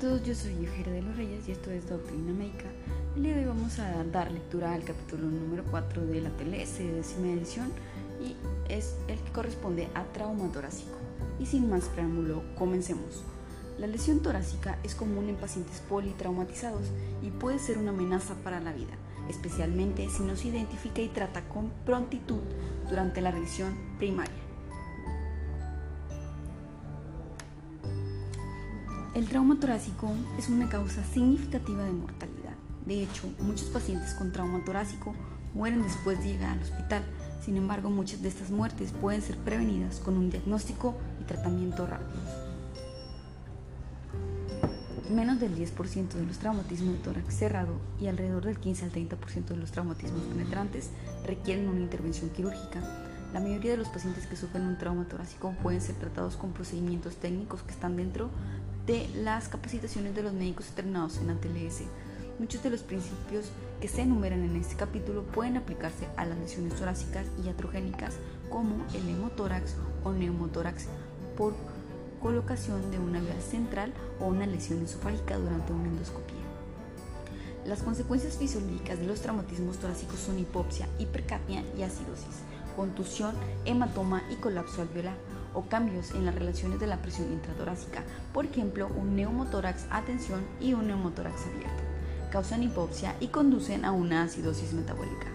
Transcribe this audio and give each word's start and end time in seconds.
todos, 0.00 0.22
yo 0.22 0.34
soy 0.34 0.52
Eugenia 0.52 0.94
de 0.94 1.02
los 1.02 1.14
Reyes 1.14 1.46
y 1.46 1.52
esto 1.52 1.70
es 1.70 1.86
Doctrina 1.86 2.32
Médica. 2.32 2.64
El 3.16 3.22
día 3.22 3.34
de 3.34 3.40
hoy 3.40 3.48
vamos 3.48 3.78
a 3.80 4.02
dar 4.04 4.32
lectura 4.32 4.72
al 4.72 4.82
capítulo 4.82 5.28
número 5.28 5.62
4 5.70 6.06
de 6.06 6.22
la 6.22 6.30
TLS 6.30 6.78
de 6.78 6.92
décima 6.94 7.28
edición 7.28 7.70
y 8.18 8.34
es 8.72 8.96
el 9.08 9.18
que 9.18 9.30
corresponde 9.30 9.88
a 9.94 10.04
trauma 10.04 10.50
torácico. 10.52 10.96
Y 11.38 11.44
sin 11.44 11.68
más 11.68 11.84
preámbulo, 11.90 12.42
comencemos. 12.56 13.24
La 13.78 13.86
lesión 13.86 14.20
torácica 14.20 14.78
es 14.84 14.94
común 14.94 15.28
en 15.28 15.36
pacientes 15.36 15.82
politraumatizados 15.86 16.86
y 17.22 17.28
puede 17.28 17.58
ser 17.58 17.76
una 17.76 17.90
amenaza 17.90 18.36
para 18.36 18.60
la 18.60 18.72
vida, 18.72 18.94
especialmente 19.28 20.08
si 20.08 20.22
no 20.22 20.34
se 20.34 20.48
identifica 20.48 21.02
y 21.02 21.08
trata 21.08 21.46
con 21.46 21.68
prontitud 21.84 22.40
durante 22.88 23.20
la 23.20 23.32
revisión 23.32 23.76
primaria. 23.98 24.49
El 29.20 29.28
trauma 29.28 29.60
torácico 29.60 30.10
es 30.38 30.48
una 30.48 30.66
causa 30.70 31.04
significativa 31.04 31.84
de 31.84 31.92
mortalidad. 31.92 32.54
De 32.86 33.02
hecho, 33.02 33.28
muchos 33.40 33.68
pacientes 33.68 34.14
con 34.14 34.32
trauma 34.32 34.64
torácico 34.64 35.14
mueren 35.52 35.82
después 35.82 36.18
de 36.20 36.32
llegar 36.32 36.52
al 36.52 36.62
hospital. 36.62 37.02
Sin 37.44 37.58
embargo, 37.58 37.90
muchas 37.90 38.22
de 38.22 38.30
estas 38.30 38.48
muertes 38.48 38.92
pueden 38.92 39.20
ser 39.20 39.36
prevenidas 39.36 40.00
con 40.00 40.16
un 40.16 40.30
diagnóstico 40.30 40.94
y 41.20 41.24
tratamiento 41.24 41.86
rápidos. 41.86 42.24
Menos 45.10 45.38
del 45.38 45.54
10% 45.54 46.14
de 46.14 46.24
los 46.24 46.38
traumatismos 46.38 46.94
de 46.94 47.00
tórax 47.00 47.34
cerrado 47.34 47.74
y 48.00 48.06
alrededor 48.06 48.46
del 48.46 48.58
15 48.58 48.86
al 48.86 48.92
30% 48.92 49.44
de 49.48 49.56
los 49.56 49.70
traumatismos 49.70 50.22
penetrantes 50.22 50.88
requieren 51.26 51.68
una 51.68 51.80
intervención 51.80 52.30
quirúrgica. 52.30 52.80
La 53.34 53.40
mayoría 53.40 53.72
de 53.72 53.76
los 53.76 53.88
pacientes 53.88 54.26
que 54.26 54.36
sufren 54.36 54.64
un 54.64 54.78
trauma 54.78 55.04
torácico 55.04 55.54
pueden 55.62 55.82
ser 55.82 55.96
tratados 55.96 56.36
con 56.36 56.52
procedimientos 56.52 57.16
técnicos 57.16 57.62
que 57.62 57.72
están 57.72 57.96
dentro 57.96 58.30
de 58.90 59.08
las 59.14 59.46
capacitaciones 59.46 60.16
de 60.16 60.24
los 60.24 60.32
médicos 60.32 60.66
entrenados 60.70 61.18
en 61.18 61.30
ATLS. 61.30 61.82
Muchos 62.40 62.60
de 62.64 62.70
los 62.70 62.82
principios 62.82 63.52
que 63.80 63.86
se 63.86 64.02
enumeran 64.02 64.42
en 64.42 64.56
este 64.56 64.74
capítulo 64.74 65.22
pueden 65.22 65.56
aplicarse 65.56 66.08
a 66.16 66.26
las 66.26 66.36
lesiones 66.36 66.74
torácicas 66.74 67.24
y 67.44 67.48
atrogénicas 67.48 68.16
como 68.48 68.84
el 68.92 69.08
hemotórax 69.08 69.76
o 70.02 70.10
neumotórax 70.10 70.86
por 71.36 71.54
colocación 72.20 72.90
de 72.90 72.98
una 72.98 73.20
vía 73.20 73.40
central 73.40 73.92
o 74.18 74.26
una 74.26 74.44
lesión 74.44 74.82
esofágica 74.82 75.38
durante 75.38 75.72
una 75.72 75.86
endoscopía. 75.86 76.42
Las 77.64 77.84
consecuencias 77.84 78.38
fisiológicas 78.38 78.98
de 78.98 79.06
los 79.06 79.20
traumatismos 79.20 79.78
torácicos 79.78 80.18
son 80.18 80.40
hipopsia, 80.40 80.88
hipercapnia 80.98 81.62
y 81.78 81.82
acidosis, 81.82 82.42
contusión, 82.74 83.36
hematoma 83.64 84.24
y 84.32 84.34
colapso 84.34 84.82
alveolar 84.82 85.29
o 85.54 85.62
cambios 85.62 86.12
en 86.12 86.26
las 86.26 86.34
relaciones 86.34 86.80
de 86.80 86.86
la 86.86 86.98
presión 86.98 87.32
intratorácica, 87.32 88.02
por 88.32 88.44
ejemplo, 88.46 88.88
un 88.88 89.16
neumotórax 89.16 89.86
a 89.90 90.02
y 90.60 90.74
un 90.74 90.86
neumotórax 90.88 91.46
abierto. 91.46 91.82
Causan 92.30 92.62
hipopsia 92.62 93.14
y 93.20 93.28
conducen 93.28 93.84
a 93.84 93.92
una 93.92 94.22
acidosis 94.22 94.72
metabólica. 94.72 95.26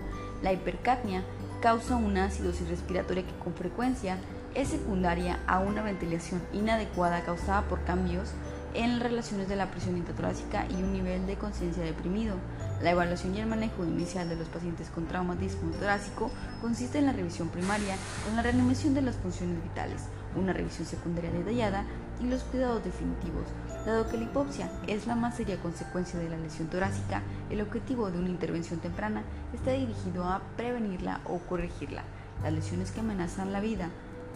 La 0.41 0.53
hipercapnia 0.53 1.23
causa 1.61 1.95
una 1.95 2.25
acidosis 2.25 2.69
respiratoria 2.69 3.25
que 3.25 3.43
con 3.43 3.53
frecuencia 3.53 4.17
es 4.53 4.69
secundaria 4.69 5.39
a 5.47 5.59
una 5.59 5.83
ventilación 5.83 6.41
inadecuada 6.53 7.21
causada 7.21 7.63
por 7.63 7.83
cambios 7.83 8.31
en 8.75 8.99
relaciones 8.99 9.47
de 9.47 9.55
la 9.55 9.71
presión 9.71 9.97
intratorácica 9.97 10.65
y 10.69 10.75
un 10.75 10.93
nivel 10.93 11.25
de 11.27 11.37
conciencia 11.37 11.83
deprimido. 11.83 12.35
La 12.81 12.91
evaluación 12.91 13.33
y 13.33 13.39
el 13.39 13.47
manejo 13.47 13.85
inicial 13.85 14.27
de 14.27 14.35
los 14.35 14.49
pacientes 14.49 14.89
con 14.89 15.07
traumatismo 15.07 15.71
torácico 15.71 16.29
consiste 16.61 16.99
en 16.99 17.05
la 17.05 17.13
revisión 17.13 17.47
primaria, 17.47 17.95
en 18.29 18.35
la 18.35 18.41
reanimación 18.41 18.93
de 18.93 19.01
las 19.01 19.15
funciones 19.15 19.63
vitales, 19.63 20.03
una 20.35 20.51
revisión 20.51 20.85
secundaria 20.85 21.31
detallada 21.31 21.85
y 22.21 22.25
los 22.25 22.43
cuidados 22.43 22.83
definitivos. 22.83 23.45
Dado 23.85 24.09
que 24.09 24.17
la 24.17 24.23
hipopsia 24.23 24.69
es 24.87 25.07
la 25.07 25.15
más 25.15 25.37
seria 25.37 25.61
consecuencia 25.61 26.19
de 26.19 26.29
la 26.29 26.37
lesión 26.37 26.67
torácica, 26.67 27.21
el 27.49 27.61
objetivo 27.61 28.11
de 28.11 28.19
una 28.19 28.29
intervención 28.29 28.79
temprana 28.79 29.23
está 29.53 29.71
dirigido 29.71 30.25
a 30.25 30.41
prevenirla 30.57 31.21
o 31.25 31.39
corregirla. 31.39 32.03
Las 32.43 32.51
lesiones 32.51 32.91
que 32.91 32.99
amenazan 32.99 33.53
la 33.53 33.61
vida 33.61 33.89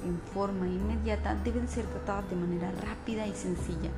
en 0.05 0.19
forma 0.33 0.67
inmediata 0.67 1.35
deben 1.43 1.67
ser 1.67 1.85
tratadas 1.85 2.29
de 2.29 2.35
manera 2.35 2.71
rápida 2.71 3.27
y 3.27 3.33
sencilla. 3.33 3.89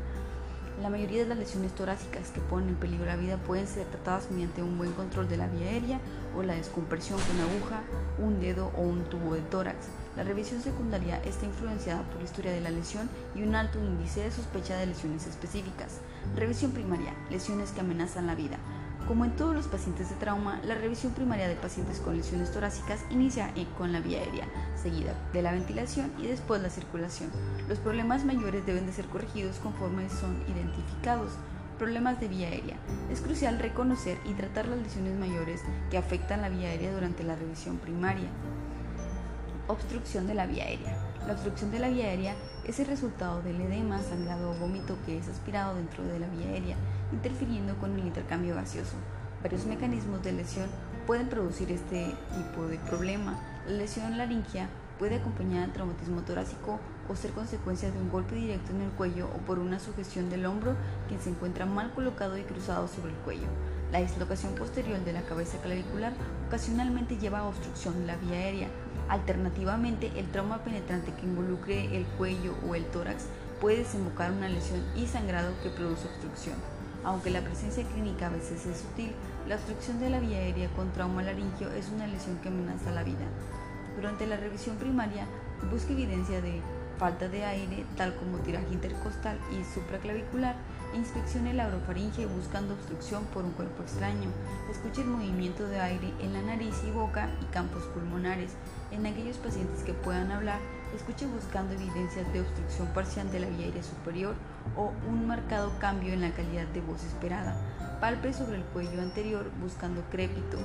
La 0.82 0.90
mayoría 0.90 1.22
de 1.22 1.30
las 1.30 1.38
lesiones 1.38 1.76
torácicas 1.76 2.32
que 2.32 2.42
ponen 2.42 2.70
en 2.70 2.76
peligro 2.76 3.06
la 3.06 3.16
vida 3.16 3.38
pueden 3.38 3.68
ser 3.68 3.86
tratadas 3.86 4.32
mediante 4.32 4.64
un 4.64 4.80
buen 4.80 4.92
control 4.94 5.30
de 5.30 5.38
la 5.38 5.48
vía 5.48 5.68
aérea 5.68 6.00
o 6.36 6.42
la 6.42 6.56
descompresión 6.56 7.20
con 7.20 7.40
aguja, 7.40 7.82
un 8.18 8.40
dedo 8.40 8.72
o 8.76 8.82
un 8.82 9.04
tubo 9.04 9.36
de 9.36 9.42
tórax. 9.42 9.78
La 10.18 10.24
revisión 10.24 10.60
secundaria 10.60 11.22
está 11.24 11.46
influenciada 11.46 12.02
por 12.02 12.18
la 12.18 12.24
historia 12.24 12.52
de 12.52 12.62
la 12.62 12.72
lesión 12.72 13.08
y 13.36 13.44
un 13.44 13.54
alto 13.54 13.78
índice 13.78 14.22
de 14.22 14.32
sospecha 14.32 14.76
de 14.76 14.88
lesiones 14.88 15.28
específicas. 15.28 16.00
Revisión 16.36 16.72
primaria, 16.72 17.14
lesiones 17.30 17.70
que 17.72 17.82
amenazan 17.82 18.26
la 18.26 18.34
vida. 18.34 18.58
Como 19.08 19.26
en 19.26 19.36
todos 19.36 19.54
los 19.56 19.68
pacientes 19.68 20.10
de 20.10 20.16
trauma, 20.16 20.62
la 20.64 20.76
revisión 20.76 21.14
primaria 21.14 21.48
de 21.48 21.56
pacientes 21.56 22.00
con 22.00 22.16
lesiones 22.16 22.52
torácicas 22.52 23.00
inicia 23.10 23.52
con 23.78 23.92
la 23.92 24.00
vía 24.00 24.20
aérea, 24.20 24.48
seguida 24.82 25.14
de 25.34 25.42
la 25.42 25.52
ventilación 25.52 26.12
y 26.18 26.28
después 26.28 26.62
la 26.62 26.70
circulación. 26.70 27.30
Los 27.68 27.80
problemas 27.80 28.24
mayores 28.24 28.66
deben 28.66 28.86
de 28.86 28.94
ser 28.94 29.06
corregidos 29.06 29.58
conforme 29.58 30.10
son 30.10 30.42
identificados. 30.48 31.34
Problemas 31.78 32.20
de 32.20 32.28
vía 32.28 32.48
aérea. 32.48 32.78
Es 33.10 33.22
crucial 33.22 33.58
reconocer 33.58 34.18
y 34.24 34.34
tratar 34.34 34.68
las 34.68 34.80
lesiones 34.80 35.18
mayores 35.18 35.62
que 35.90 35.98
afectan 35.98 36.42
la 36.42 36.50
vía 36.50 36.70
aérea 36.70 36.94
durante 36.94 37.24
la 37.24 37.36
revisión 37.36 37.78
primaria. 37.78 38.30
Obstrucción 39.68 40.28
de 40.28 40.36
la 40.36 40.46
vía 40.46 40.66
aérea. 40.66 40.96
La 41.26 41.34
obstrucción 41.34 41.72
de 41.72 41.80
la 41.80 41.90
vía 41.90 42.06
aérea 42.06 42.36
es 42.66 42.80
el 42.80 42.88
resultado 42.88 43.42
del 43.42 43.60
edema, 43.62 44.00
sangrado 44.02 44.52
o 44.52 44.54
vómito 44.56 44.96
que 45.06 45.18
es 45.18 45.28
aspirado 45.28 45.76
dentro 45.76 46.04
de 46.04 46.20
la 46.20 46.28
vía 46.28 46.48
aérea, 46.48 46.76
interfiriendo 47.12 47.76
con 47.78 47.94
el 47.94 48.06
intercambio 48.06 48.56
gaseoso. 48.56 48.96
Varios 49.42 49.66
mecanismos 49.66 50.22
de 50.24 50.34
lesión 50.34 50.70
pueden 51.08 51.28
producir 51.28 51.72
este 51.72 52.14
tipo 52.36 52.68
de 52.68 52.78
problema. 52.78 53.40
La 53.68 53.74
lesión 53.74 54.18
laringia 54.18 54.70
puede 55.00 55.16
acompañar 55.16 55.64
al 55.64 55.74
traumatismo 55.74 56.22
torácico 56.22 56.80
o 57.10 57.16
ser 57.16 57.32
consecuencia 57.32 57.90
de 57.90 58.00
un 58.00 58.12
golpe 58.12 58.36
directo 58.36 58.72
en 58.72 58.82
el 58.82 58.92
cuello 58.92 59.28
o 59.36 59.40
por 59.40 59.58
una 59.58 59.80
sugestión 59.80 60.30
del 60.30 60.46
hombro 60.46 60.76
que 61.10 61.18
se 61.18 61.32
encuentra 61.32 61.66
mal 61.66 61.92
colocado 61.92 62.38
y 62.38 62.44
cruzado 62.44 62.88
sobre 62.88 63.12
el 63.12 63.18
cuello. 63.18 63.48
La 63.92 64.00
dislocación 64.00 64.54
posterior 64.54 65.04
de 65.04 65.12
la 65.12 65.24
cabeza 65.24 65.58
clavicular 65.58 66.14
ocasionalmente 66.48 67.18
lleva 67.18 67.40
a 67.40 67.48
obstrucción 67.48 68.00
de 68.00 68.06
la 68.06 68.16
vía 68.18 68.38
aérea. 68.38 68.68
Alternativamente, 69.10 70.12
el 70.18 70.30
trauma 70.32 70.60
penetrante 70.64 71.14
que 71.14 71.26
involucre 71.26 71.98
el 71.98 72.06
cuello 72.06 72.56
o 72.70 72.76
el 72.76 72.86
tórax 72.86 73.26
puede 73.60 73.80
desembocar 73.80 74.32
una 74.32 74.50
lesión 74.50 74.82
y 74.96 75.08
sangrado 75.08 75.52
que 75.62 75.70
produce 75.70 76.08
obstrucción. 76.08 76.56
Aunque 77.04 77.32
la 77.32 77.42
presencia 77.42 77.84
clínica 77.84 78.28
a 78.28 78.30
veces 78.30 78.66
es 78.66 78.78
sutil, 78.78 79.12
la 79.48 79.56
obstrucción 79.56 80.00
de 80.00 80.10
la 80.10 80.20
vía 80.20 80.38
aérea 80.38 80.70
con 80.70 80.92
trauma 80.92 81.24
laringio 81.24 81.72
es 81.72 81.90
una 81.90 82.08
lesión 82.08 82.38
que 82.38 82.50
amenaza 82.50 82.92
la 82.92 83.04
vida. 83.04 83.26
Durante 83.96 84.28
la 84.28 84.38
revisión 84.38 84.78
primaria, 84.78 85.26
busque 85.72 85.94
evidencia 85.94 86.42
de 86.42 86.62
falta 87.02 87.28
de 87.28 87.44
aire, 87.44 87.84
tal 87.98 88.16
como 88.16 88.38
tiraje 88.38 88.72
intercostal 88.72 89.40
y 89.52 89.64
supraclavicular, 89.74 90.56
e 90.94 90.98
inspeccione 90.98 91.54
la 91.54 91.68
orofaringe 91.68 92.28
buscando 92.28 92.76
obstrucción 92.76 93.26
por 93.34 93.44
un 93.44 93.52
cuerpo 93.54 93.82
extraño. 93.82 94.30
Escuche 94.70 95.02
el 95.02 95.08
movimiento 95.08 95.68
de 95.68 95.80
aire 95.80 96.14
en 96.22 96.34
la 96.34 96.44
nariz 96.44 96.76
y 96.88 96.92
boca 96.92 97.30
y 97.42 97.46
campos 97.46 97.84
pulmonares. 97.86 98.52
En 98.92 99.08
aquellos 99.08 99.38
pacientes 99.38 99.84
que 99.84 99.94
puedan 99.94 100.32
hablar, 100.32 100.60
escuche 100.96 101.26
buscando 101.26 101.74
evidencias 101.74 102.32
de 102.34 102.42
obstrucción 102.42 102.88
parcial 102.90 103.32
de 103.32 103.40
la 103.40 103.48
vía 103.48 103.66
aérea 103.66 103.84
superior 103.84 104.36
o 104.76 104.92
un 105.10 105.28
marcado 105.28 105.72
cambio 105.80 106.14
en 106.14 106.22
la 106.22 106.32
calidad 106.32 106.68
de 106.68 106.82
voz 106.82 107.04
esperada. 107.04 107.56
Palpe 108.00 108.34
sobre 108.34 108.58
el 108.58 108.64
cuello 108.64 109.02
anterior 109.02 109.50
buscando 109.62 110.02
crépito. 110.10 110.58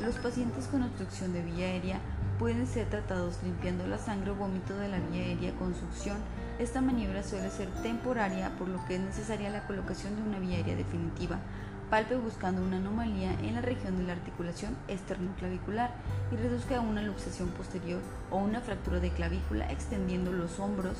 Los 0.00 0.16
pacientes 0.16 0.66
con 0.66 0.82
obstrucción 0.82 1.32
de 1.32 1.42
vía 1.42 1.66
aérea 1.66 2.00
pueden 2.38 2.66
ser 2.66 2.88
tratados 2.88 3.42
limpiando 3.42 3.86
la 3.86 3.98
sangre 3.98 4.30
o 4.30 4.34
vómito 4.34 4.76
de 4.76 4.88
la 4.88 4.98
vía 4.98 5.22
aérea 5.22 5.54
con 5.54 5.74
succión. 5.74 6.16
Esta 6.58 6.80
maniobra 6.80 7.22
suele 7.22 7.50
ser 7.50 7.68
temporaria, 7.82 8.50
por 8.58 8.68
lo 8.68 8.84
que 8.86 8.96
es 8.96 9.00
necesaria 9.00 9.50
la 9.50 9.66
colocación 9.66 10.16
de 10.16 10.22
una 10.22 10.38
vía 10.38 10.56
aérea 10.56 10.76
definitiva. 10.76 11.38
Palpe 11.90 12.16
buscando 12.16 12.62
una 12.62 12.78
anomalía 12.78 13.32
en 13.40 13.54
la 13.54 13.60
región 13.60 13.96
de 13.96 14.04
la 14.04 14.14
articulación 14.14 14.76
esternoclavicular 14.88 15.90
y 16.32 16.36
reduzca 16.36 16.80
una 16.80 17.02
luxación 17.02 17.48
posterior 17.50 18.00
o 18.30 18.38
una 18.38 18.60
fractura 18.60 18.98
de 18.98 19.10
clavícula 19.10 19.70
extendiendo 19.70 20.32
los 20.32 20.58
hombros 20.58 20.96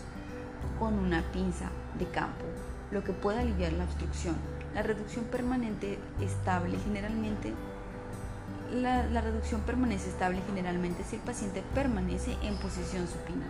con 0.78 0.94
una 0.94 1.22
pinza 1.32 1.70
de 1.98 2.06
campo, 2.06 2.44
lo 2.92 3.02
que 3.02 3.12
puede 3.12 3.40
aliviar 3.40 3.72
la 3.72 3.84
obstrucción. 3.84 4.36
La 4.74 4.82
reducción 4.82 5.24
permanente 5.24 5.98
estable 6.20 6.78
generalmente 6.84 7.52
la, 8.72 9.20
reducción 9.20 9.60
permanece 9.62 10.10
estable 10.10 10.42
generalmente 10.46 11.04
si 11.04 11.16
el 11.16 11.22
paciente 11.22 11.62
permanece 11.74 12.36
en 12.42 12.56
posición 12.56 13.06
supina. 13.06 13.46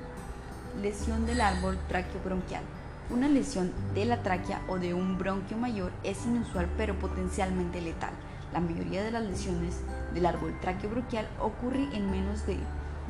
Lesión 0.80 1.26
del 1.26 1.40
árbol 1.40 1.78
traqueobronquial. 1.88 2.62
Una 3.08 3.28
lesión 3.28 3.72
de 3.94 4.04
la 4.04 4.24
tráquea 4.24 4.62
o 4.68 4.78
de 4.78 4.92
un 4.92 5.16
bronquio 5.16 5.56
mayor 5.56 5.92
es 6.02 6.26
inusual 6.26 6.68
pero 6.76 6.98
potencialmente 6.98 7.80
letal. 7.80 8.10
La 8.52 8.58
mayoría 8.58 9.04
de 9.04 9.12
las 9.12 9.24
lesiones 9.24 9.80
del 10.12 10.26
árbol 10.26 10.58
traqueobronquial 10.60 11.28
ocurre 11.40 11.88
en 11.94 12.10
menos 12.10 12.44
de 12.48 12.56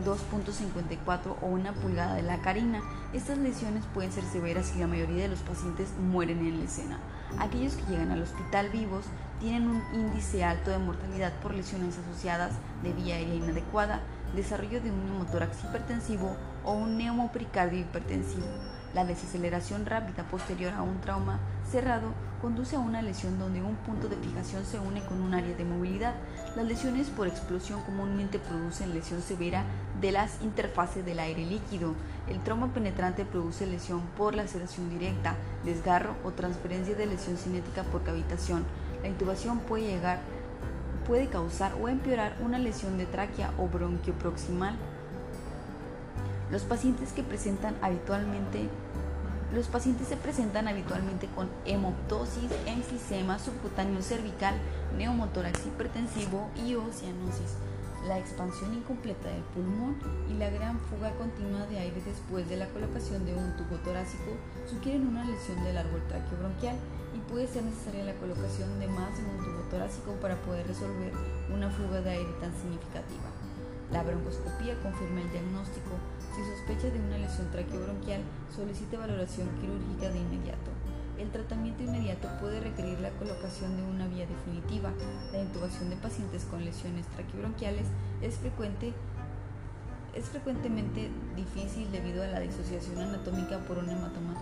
2.54 0.04 1.36
o 1.40 1.46
una 1.46 1.72
pulgada 1.72 2.14
de 2.14 2.22
la 2.22 2.42
carina. 2.42 2.82
Estas 3.14 3.38
lesiones 3.38 3.84
pueden 3.94 4.12
ser 4.12 4.24
severas 4.24 4.76
y 4.76 4.80
la 4.80 4.86
mayoría 4.86 5.22
de 5.22 5.28
los 5.28 5.40
pacientes 5.40 5.88
mueren 5.98 6.40
en 6.40 6.58
la 6.58 6.64
escena. 6.66 6.98
Aquellos 7.38 7.76
que 7.76 7.90
llegan 7.90 8.10
al 8.10 8.22
hospital 8.22 8.68
vivos 8.68 9.06
tienen 9.40 9.66
un 9.66 9.82
índice 9.94 10.44
alto 10.44 10.70
de 10.70 10.78
mortalidad 10.78 11.32
por 11.40 11.54
lesiones 11.54 11.96
asociadas 11.96 12.52
de 12.82 12.92
vía 12.92 13.16
aérea 13.16 13.34
inadecuada, 13.34 14.02
desarrollo 14.34 14.82
de 14.82 14.90
un 14.90 15.06
neumotórax 15.06 15.64
hipertensivo 15.64 16.36
o 16.64 16.72
un 16.72 16.98
neumopericardio 16.98 17.80
hipertensivo. 17.80 18.65
La 18.96 19.04
desaceleración 19.04 19.84
rápida 19.84 20.22
posterior 20.22 20.72
a 20.72 20.80
un 20.80 21.02
trauma 21.02 21.38
cerrado 21.70 22.14
conduce 22.40 22.76
a 22.76 22.78
una 22.78 23.02
lesión 23.02 23.38
donde 23.38 23.60
un 23.60 23.76
punto 23.76 24.08
de 24.08 24.16
fijación 24.16 24.64
se 24.64 24.78
une 24.78 25.04
con 25.04 25.20
un 25.20 25.34
área 25.34 25.54
de 25.54 25.66
movilidad. 25.66 26.14
Las 26.56 26.64
lesiones 26.64 27.10
por 27.10 27.28
explosión 27.28 27.82
comúnmente 27.82 28.38
producen 28.38 28.94
lesión 28.94 29.20
severa 29.20 29.64
de 30.00 30.12
las 30.12 30.40
interfaces 30.40 31.04
del 31.04 31.18
aire 31.18 31.44
líquido. 31.44 31.92
El 32.26 32.40
trauma 32.40 32.72
penetrante 32.72 33.26
produce 33.26 33.66
lesión 33.66 34.00
por 34.16 34.34
laceración 34.34 34.88
directa, 34.88 35.34
desgarro 35.62 36.16
o 36.24 36.30
transferencia 36.30 36.94
de 36.94 37.04
lesión 37.04 37.36
cinética 37.36 37.82
por 37.82 38.02
cavitación. 38.02 38.64
La 39.02 39.08
intubación 39.08 39.58
puede 39.58 39.88
llegar 39.88 40.20
puede 41.06 41.26
causar 41.26 41.74
o 41.82 41.88
empeorar 41.88 42.38
una 42.40 42.58
lesión 42.58 42.96
de 42.96 43.04
tráquea 43.04 43.52
o 43.58 43.68
bronquio 43.68 44.14
proximal. 44.14 44.74
Los 46.50 46.62
pacientes 46.62 47.12
que 47.12 47.22
presentan 47.22 47.76
habitualmente 47.82 48.70
los 49.54 49.68
pacientes 49.68 50.08
se 50.08 50.16
presentan 50.16 50.66
habitualmente 50.66 51.28
con 51.28 51.48
hemoptosis, 51.64 52.50
enfisema 52.66 53.38
subcutáneo 53.38 54.02
cervical, 54.02 54.54
neumotórax 54.98 55.66
hipertensivo 55.66 56.50
y 56.56 56.74
o 56.74 56.84
La 58.08 58.18
expansión 58.18 58.74
incompleta 58.74 59.28
del 59.28 59.42
pulmón 59.54 59.96
y 60.28 60.34
la 60.34 60.50
gran 60.50 60.78
fuga 60.80 61.12
continua 61.12 61.66
de 61.66 61.78
aire 61.78 62.02
después 62.04 62.48
de 62.48 62.56
la 62.56 62.68
colocación 62.68 63.24
de 63.24 63.34
un 63.34 63.56
tubo 63.56 63.76
torácico 63.84 64.32
sugieren 64.68 65.06
una 65.06 65.24
lesión 65.24 65.62
del 65.62 65.78
árbol 65.78 66.02
traqueobronquial 66.08 66.76
y 67.14 67.30
puede 67.30 67.46
ser 67.46 67.62
necesaria 67.62 68.04
la 68.04 68.14
colocación 68.14 68.78
de 68.80 68.88
más 68.88 69.16
de 69.16 69.24
un 69.24 69.38
tubo 69.38 69.62
torácico 69.70 70.12
para 70.20 70.36
poder 70.42 70.66
resolver 70.66 71.12
una 71.54 71.70
fuga 71.70 72.00
de 72.00 72.10
aire 72.10 72.32
tan 72.40 72.52
significativa. 72.52 73.30
La 73.92 74.02
broncoscopía 74.02 74.74
confirma 74.82 75.20
el 75.20 75.30
diagnóstico. 75.30 75.94
Si 76.36 76.44
sospecha 76.44 76.90
de 76.90 77.00
una 77.00 77.16
lesión 77.16 77.50
traqueobronquial, 77.50 78.20
solicite 78.54 78.98
valoración 78.98 79.48
quirúrgica 79.58 80.10
de 80.12 80.18
inmediato. 80.18 80.70
El 81.18 81.30
tratamiento 81.30 81.82
inmediato 81.82 82.28
puede 82.38 82.60
requerir 82.60 83.00
la 83.00 83.08
colocación 83.12 83.74
de 83.74 83.82
una 83.82 84.06
vía 84.06 84.26
definitiva. 84.26 84.92
La 85.32 85.40
intubación 85.40 85.88
de 85.88 85.96
pacientes 85.96 86.44
con 86.44 86.62
lesiones 86.62 87.06
traqueobronquiales 87.06 87.86
es 88.20 88.34
frecuente 88.34 88.92
es 90.14 90.26
frecuentemente 90.26 91.08
difícil 91.36 91.90
debido 91.90 92.22
a 92.22 92.26
la 92.26 92.40
disociación 92.40 93.00
anatómica 93.00 93.58
por 93.60 93.78
un 93.78 93.88
hematoma 93.88 94.34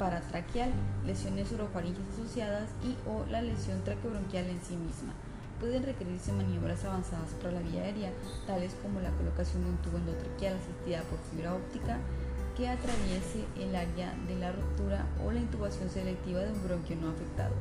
paratraqueal, 0.00 0.72
lesiones 1.06 1.52
orofaringes 1.52 2.08
asociadas 2.14 2.70
y 2.82 2.96
o 3.08 3.24
la 3.30 3.40
lesión 3.40 3.84
traqueobronquial 3.84 4.46
en 4.46 4.60
sí 4.62 4.74
misma 4.76 5.14
pueden 5.60 5.82
requerirse 5.82 6.32
maniobras 6.32 6.84
avanzadas 6.84 7.30
para 7.40 7.52
la 7.52 7.60
vía 7.60 7.82
aérea, 7.82 8.12
tales 8.46 8.74
como 8.82 9.00
la 9.00 9.10
colocación 9.10 9.64
de 9.64 9.70
un 9.70 9.76
tubo 9.78 9.98
endotraqueal 9.98 10.56
asistida 10.56 11.02
por 11.10 11.18
fibra 11.30 11.54
óptica 11.54 11.98
que 12.56 12.68
atraviese 12.68 13.46
el 13.56 13.76
área 13.76 14.12
de 14.26 14.34
la 14.34 14.50
ruptura 14.50 15.06
o 15.24 15.30
la 15.30 15.38
intubación 15.38 15.88
selectiva 15.88 16.40
de 16.40 16.50
un 16.50 16.62
bronquio 16.64 16.96
no 16.96 17.10
afectado. 17.10 17.54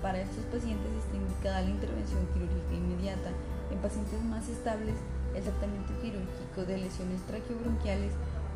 Para 0.00 0.20
estos 0.20 0.44
pacientes 0.46 0.92
está 0.94 1.16
indicada 1.16 1.62
la 1.62 1.70
intervención 1.70 2.22
quirúrgica 2.32 2.72
inmediata. 2.72 3.30
En 3.72 3.78
pacientes 3.78 4.22
más 4.22 4.48
estables, 4.48 4.94
el 5.34 5.42
tratamiento 5.42 5.92
quirúrgico 6.00 6.62
de 6.66 6.78
lesiones 6.78 7.20
traqueobronquiales 7.26 8.12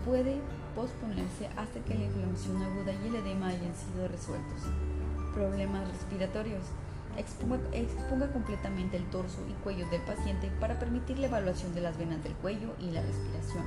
puede 0.06 0.38
posponerse 0.78 1.50
hasta 1.56 1.80
que 1.80 1.98
la 1.98 2.04
inflamación 2.04 2.62
aguda 2.62 2.92
y 2.94 3.08
el 3.08 3.16
edema 3.16 3.48
hayan 3.48 3.74
sido 3.74 4.06
resueltos. 4.06 4.70
Problemas 5.34 5.88
respiratorios. 5.88 6.62
Exponga, 7.18 8.32
completamente 8.32 8.96
el 8.96 9.04
torso 9.10 9.44
y 9.48 9.52
cuello 9.64 9.88
del 9.90 10.00
paciente 10.02 10.50
para 10.60 10.78
permitir 10.78 11.18
la 11.18 11.26
evaluación 11.26 11.74
de 11.74 11.80
las 11.80 11.98
venas 11.98 12.22
del 12.22 12.32
cuello 12.34 12.76
y 12.78 12.92
la 12.92 13.02
respiración. 13.02 13.64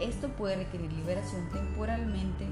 Esto 0.00 0.28
puede 0.30 0.56
requerir 0.56 0.90
liberación 0.92 1.46
temporalmente 1.50 2.46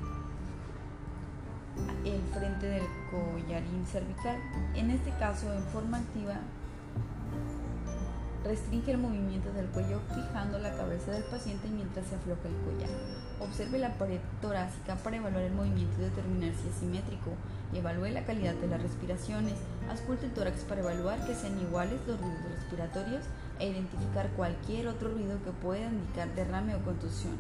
el 2.05 2.21
frente 2.39 2.67
del 2.67 2.85
collarín 3.11 3.87
cervical. 3.87 4.39
En 4.75 4.91
este 4.91 5.11
caso, 5.19 5.53
en 5.53 5.63
forma 5.65 5.99
activa, 5.99 6.37
restringe 8.45 8.93
el 8.93 8.99
movimiento 8.99 9.51
del 9.53 9.67
cuello 9.67 10.01
fijando 10.15 10.59
la 10.59 10.77
cabeza 10.77 11.13
del 11.13 11.25
paciente 11.25 11.69
mientras 11.69 12.07
se 12.07 12.15
afloja 12.15 12.49
el 12.49 12.57
collar. 12.65 12.91
Observe 13.41 13.79
la 13.79 13.95
pared 13.95 14.21
torácica 14.41 14.97
para 14.97 15.17
evaluar 15.17 15.45
el 15.45 15.55
movimiento 15.55 15.95
y 15.99 16.05
determinar 16.05 16.53
si 16.55 16.69
es 16.69 16.75
simétrico. 16.75 17.31
Evalúe 17.73 18.11
la 18.11 18.25
calidad 18.25 18.55
de 18.55 18.69
las 18.69 18.83
respiraciones. 18.83 19.55
Asculte 19.91 20.27
el 20.27 20.33
tórax 20.33 20.63
para 20.65 20.83
evaluar 20.83 21.27
que 21.27 21.35
sean 21.35 21.59
iguales 21.59 22.01
los 22.07 22.21
ruidos 22.21 22.53
respiratorios 22.57 23.25
e 23.59 23.69
identificar 23.69 24.29
cualquier 24.37 24.89
otro 24.89 25.11
ruido 25.11 25.43
que 25.43 25.51
pueda 25.51 25.89
indicar 25.89 26.29
derrame 26.35 26.75
o 26.75 26.85
contusión. 26.85 27.35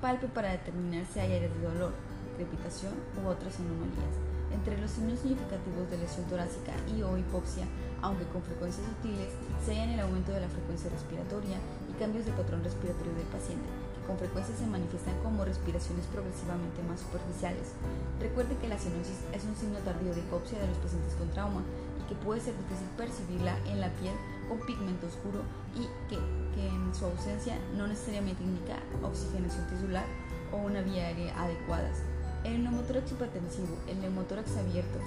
Palpe 0.00 0.26
para 0.28 0.50
determinar 0.50 1.04
si 1.12 1.20
hay 1.20 1.36
áreas 1.36 1.54
de 1.54 1.62
dolor, 1.62 1.92
crepitación 2.36 2.92
u 3.22 3.28
otras 3.28 3.58
anomalías. 3.60 4.29
Entre 4.52 4.78
los 4.78 4.90
signos 4.90 5.20
significativos 5.20 5.90
de 5.90 5.98
lesión 5.98 6.26
torácica 6.26 6.72
y 6.96 7.02
o 7.02 7.16
hipoxia, 7.16 7.66
aunque 8.02 8.24
con 8.26 8.42
frecuencias 8.42 8.86
sutiles, 8.86 9.32
se 9.64 9.72
hallan 9.72 9.90
el 9.90 10.00
aumento 10.00 10.32
de 10.32 10.40
la 10.40 10.48
frecuencia 10.48 10.90
respiratoria 10.90 11.58
y 11.88 11.92
cambios 11.98 12.26
de 12.26 12.32
patrón 12.32 12.64
respiratorio 12.64 13.14
del 13.14 13.26
paciente 13.26 13.68
con 14.10 14.18
frecuencia 14.18 14.56
se 14.56 14.66
manifiestan 14.66 15.14
como 15.22 15.44
respiraciones 15.44 16.06
progresivamente 16.06 16.82
más 16.82 16.98
superficiales. 16.98 17.78
Recuerde 18.18 18.56
que 18.58 18.66
la 18.66 18.76
cianosis 18.76 19.22
es 19.32 19.44
un 19.44 19.54
signo 19.54 19.78
tardío 19.86 20.12
de 20.12 20.18
hipoxia 20.18 20.58
de 20.58 20.66
los 20.66 20.78
pacientes 20.78 21.14
con 21.14 21.30
trauma 21.30 21.62
y 22.02 22.08
que 22.08 22.18
puede 22.18 22.40
ser 22.40 22.58
difícil 22.58 22.90
percibirla 22.98 23.54
en 23.70 23.80
la 23.80 23.88
piel 24.02 24.14
con 24.48 24.58
pigmento 24.66 25.06
oscuro 25.06 25.46
y 25.78 25.86
que, 26.10 26.18
en 26.58 26.92
su 26.92 27.06
ausencia 27.06 27.56
no 27.76 27.86
necesariamente 27.86 28.42
indica 28.42 28.76
oxigenación 29.02 29.66
tisular 29.68 30.04
o 30.52 30.56
una 30.56 30.82
vía 30.82 31.06
aérea 31.06 31.40
adecuadas. 31.40 32.02
El 32.44 32.64
neumotórax 32.64 33.12
hipertensivo, 33.12 33.76
el 33.88 34.00
neumotórax 34.00 34.56
abierto 34.56 34.98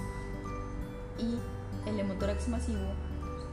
y 1.18 1.38
el 1.88 1.96
neumotórax 1.96 2.48
masivo 2.48 2.86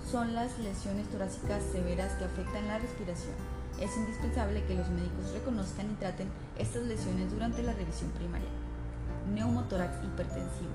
son 0.10 0.34
las 0.34 0.58
lesiones 0.60 1.08
torácicas 1.10 1.64
severas 1.72 2.14
que 2.14 2.26
afectan 2.26 2.68
la 2.68 2.80
respiración 2.80 3.36
es 3.80 3.98
indispensable 3.98 4.64
que 4.66 4.76
los 4.76 4.90
médicos 4.90 5.34
reconozcan 5.34 5.90
y 5.92 5.96
traten 5.96 6.28
estas 6.58 6.84
lesiones 6.84 7.32
durante 7.32 7.64
la 7.64 7.74
revisión 7.74 8.12
primaria. 8.12 8.50
Neumotórax 9.34 10.04
hipertensivo. 10.04 10.72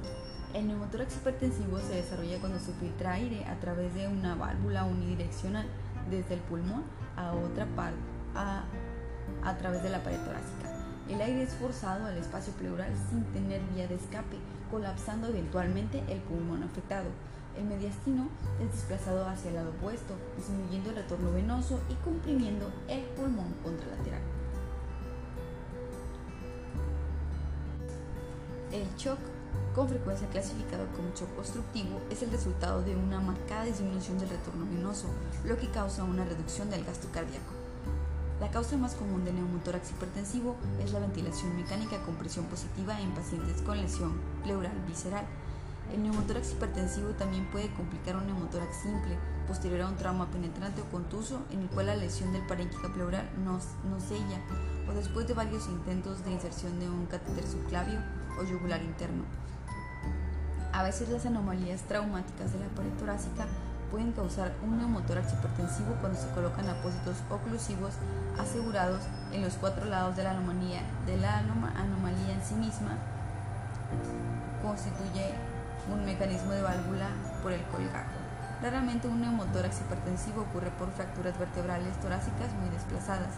El 0.54 0.68
neumotórax 0.68 1.16
hipertensivo 1.16 1.78
se 1.80 1.94
desarrolla 1.94 2.40
cuando 2.40 2.58
se 2.58 2.72
filtra 2.72 3.12
aire 3.12 3.44
a 3.44 3.60
través 3.60 3.94
de 3.94 4.08
una 4.08 4.34
válvula 4.34 4.84
unidireccional 4.84 5.66
desde 6.10 6.34
el 6.34 6.40
pulmón 6.40 6.82
a 7.16 7.32
otra 7.32 7.66
parte 7.76 7.98
a, 8.34 8.64
a 9.44 9.56
través 9.58 9.82
de 9.82 9.90
la 9.90 10.02
pared 10.02 10.18
torácica. 10.18 10.55
El 11.08 11.20
aire 11.20 11.44
es 11.44 11.54
forzado 11.54 12.06
al 12.06 12.16
espacio 12.16 12.52
pleural 12.54 12.92
sin 13.08 13.22
tener 13.26 13.60
vía 13.74 13.86
de 13.86 13.94
escape, 13.94 14.38
colapsando 14.72 15.28
eventualmente 15.28 16.02
el 16.08 16.18
pulmón 16.20 16.64
afectado. 16.64 17.06
El 17.56 17.64
mediastino 17.64 18.28
es 18.60 18.72
desplazado 18.72 19.24
hacia 19.28 19.50
el 19.50 19.54
lado 19.54 19.70
opuesto, 19.70 20.14
disminuyendo 20.36 20.90
el 20.90 20.96
retorno 20.96 21.30
venoso 21.30 21.80
y 21.88 21.94
comprimiendo 22.04 22.72
el 22.88 23.02
pulmón 23.16 23.54
contralateral. 23.62 24.20
El 28.72 28.84
shock, 28.96 29.18
con 29.76 29.88
frecuencia 29.88 30.28
clasificado 30.28 30.86
como 30.96 31.14
shock 31.14 31.38
obstructivo, 31.38 32.00
es 32.10 32.22
el 32.24 32.32
resultado 32.32 32.82
de 32.82 32.96
una 32.96 33.20
marcada 33.20 33.64
disminución 33.64 34.18
del 34.18 34.28
retorno 34.28 34.66
venoso, 34.66 35.06
lo 35.44 35.56
que 35.56 35.70
causa 35.70 36.02
una 36.02 36.24
reducción 36.24 36.68
del 36.68 36.84
gasto 36.84 37.08
cardíaco. 37.12 37.55
La 38.40 38.50
causa 38.50 38.76
más 38.76 38.94
común 38.94 39.24
de 39.24 39.32
neumotórax 39.32 39.90
hipertensivo 39.92 40.56
es 40.84 40.92
la 40.92 41.00
ventilación 41.00 41.56
mecánica 41.56 42.02
con 42.04 42.16
presión 42.16 42.44
positiva 42.46 43.00
en 43.00 43.12
pacientes 43.12 43.62
con 43.62 43.80
lesión 43.80 44.12
pleural 44.44 44.78
visceral 44.86 45.24
el 45.92 46.02
neumotórax 46.02 46.52
hipertensivo 46.52 47.10
también 47.10 47.46
puede 47.46 47.72
complicar 47.74 48.16
un 48.16 48.26
neumotórax 48.26 48.76
simple, 48.76 49.16
posterior 49.46 49.82
a 49.82 49.88
un 49.88 49.96
trauma 49.96 50.26
penetrante 50.26 50.82
o 50.82 50.84
contuso, 50.86 51.42
en 51.50 51.60
el 51.62 51.68
cual 51.68 51.86
la 51.86 51.96
lesión 51.96 52.32
del 52.32 52.44
parénquica 52.46 52.92
pleural 52.92 53.28
no, 53.44 53.52
no 53.88 54.00
sella, 54.00 54.40
o 54.88 54.92
después 54.92 55.28
de 55.28 55.34
varios 55.34 55.68
intentos 55.68 56.24
de 56.24 56.32
inserción 56.32 56.80
de 56.80 56.90
un 56.90 57.06
catéter 57.06 57.46
subclavio 57.46 58.00
o 58.38 58.42
yugular 58.42 58.82
interno. 58.82 59.24
A 60.72 60.82
veces 60.82 61.08
las 61.08 61.24
anomalías 61.24 61.82
traumáticas 61.82 62.52
de 62.52 62.58
la 62.58 62.68
pared 62.68 62.92
torácica 62.98 63.46
pueden 63.90 64.12
causar 64.12 64.54
un 64.66 64.78
neumotórax 64.78 65.34
hipertensivo 65.34 65.94
cuando 66.00 66.18
se 66.18 66.28
colocan 66.30 66.68
apósitos 66.68 67.16
oclusivos 67.30 67.94
asegurados 68.38 69.00
en 69.32 69.42
los 69.42 69.54
cuatro 69.54 69.86
lados 69.86 70.16
de 70.16 70.24
la 70.24 70.30
anomalía. 70.30 70.80
De 71.06 71.16
la 71.16 71.38
anomalía 71.38 72.34
en 72.34 72.42
sí 72.44 72.54
misma 72.54 72.96
constituye 74.62 75.34
un 75.92 76.04
mecanismo 76.04 76.52
de 76.52 76.62
válvula 76.62 77.08
por 77.42 77.52
el 77.52 77.62
colgajo. 77.64 78.16
Raramente 78.62 79.06
un 79.06 79.20
neumotórax 79.20 79.80
hipertensivo 79.80 80.42
ocurre 80.42 80.70
por 80.78 80.90
fracturas 80.90 81.38
vertebrales 81.38 81.94
torácicas 82.00 82.52
muy 82.60 82.70
desplazadas. 82.70 83.34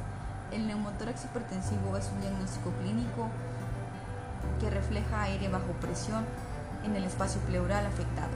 El 0.52 0.66
neumotórax 0.66 1.24
hipertensivo 1.24 1.96
es 1.96 2.08
un 2.14 2.20
diagnóstico 2.20 2.70
clínico 2.80 3.28
que 4.60 4.70
refleja 4.70 5.22
aire 5.22 5.48
bajo 5.48 5.72
presión 5.80 6.24
en 6.84 6.96
el 6.96 7.04
espacio 7.04 7.40
pleural 7.42 7.84
afectado. 7.86 8.32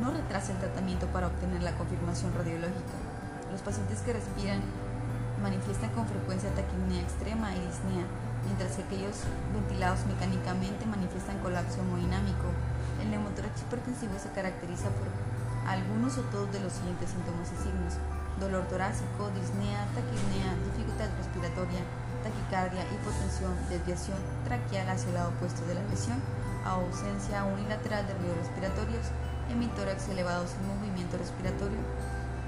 No 0.00 0.10
retrasa 0.10 0.52
el 0.52 0.58
tratamiento 0.58 1.06
para 1.08 1.26
obtener 1.26 1.62
la 1.62 1.72
confirmación 1.72 2.32
radiológica. 2.34 2.96
Los 3.52 3.60
pacientes 3.60 4.00
que 4.00 4.12
respiran 4.12 4.62
manifiestan 5.44 5.92
con 5.92 6.08
frecuencia 6.08 6.48
taquipnea 6.56 7.04
extrema 7.04 7.52
y 7.52 7.60
disnea, 7.60 8.08
mientras 8.48 8.80
que 8.80 8.82
aquellos 8.88 9.28
ventilados 9.52 10.00
mecánicamente 10.08 10.88
manifiestan 10.88 11.36
colapso 11.44 11.84
hemodinámico. 11.84 12.48
El 13.04 13.12
neumotórax 13.12 13.60
hipertensivo 13.60 14.16
se 14.16 14.32
caracteriza 14.32 14.88
por 14.96 15.04
algunos 15.68 16.16
o 16.16 16.22
todos 16.32 16.48
de 16.48 16.64
los 16.64 16.72
siguientes 16.72 17.12
síntomas 17.12 17.52
y 17.52 17.60
signos: 17.60 18.00
dolor 18.40 18.64
torácico, 18.72 19.28
disnea, 19.36 19.84
taquipnea, 19.92 20.56
dificultad 20.64 21.12
respiratoria, 21.20 21.84
taquicardia, 22.24 22.88
hipotensión, 22.88 23.52
desviación 23.68 24.16
traqueal 24.48 24.88
hacia 24.88 25.12
el 25.12 25.20
lado 25.20 25.28
opuesto 25.36 25.60
de 25.68 25.76
la 25.76 25.84
lesión, 25.92 26.16
ausencia 26.64 27.44
unilateral 27.44 28.08
de 28.08 28.16
ruidos 28.16 28.48
respiratorios, 28.48 29.12
hemitórax 29.52 30.08
elevado 30.08 30.48
sin 30.48 30.64
movimiento 30.64 31.20
respiratorio, 31.20 31.76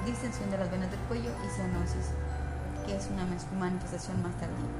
distensión 0.09 0.49
de 0.49 0.57
las 0.57 0.71
venas 0.71 0.89
del 0.89 1.01
cuello 1.13 1.29
y 1.45 1.49
cianosis, 1.53 2.09
es 2.95 3.09
una 3.11 3.27
manifestación 3.59 4.23
más 4.23 4.33
tardía. 4.37 4.71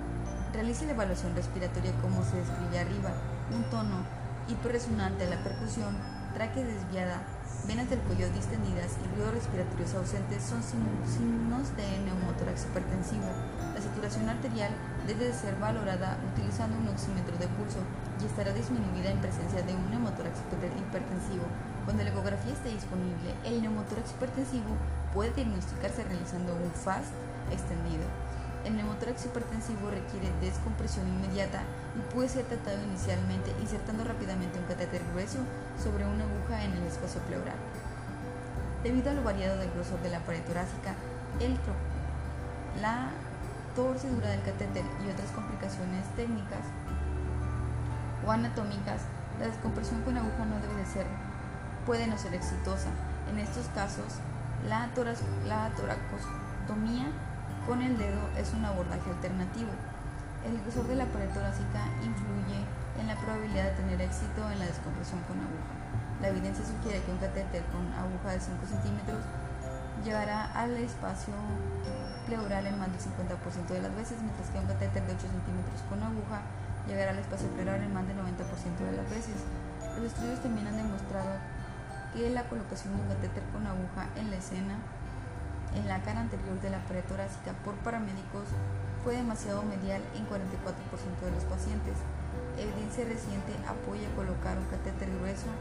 Realice 0.53 0.87
la 0.87 0.93
evaluación 0.93 1.35
respiratoria 1.35 1.93
como 2.01 2.23
se 2.23 2.37
describe 2.37 2.79
arriba, 2.79 3.11
un 3.53 3.65
tono 3.65 4.05
hiperresonante 4.49 5.27
a 5.27 5.31
la 5.31 5.43
percusión, 5.43 5.97
tráquea 6.35 6.65
desviada, 6.65 7.23
venas 7.67 7.91
del 7.91 7.99
cuello 8.01 8.31
distendidas 8.31 8.95
y 9.03 9.09
ruidos 9.15 9.35
respiratorios 9.35 9.95
ausentes 9.95 10.43
son 10.43 10.63
signos 10.63 11.77
de 11.77 11.87
neumotórax 12.05 12.65
hipertensivo. 12.67 13.27
La 13.75 13.83
saturación 13.83 14.29
arterial 14.29 14.71
debe 15.07 15.33
ser 15.33 15.57
valorada 15.57 16.19
utilizando 16.33 16.79
un 16.79 16.89
oxímetro 16.89 17.37
de 17.39 17.49
pulso 17.49 17.83
y 18.23 18.27
estará 18.27 18.53
disminuida 18.53 19.11
en 19.11 19.21
presencia 19.21 19.63
de 19.63 19.75
un 19.75 19.91
neumotórax 19.91 20.39
hipertensivo. 20.79 21.45
Cuando 21.85 22.03
la 22.03 22.11
ecografía 22.11 22.53
esté 22.53 22.71
disponible, 22.71 23.35
el 23.45 23.63
neumotórax 23.63 24.11
hipertensivo 24.13 24.77
puede 25.13 25.33
diagnosticarse 25.35 26.05
realizando 26.05 26.55
un 26.55 26.71
FAST 26.71 27.13
extendido. 27.51 28.05
El 28.65 28.77
neumotórax 28.77 29.27
hipertensivo 29.27 29.91
requiere 29.91 30.33
descompresión 30.41 31.07
inmediata 31.07 31.63
y 31.95 32.13
puede 32.13 32.29
ser 32.29 32.45
tratado 32.47 32.83
inicialmente 32.83 33.55
insertando 33.61 34.03
rápidamente 34.03 34.59
un 34.59 34.65
catéter 34.65 35.03
grueso 35.13 35.39
sobre 35.81 36.05
una 36.05 36.25
aguja 36.25 36.65
en 36.65 36.73
el 36.73 36.83
espacio 36.83 37.21
pleural. 37.23 37.55
Debido 38.83 39.11
a 39.11 39.15
lo 39.15 39.23
variado 39.23 39.59
del 39.59 39.71
grosor 39.71 40.01
de 40.03 40.11
la 40.11 40.21
pared 40.21 40.43
torácica, 40.43 40.95
el 41.39 41.57
la 42.81 43.11
torcedura 43.75 44.31
del 44.31 44.43
catéter 44.43 44.85
y 45.07 45.11
otras 45.11 45.31
complicaciones 45.31 46.05
técnicas 46.17 46.65
o 48.27 48.31
anatómicas, 48.31 49.03
la 49.39 49.47
descompresión 49.47 50.03
con 50.03 50.17
aguja 50.17 50.45
no 50.45 50.59
debe 50.61 50.75
de 50.75 50.87
ser, 50.87 51.07
puede 51.87 52.07
no 52.07 52.19
ser 52.19 52.35
exitosa. 52.35 52.89
En 53.31 53.39
estos 53.39 53.67
casos, 53.69 54.19
la, 54.69 54.89
la 55.47 55.71
toracostomía 55.77 57.07
con 57.67 57.83
el 57.83 57.99
dedo 57.99 58.23
es 58.39 58.55
un 58.55 58.65
abordaje 58.65 59.11
alternativo. 59.11 59.71
El 60.47 60.63
grosor 60.63 60.87
de 60.87 60.95
la 60.95 61.07
pared 61.07 61.29
torácica 61.35 61.83
influye 61.99 62.63
en 62.95 63.07
la 63.11 63.19
probabilidad 63.19 63.75
de 63.75 63.83
tener 63.83 64.01
éxito 64.01 64.47
en 64.55 64.61
la 64.61 64.71
descompresión 64.71 65.19
con 65.27 65.35
aguja. 65.43 65.75
La 66.23 66.29
evidencia 66.31 66.63
sugiere 66.63 67.03
que 67.03 67.11
un 67.11 67.19
catéter 67.19 67.67
con 67.75 67.83
aguja 67.91 68.39
de 68.39 68.41
5 68.41 68.63
centímetros 68.71 69.19
llegará 70.07 70.47
al 70.55 70.79
espacio 70.79 71.35
pleural 72.31 72.67
en 72.71 72.79
más 72.79 72.87
del 72.95 73.03
50% 73.03 73.35
de 73.67 73.83
las 73.83 73.95
veces, 73.99 74.23
mientras 74.23 74.47
que 74.47 74.59
un 74.63 74.71
catéter 74.71 75.03
de 75.03 75.13
8 75.19 75.27
centímetros 75.27 75.83
con 75.91 75.99
aguja 76.07 76.47
llegará 76.87 77.11
al 77.11 77.19
espacio 77.19 77.51
pleural 77.51 77.83
en 77.83 77.93
más 77.93 78.07
del 78.07 78.15
90% 78.15 78.47
de 78.79 78.95
las 78.95 79.11
veces. 79.11 79.43
Los 79.99 80.15
estudios 80.15 80.39
también 80.39 80.71
han 80.71 80.79
demostrado 80.79 81.35
que 82.15 82.31
la 82.31 82.47
colocación 82.47 82.95
de 82.95 83.03
un 83.03 83.09
catéter 83.11 83.43
con 83.51 83.67
aguja 83.67 84.07
en 84.15 84.31
la 84.31 84.39
escena 84.39 84.79
en 85.77 85.89
la 85.89 86.01
cara 86.03 86.21
anterior 86.21 86.61
de 86.61 86.71
la 86.71 86.81
pared 86.89 87.05
torácica 87.05 87.53
por 87.65 87.75
paramédicos 87.85 88.49
fue 89.05 89.15
demasiado 89.15 89.63
medial 89.63 90.03
en 90.17 90.27
44% 90.27 90.33
de 91.23 91.31
los 91.31 91.45
pacientes. 91.45 91.95
Evidencia 92.59 93.05
reciente 93.05 93.53
apoya 93.69 94.09
colocar 94.17 94.57
un 94.57 94.65
catéter 94.73 95.13
grueso 95.21 95.53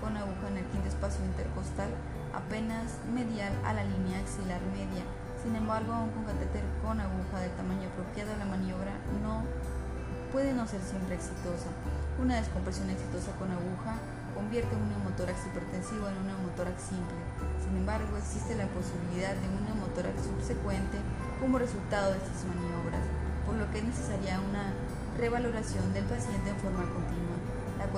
con 0.00 0.16
aguja 0.16 0.48
en 0.48 0.58
el 0.58 0.66
quinto 0.72 0.88
espacio 0.88 1.24
intercostal 1.24 1.90
apenas 2.32 2.96
medial 3.12 3.52
a 3.64 3.72
la 3.74 3.84
línea 3.84 4.18
axilar 4.18 4.60
media. 4.72 5.04
Sin 5.42 5.54
embargo, 5.54 5.92
aún 5.92 6.10
con 6.10 6.24
catéter 6.24 6.64
con 6.82 7.00
aguja 7.00 7.40
de 7.40 7.52
tamaño 7.54 7.88
apropiado, 7.92 8.34
la 8.36 8.44
maniobra 8.44 8.96
no 9.22 9.44
puede 10.32 10.52
no 10.52 10.66
ser 10.66 10.80
siempre 10.82 11.14
exitosa. 11.14 11.70
Una 12.18 12.36
descompresión 12.36 12.90
exitosa 12.90 13.32
con 13.38 13.50
aguja 13.52 13.94
convierte 14.34 14.74
un 14.74 14.88
neumotórax 14.88 15.46
hipertensivo 15.46 16.08
en 16.08 16.16
un 16.18 16.26
neumotórax 16.26 16.82
simple. 16.82 17.18
Sin 17.68 17.84
embargo, 17.84 18.16
existe 18.16 18.56
la 18.56 18.64
posibilidad 18.72 19.36
de 19.36 19.44
un 19.44 19.60
neumotórax 19.68 20.24
subsecuente 20.24 20.96
como 21.36 21.60
resultado 21.60 22.16
de 22.16 22.16
estas 22.16 22.48
maniobras, 22.48 23.04
por 23.44 23.60
lo 23.60 23.68
que 23.68 23.84
es 23.84 23.84
necesaria 23.84 24.40
una 24.40 24.72
revaloración 25.20 25.92
del 25.92 26.08
paciente 26.08 26.48
en 26.48 26.56
forma 26.64 26.88
continua. 26.88 27.36
La, 27.76 27.92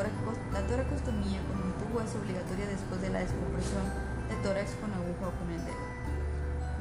toracostomía 0.66 1.38
con 1.46 1.62
un 1.62 1.72
tubo 1.78 2.02
es 2.02 2.10
obligatoria 2.18 2.66
después 2.66 2.98
de 2.98 3.14
la 3.14 3.22
descompresión 3.22 3.86
de 4.26 4.34
tórax 4.42 4.74
con 4.82 4.90
aguja 4.90 5.30
o 5.30 5.38
con 5.38 5.46
el 5.54 5.62
dedo. 5.62 5.86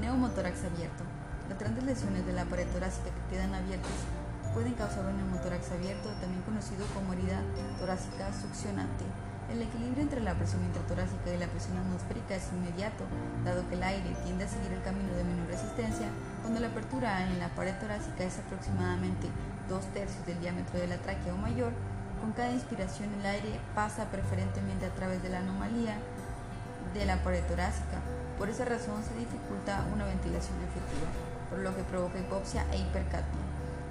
Neumotórax 0.01 0.65
abierto. 0.65 1.05
Las 1.45 1.61
grandes 1.61 1.85
lesiones 1.85 2.25
de 2.25 2.33
la 2.33 2.49
pared 2.49 2.65
torácica 2.73 3.13
que 3.13 3.37
quedan 3.37 3.53
abiertas 3.53 4.01
pueden 4.57 4.73
causar 4.73 5.05
un 5.05 5.13
neumotórax 5.13 5.77
abierto, 5.77 6.09
también 6.17 6.41
conocido 6.41 6.89
como 6.97 7.13
herida 7.13 7.37
torácica 7.77 8.33
succionante. 8.33 9.05
El 9.51 9.63
equilibrio 9.63 10.03
entre 10.03 10.21
la 10.21 10.35
presión 10.35 10.63
intratorácica 10.63 11.33
y 11.33 11.37
la 11.39 11.47
presión 11.47 11.75
atmosférica 11.77 12.35
es 12.35 12.53
inmediato, 12.53 13.03
dado 13.43 13.67
que 13.67 13.75
el 13.75 13.83
aire 13.83 14.15
tiende 14.23 14.45
a 14.45 14.47
seguir 14.47 14.71
el 14.71 14.83
camino 14.83 15.11
de 15.15 15.23
menor 15.23 15.47
resistencia 15.47 16.05
cuando 16.41 16.59
la 16.59 16.67
apertura 16.67 17.25
en 17.25 17.39
la 17.39 17.49
pared 17.49 17.73
torácica 17.79 18.23
es 18.23 18.37
aproximadamente 18.37 19.27
dos 19.67 19.85
tercios 19.87 20.23
del 20.27 20.39
diámetro 20.39 20.79
de 20.79 20.87
la 20.87 20.97
tráquea 20.97 21.33
o 21.33 21.37
mayor. 21.37 21.73
Con 22.21 22.31
cada 22.33 22.51
inspiración 22.51 23.09
el 23.19 23.25
aire 23.25 23.59
pasa 23.73 24.05
preferentemente 24.11 24.85
a 24.85 24.93
través 24.93 25.23
de 25.23 25.29
la 25.29 25.39
anomalía 25.39 25.97
de 26.93 27.05
la 27.05 27.17
pared 27.23 27.43
torácica. 27.45 28.05
Por 28.37 28.49
esa 28.49 28.65
razón 28.65 29.01
se 29.01 29.17
dificulta 29.17 29.83
una 29.91 30.05
ventilación 30.05 30.57
efectiva, 30.61 31.09
por 31.49 31.57
lo 31.59 31.75
que 31.75 31.81
provoca 31.83 32.19
hipopsia 32.19 32.65
e 32.71 32.77
hipercapnia. 32.77 33.49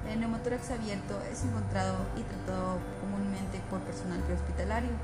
El 0.09 0.21
neumotórax 0.21 0.71
abierto 0.71 1.21
es 1.31 1.43
encontrado 1.43 1.97
y 2.17 2.23
tratado 2.23 2.79
comúnmente 3.03 3.61
por 3.69 3.81
personal 3.81 4.21
prehospitalario 4.21 4.95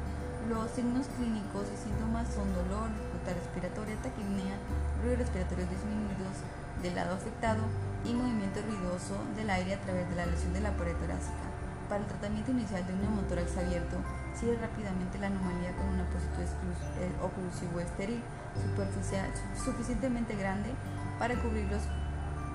los 0.48 0.70
signos 0.70 1.06
clínicos 1.16 1.64
y 1.72 1.76
síntomas 1.88 2.28
son 2.28 2.52
dolor, 2.52 2.92
dificultad 2.92 3.32
respiratoria, 3.32 3.96
taquipnea, 4.04 4.56
ruidos 5.00 5.24
respiratorios 5.24 5.70
disminuidos 5.70 6.36
del 6.82 6.94
lado 6.94 7.16
afectado 7.16 7.64
y 8.04 8.12
movimiento 8.12 8.60
ruidoso 8.60 9.16
del 9.36 9.48
aire 9.48 9.74
a 9.74 9.80
través 9.80 10.08
de 10.10 10.16
la 10.16 10.26
lesión 10.26 10.52
de 10.52 10.60
la 10.60 10.76
pared 10.76 10.96
torácica. 11.00 11.48
Para 11.88 12.00
el 12.00 12.06
tratamiento 12.06 12.50
inicial 12.50 12.84
de 12.86 12.92
un 12.92 13.00
neumotórax 13.00 13.56
abierto, 13.56 13.96
sigue 14.36 14.56
rápidamente 14.60 15.18
la 15.18 15.28
anomalía 15.28 15.72
con 15.76 15.88
un 15.88 16.00
apósito 16.00 16.40
eh, 16.44 17.08
oclusivo 17.24 17.80
estéril 17.80 18.20
superficial 18.60 19.28
suficientemente 19.56 20.36
grande 20.36 20.70
para 21.18 21.36
cubrir 21.40 21.64
los 21.72 21.82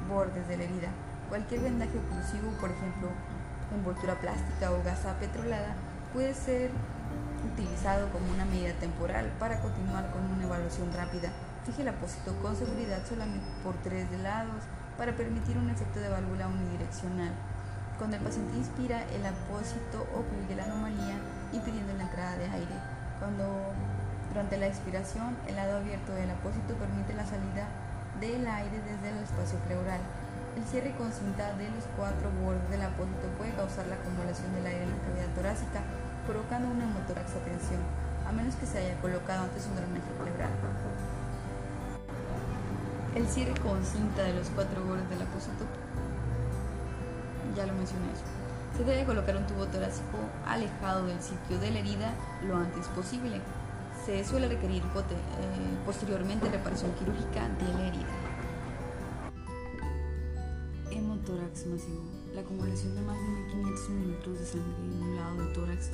bordes 0.07 0.47
de 0.47 0.57
la 0.57 0.63
herida. 0.63 0.89
Cualquier 1.29 1.61
vendaje 1.61 1.97
oclusivo, 1.97 2.51
por 2.61 2.69
ejemplo, 2.69 3.09
envoltura 3.73 4.15
plástica 4.15 4.71
o 4.71 4.83
gasa 4.83 5.17
petrolada, 5.19 5.73
puede 6.13 6.33
ser 6.33 6.71
utilizado 7.43 8.09
como 8.09 8.31
una 8.31 8.45
medida 8.45 8.73
temporal 8.73 9.31
para 9.39 9.59
continuar 9.59 10.11
con 10.11 10.23
una 10.25 10.43
evaluación 10.43 10.91
rápida. 10.93 11.31
Fije 11.65 11.81
el 11.81 11.89
apósito 11.89 12.35
con 12.41 12.55
seguridad 12.55 12.99
solamente 13.07 13.45
por 13.63 13.75
tres 13.83 14.09
lados 14.23 14.63
para 14.97 15.15
permitir 15.15 15.57
un 15.57 15.69
efecto 15.69 15.99
de 15.99 16.09
válvula 16.09 16.47
unidireccional. 16.47 17.31
Cuando 17.97 18.17
el 18.17 18.23
paciente 18.23 18.57
inspira, 18.57 19.03
el 19.11 19.25
apósito 19.25 20.07
ocluye 20.15 20.55
la 20.55 20.63
anomalía 20.63 21.19
impidiendo 21.51 21.93
la 21.93 22.03
entrada 22.03 22.37
de 22.37 22.45
aire. 22.45 22.75
Cuando 23.19 23.73
durante 24.29 24.57
la 24.57 24.67
expiración, 24.67 25.35
el 25.47 25.55
lado 25.55 25.77
abierto 25.77 26.13
del 26.13 26.31
apósito 26.31 26.75
permite 26.75 27.13
la 27.13 27.25
salida 27.25 27.67
del 28.19 28.47
aire 28.47 28.81
desde 28.81 29.09
el 29.09 29.23
espacio 29.23 29.59
pleural. 29.67 29.99
El 30.55 30.63
cierre 30.65 30.95
con 30.95 31.11
cinta 31.11 31.53
de 31.55 31.69
los 31.71 31.85
cuatro 31.95 32.29
bordes 32.43 32.69
del 32.69 32.81
apósito 32.81 33.27
puede 33.37 33.51
causar 33.53 33.87
la 33.87 33.95
acumulación 33.95 34.53
del 34.55 34.65
aire 34.65 34.83
en 34.83 34.91
la 34.91 35.03
cavidad 35.03 35.35
torácica 35.35 35.81
provocando 36.29 36.69
una 36.69 36.83
hemotorax 36.83 37.33
tensión, 37.43 37.81
a 38.27 38.31
menos 38.31 38.53
que 38.53 38.67
se 38.67 38.77
haya 38.77 39.01
colocado 39.01 39.45
antes 39.45 39.65
un 39.65 39.75
drenaje 39.75 40.11
pleural. 40.21 40.53
El 43.15 43.27
cierre 43.27 43.59
con 43.61 43.83
cinta 43.83 44.21
de 44.21 44.33
los 44.33 44.47
cuatro 44.49 44.83
bordes 44.85 45.09
del 45.09 45.23
apósito, 45.23 45.65
ya 47.55 47.65
lo 47.65 47.73
mencioné. 47.73 48.13
Se 48.77 48.83
debe 48.83 49.05
colocar 49.05 49.35
un 49.37 49.47
tubo 49.47 49.65
torácico 49.65 50.19
alejado 50.45 51.07
del 51.07 51.19
sitio 51.19 51.57
de 51.57 51.71
la 51.71 51.79
herida 51.79 52.13
lo 52.47 52.57
antes 52.57 52.85
posible. 52.89 53.41
Se 54.05 54.23
suele 54.23 54.47
requerir 54.47 54.83
eh, 54.83 54.85
posteriormente 55.85 56.47
reparación 56.47 56.91
quirúrgica 56.93 57.49
de 57.49 57.73
la 57.73 57.87
herida. 57.87 58.15
Hemotórax 60.91 61.65
masivo. 61.65 62.03
La 62.35 62.41
acumulación 62.41 62.95
de 62.95 63.01
más 63.01 63.17
de 63.17 63.55
1500 63.55 63.89
mililitros 63.89 64.39
de 64.39 64.45
sangre 64.45 64.77
en 64.77 65.03
un 65.03 65.15
lado 65.15 65.35
del 65.37 65.53
tórax 65.53 65.89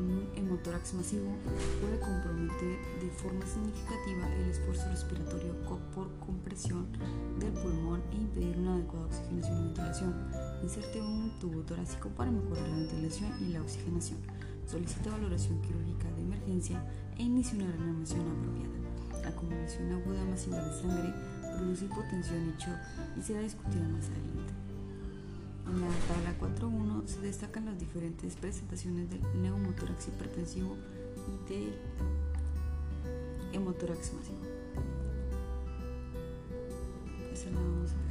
un 0.00 0.28
hemotórax 0.34 0.94
masivo 0.94 1.30
puede 1.80 2.00
comprometer 2.00 2.78
de 3.00 3.10
forma 3.10 3.46
significativa 3.46 4.34
el 4.34 4.50
esfuerzo 4.50 4.88
respiratorio 4.90 5.54
por 5.94 6.10
compresión 6.18 6.86
del 7.38 7.52
pulmón 7.52 8.02
e 8.12 8.16
impedir 8.16 8.56
una 8.58 8.74
adecuada 8.74 9.06
oxigenación 9.06 9.58
y 9.58 9.64
ventilación. 9.64 10.14
Inserte 10.62 11.00
un 11.00 11.30
tubo 11.40 11.62
torácico 11.62 12.08
para 12.10 12.30
mejorar 12.30 12.68
la 12.68 12.76
ventilación 12.76 13.30
y 13.40 13.52
la 13.52 13.62
oxigenación. 13.62 14.18
Solicita 14.66 15.10
valoración 15.10 15.60
quirúrgica 15.62 16.10
de 16.12 16.22
emergencia 16.22 16.82
e 17.18 17.22
inicie 17.22 17.58
una 17.58 17.70
reanimación 17.72 18.20
apropiada. 18.20 19.28
Acumulación 19.28 19.92
aguda 19.92 20.24
masiva 20.24 20.58
de 20.62 20.80
sangre 20.80 21.14
produce 21.56 21.84
hipotensión 21.84 22.48
y 22.48 22.62
shock 22.62 22.78
y 23.18 23.22
será 23.22 23.40
discutida 23.40 23.86
más 23.88 24.06
adelante. 24.06 24.59
En 25.66 25.80
la 25.80 25.88
tabla 26.08 26.34
4.1 26.40 27.06
se 27.06 27.20
destacan 27.20 27.66
las 27.66 27.78
diferentes 27.78 28.34
presentaciones 28.36 29.10
del 29.10 29.20
neumotórax 29.40 30.08
hipertensivo 30.08 30.76
y 31.28 31.52
del 31.52 31.74
hemotórax 33.52 34.12
masivo. 34.14 34.40
La 37.44 37.60
vamos 37.60 37.90
a 37.92 38.09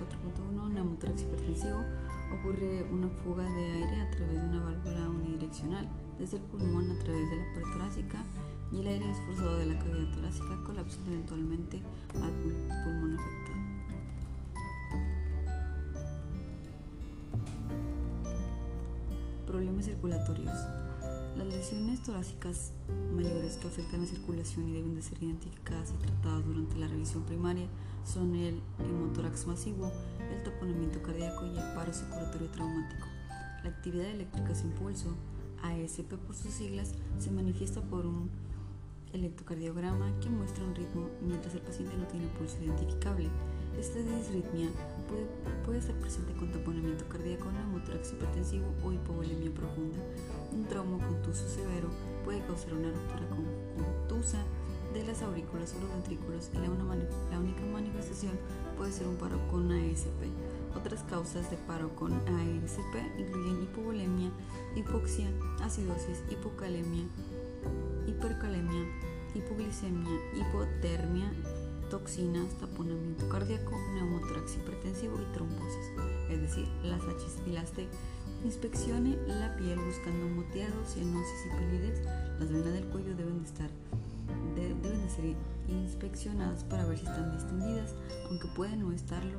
4.1, 0.00 0.72
neumotórax 0.72 1.22
hipertensivo. 1.22 1.84
Ocurre 2.32 2.84
una 2.90 3.08
fuga 3.08 3.42
de 3.42 3.72
aire 3.72 4.00
a 4.02 4.10
través 4.10 4.40
de 4.40 4.48
una 4.48 4.64
válvula 4.64 5.10
unidireccional 5.10 5.88
desde 6.18 6.36
el 6.38 6.42
pulmón 6.44 6.90
a 6.90 6.98
través 7.00 7.28
de 7.28 7.36
la 7.36 7.44
pared 7.52 7.72
torácica 7.72 8.24
y 8.72 8.80
el 8.80 8.86
aire 8.86 9.10
esforzado 9.10 9.58
de 9.58 9.66
la 9.66 9.78
cavidad 9.78 10.14
torácica 10.14 10.64
colapsa 10.64 10.98
eventualmente 11.06 11.82
al 12.14 12.30
pulmón 12.84 13.18
afectado. 13.18 13.60
Problemas 19.46 19.84
circulatorios. 19.84 20.56
Las 21.36 21.46
lesiones 21.46 22.02
torácicas 22.02 22.72
mayores 23.14 23.56
que 23.56 23.68
afectan 23.68 24.02
la 24.02 24.06
circulación 24.06 24.68
y 24.68 24.72
deben 24.72 24.94
de 24.94 25.02
ser 25.02 25.22
identificadas 25.22 25.90
y 25.90 26.02
tratadas 26.02 26.44
durante 26.44 26.76
la 26.76 26.86
revisión 26.86 27.24
primaria 27.24 27.66
son 28.04 28.34
el 28.34 28.60
hemotórax 28.78 29.46
masivo, 29.46 29.92
el 30.34 30.42
taponamiento 30.42 31.02
cardíaco 31.02 31.46
y 31.46 31.58
el 31.58 31.74
paro 31.74 31.92
circulatorio 31.92 32.48
traumático. 32.50 33.06
La 33.62 33.70
actividad 33.70 34.06
eléctrica 34.06 34.54
sin 34.54 34.70
pulso, 34.70 35.14
ASP 35.62 36.14
por 36.14 36.34
sus 36.34 36.52
siglas, 36.52 36.94
se 37.18 37.30
manifiesta 37.30 37.82
por 37.82 38.06
un 38.06 38.30
electrocardiograma 39.12 40.12
que 40.20 40.30
muestra 40.30 40.64
un 40.64 40.74
ritmo 40.74 41.08
mientras 41.20 41.54
el 41.54 41.60
paciente 41.62 41.96
no 41.96 42.06
tiene 42.06 42.26
pulso 42.38 42.56
identificable. 42.62 43.28
Esta 43.78 43.98
disritmia 43.98 44.68
puede, 45.08 45.26
puede 45.64 45.78
estar 45.78 45.94
presente 45.96 46.32
con 46.34 46.50
taponamiento 46.50 47.08
cardíaco, 47.08 47.50
neumotórax 47.50 48.12
hipertensivo 48.12 48.66
o 48.84 48.92
hipovolemia 48.92 49.52
profunda. 49.52 49.98
Un 50.52 50.64
trauma 50.66 50.98
contuso 51.06 51.48
severo 51.48 51.88
puede 52.24 52.44
causar 52.46 52.74
una 52.74 52.90
ruptura 52.90 53.26
contusa 53.28 54.38
de 54.92 55.04
las 55.04 55.22
aurículas 55.22 55.74
o 55.74 55.80
los 55.80 55.90
ventrículos 55.90 56.50
y 56.52 56.58
la, 56.58 56.70
única 57.38 57.60
manifestación 57.72 58.32
puede 58.76 58.92
ser 58.92 59.06
un 59.06 59.16
paro 59.16 59.38
con 59.48 59.70
ASP. 59.70 60.24
Otras 60.76 61.02
causas 61.04 61.50
de 61.50 61.56
paro 61.56 61.94
con 61.96 62.12
ASP 62.12 62.94
incluyen 63.18 63.62
hipovolemia, 63.62 64.30
hipoxia, 64.74 65.28
acidosis, 65.62 66.22
hipocalemia, 66.30 67.04
hipercalemia, 68.06 68.86
hipoglicemia, 69.34 70.10
hipotermia, 70.34 71.32
toxinas, 71.90 72.48
taponamiento 72.60 73.28
cardíaco, 73.28 73.72
neumotórax 73.94 74.56
hipertensivo 74.56 75.20
y 75.20 75.32
trombosis, 75.34 75.86
es 76.30 76.40
decir, 76.40 76.68
las 76.84 77.02
H 77.02 77.26
y 77.46 77.50
las 77.50 77.72
T. 77.72 77.88
Inspeccione 78.44 79.18
la 79.26 79.54
piel 79.56 79.78
buscando 79.78 80.26
moteados, 80.28 80.94
cianosis 80.94 81.46
y 81.46 81.56
pelidez. 81.56 82.00
Las 82.38 82.50
venas 82.50 82.72
del 82.72 82.86
cuello 82.86 83.14
deben 83.14 83.42
de 83.42 83.44
estar 83.44 83.68
deben 84.68 85.02
de 85.02 85.10
ser 85.10 85.36
inspeccionadas 85.68 86.64
para 86.64 86.86
ver 86.86 86.98
si 86.98 87.06
están 87.06 87.32
distendidas, 87.32 87.94
aunque 88.28 88.48
pueden 88.48 88.80
no 88.80 88.92
estarlo 88.92 89.38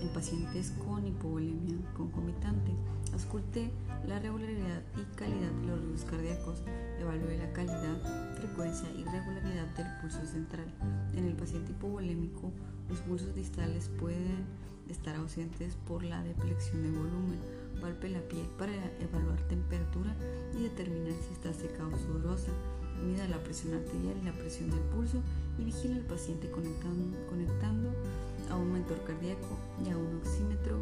en 0.00 0.08
pacientes 0.10 0.72
con 0.84 1.06
hipovolemia 1.06 1.76
concomitante. 1.96 2.72
Ausculte 3.12 3.70
la 4.06 4.18
regularidad 4.18 4.82
y 4.96 5.16
calidad 5.16 5.50
de 5.50 5.66
los 5.66 5.80
ritmos 5.80 6.04
cardíacos. 6.04 6.62
Evalúe 7.00 7.38
la 7.38 7.52
calidad, 7.52 8.34
frecuencia 8.36 8.88
y 8.90 9.04
regularidad 9.04 9.66
del 9.76 9.86
pulso 10.00 10.24
central. 10.26 10.66
En 11.14 11.24
el 11.24 11.34
paciente 11.34 11.72
hipovolémico, 11.72 12.52
los 12.88 13.00
pulsos 13.00 13.34
distales 13.34 13.90
pueden 13.98 14.46
estar 14.88 15.16
ausentes 15.16 15.76
por 15.86 16.02
la 16.02 16.22
deplexión 16.22 16.82
de 16.82 16.90
volumen. 16.90 17.38
Palpe 17.80 18.08
la 18.08 18.20
piel 18.20 18.46
para 18.58 18.72
evaluar 19.00 19.40
temperatura 19.48 20.14
y 20.56 20.62
determinar 20.62 21.12
si 21.12 21.32
está 21.32 21.52
seca 21.52 21.86
o 21.86 21.98
sudorosa. 21.98 22.50
Mida 23.04 23.28
la 23.28 23.42
presión 23.42 23.74
arterial 23.74 24.16
y 24.20 24.24
la 24.24 24.32
presión 24.32 24.70
del 24.70 24.80
pulso 24.80 25.18
y 25.58 25.64
vigila 25.64 25.96
al 25.96 26.02
paciente 26.02 26.50
conectando, 26.50 27.16
conectando 27.28 27.90
a 28.50 28.56
un 28.56 28.72
mentor 28.72 29.02
cardíaco 29.04 29.58
y 29.84 29.90
a 29.90 29.96
un 29.96 30.16
oxímetro 30.16 30.78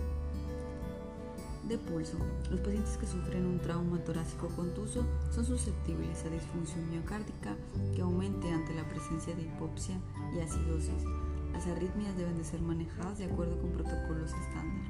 de 1.69 1.79
pulso. 1.79 2.17
Los 2.51 2.61
pacientes 2.61 2.97
que 2.97 3.07
sufren 3.07 3.45
un 3.45 3.59
trauma 3.59 3.99
torácico 4.05 4.49
contuso 4.49 5.05
son 5.31 5.45
susceptibles 5.45 6.25
a 6.25 6.31
disfunción 6.31 6.89
miocárdica 6.91 7.57
que 7.95 8.03
aumente 8.03 8.51
ante 8.51 8.75
la 8.75 8.89
presencia 8.89 9.35
de 9.35 9.43
hipopsia 9.43 9.99
y 10.35 10.41
acidosis. 10.41 11.05
Las 11.53 11.67
arritmias 11.67 12.17
deben 12.17 12.37
de 12.37 12.45
ser 12.45 12.61
manejadas 12.61 13.19
de 13.19 13.25
acuerdo 13.25 13.61
con 13.61 13.71
protocolos 13.71 14.31
estándar. 14.31 14.87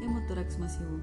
Hemotórax 0.00 0.58
masivo. 0.58 1.00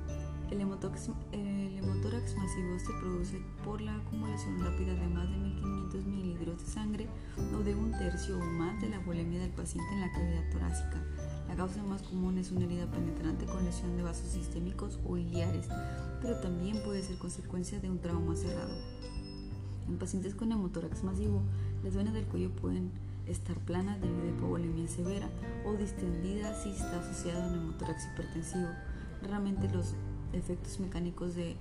El 0.51 0.61
hemotórax, 0.61 1.09
el 1.31 1.77
hemotórax 1.79 2.35
masivo 2.35 2.77
se 2.79 2.93
produce 3.01 3.41
por 3.63 3.81
la 3.81 3.95
acumulación 3.95 4.59
rápida 4.59 4.93
de 4.93 5.07
más 5.07 5.27
de 5.29 5.37
1500 5.37 6.05
mililitros 6.05 6.59
de 6.59 6.71
sangre 6.71 7.07
o 7.53 7.63
de 7.63 7.73
un 7.73 7.91
tercio 7.91 8.37
o 8.37 8.45
más 8.45 8.79
de 8.79 8.89
la 8.89 8.99
volemia 8.99 9.39
del 9.39 9.49
paciente 9.49 9.91
en 9.91 10.01
la 10.01 10.11
cavidad 10.11 10.51
torácica. 10.51 11.03
La 11.47 11.55
causa 11.55 11.81
más 11.83 12.03
común 12.03 12.37
es 12.37 12.51
una 12.51 12.65
herida 12.65 12.85
penetrante 12.85 13.45
con 13.45 13.65
lesión 13.65 13.97
de 13.97 14.03
vasos 14.03 14.29
sistémicos 14.29 14.99
o 15.03 15.17
iliares, 15.17 15.67
pero 16.21 16.39
también 16.39 16.77
puede 16.83 17.01
ser 17.01 17.17
consecuencia 17.17 17.79
de 17.79 17.89
un 17.89 17.99
trauma 17.99 18.35
cerrado. 18.35 18.75
En 19.87 19.97
pacientes 19.97 20.35
con 20.35 20.51
hemotórax 20.51 21.03
masivo, 21.03 21.41
las 21.83 21.95
venas 21.95 22.13
del 22.13 22.25
cuello 22.25 22.51
pueden 22.51 22.91
estar 23.25 23.57
planas 23.61 23.99
debido 23.99 24.23
a 24.23 24.29
hipovolemia 24.29 24.87
severa 24.87 25.27
o 25.65 25.73
distendidas 25.73 26.61
si 26.61 26.69
está 26.69 26.99
asociado 26.99 27.43
a 27.43 27.47
un 27.47 27.55
hemotórax 27.55 28.05
hipertensivo. 28.13 28.69
Raramente 29.23 29.69
los 29.69 29.95
efectos 30.35 30.79
mecánicos 30.79 31.35
de 31.35 31.55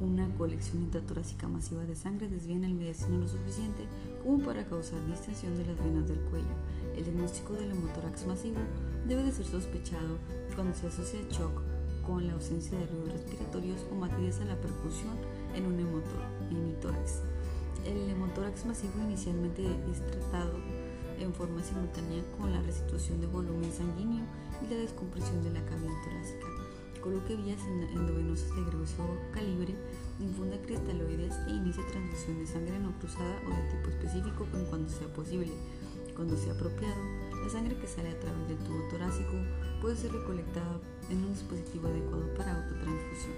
una 0.00 0.28
colección 0.36 0.82
intratorácica 0.82 1.46
masiva 1.48 1.84
de 1.84 1.94
sangre 1.94 2.28
desvían 2.28 2.64
el 2.64 2.74
mediastino 2.74 3.18
lo 3.18 3.28
suficiente 3.28 3.84
como 4.22 4.44
para 4.44 4.64
causar 4.64 5.04
distensión 5.06 5.56
de 5.56 5.66
las 5.66 5.78
venas 5.78 6.08
del 6.08 6.18
cuello. 6.30 6.54
El 6.96 7.04
diagnóstico 7.04 7.52
del 7.54 7.70
hemotórax 7.70 8.26
masivo 8.26 8.58
debe 9.06 9.22
de 9.22 9.32
ser 9.32 9.46
sospechado 9.46 10.18
cuando 10.54 10.74
se 10.74 10.88
asocia 10.88 11.20
shock 11.30 11.62
con 12.04 12.26
la 12.26 12.32
ausencia 12.32 12.78
de 12.78 12.86
ruidos 12.86 13.12
respiratorios 13.12 13.86
o 13.92 13.94
matidez 13.94 14.40
a 14.40 14.44
la 14.44 14.60
percusión 14.60 15.16
en 15.54 15.66
un 15.66 15.78
hemotórax. 15.78 17.22
El 17.86 18.10
hemotórax 18.10 18.66
masivo 18.66 18.94
inicialmente 19.06 19.64
es 19.90 20.04
tratado 20.10 20.54
en 21.18 21.32
forma 21.32 21.62
simultánea 21.62 22.22
con 22.38 22.52
la 22.52 22.60
restitución 22.62 23.20
de 23.20 23.28
volumen 23.28 23.72
sanguíneo 23.72 24.24
y 24.62 24.72
la 24.72 24.80
descompresión 24.80 25.42
de 25.42 25.50
la 25.50 25.64
cavidad 25.64 25.94
torácica. 26.04 26.51
Coloque 27.02 27.34
vías 27.34 27.60
endovenosas 27.94 28.54
de 28.54 28.62
grueso 28.62 29.02
calibre, 29.32 29.74
infunda 30.20 30.56
cristaloides 30.62 31.34
e 31.48 31.50
inicie 31.50 31.82
transfusión 31.90 32.38
de 32.38 32.46
sangre 32.46 32.78
no 32.78 32.96
cruzada 33.00 33.42
o 33.42 33.50
de 33.50 33.62
tipo 33.74 33.90
específico 33.90 34.46
en 34.54 34.64
cuanto 34.66 34.92
sea 34.92 35.12
posible. 35.12 35.50
Cuando 36.14 36.36
sea 36.36 36.52
apropiado, 36.52 37.02
la 37.42 37.50
sangre 37.50 37.76
que 37.76 37.88
sale 37.88 38.10
a 38.10 38.20
través 38.20 38.46
del 38.46 38.58
tubo 38.58 38.86
torácico 38.88 39.32
puede 39.80 39.96
ser 39.96 40.12
recolectada 40.12 40.78
en 41.10 41.24
un 41.24 41.32
dispositivo 41.32 41.88
adecuado 41.88 42.32
para 42.34 42.54
autotransfusión. 42.54 43.34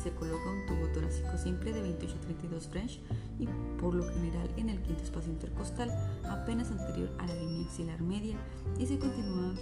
Se 0.00 0.12
coloca 0.12 0.48
un 0.48 0.66
tubo 0.66 0.86
torácico 0.94 1.36
simple 1.36 1.72
de 1.72 1.82
28 1.82 2.14
a 2.14 2.20
32 2.20 2.68
French 2.68 3.00
y 3.40 3.48
por 3.80 3.92
lo 3.92 4.06
general 4.06 4.48
en 4.56 4.68
el 4.68 4.80
quinto 4.82 5.02
espacio 5.02 5.32
intercostal, 5.32 5.90
apenas 6.30 6.70
anterior 6.70 7.10
a 7.18 7.26
la 7.26 7.34
línea 7.34 7.66
axilar 7.66 8.00
media, 8.02 8.36
y 8.78 8.86
se 8.86 9.00
continúa 9.00 9.52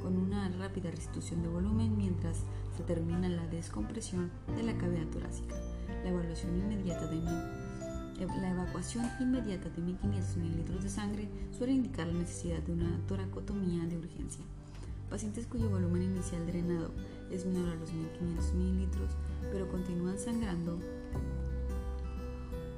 con 0.00 0.16
una 0.16 0.48
rápida 0.58 0.90
restitución 0.90 1.42
de 1.42 1.48
volumen 1.48 1.96
mientras 1.96 2.44
se 2.76 2.82
termina 2.82 3.28
la 3.28 3.46
descompresión 3.46 4.30
de 4.56 4.62
la 4.62 4.76
cavidad 4.76 5.06
torácica. 5.06 5.54
La 6.02 6.10
evaluación 6.10 6.56
inmediata 6.58 7.06
de 7.06 7.16
la 8.40 8.50
evacuación 8.50 9.04
inmediata 9.20 9.68
de 9.70 9.82
1.500 9.82 10.36
mililitros 10.36 10.82
de 10.82 10.88
sangre 10.88 11.28
suele 11.56 11.72
indicar 11.72 12.06
la 12.06 12.20
necesidad 12.20 12.58
de 12.60 12.72
una 12.72 13.00
toracotomía 13.08 13.84
de 13.86 13.98
urgencia. 13.98 14.44
Pacientes 15.10 15.46
cuyo 15.46 15.68
volumen 15.68 16.02
inicial 16.02 16.46
drenado 16.46 16.90
es 17.30 17.44
menor 17.44 17.68
a 17.70 17.74
los 17.74 17.90
1.500 17.90 18.54
mililitros, 18.54 19.10
pero 19.50 19.68
continúan 19.68 20.18
sangrando, 20.18 20.78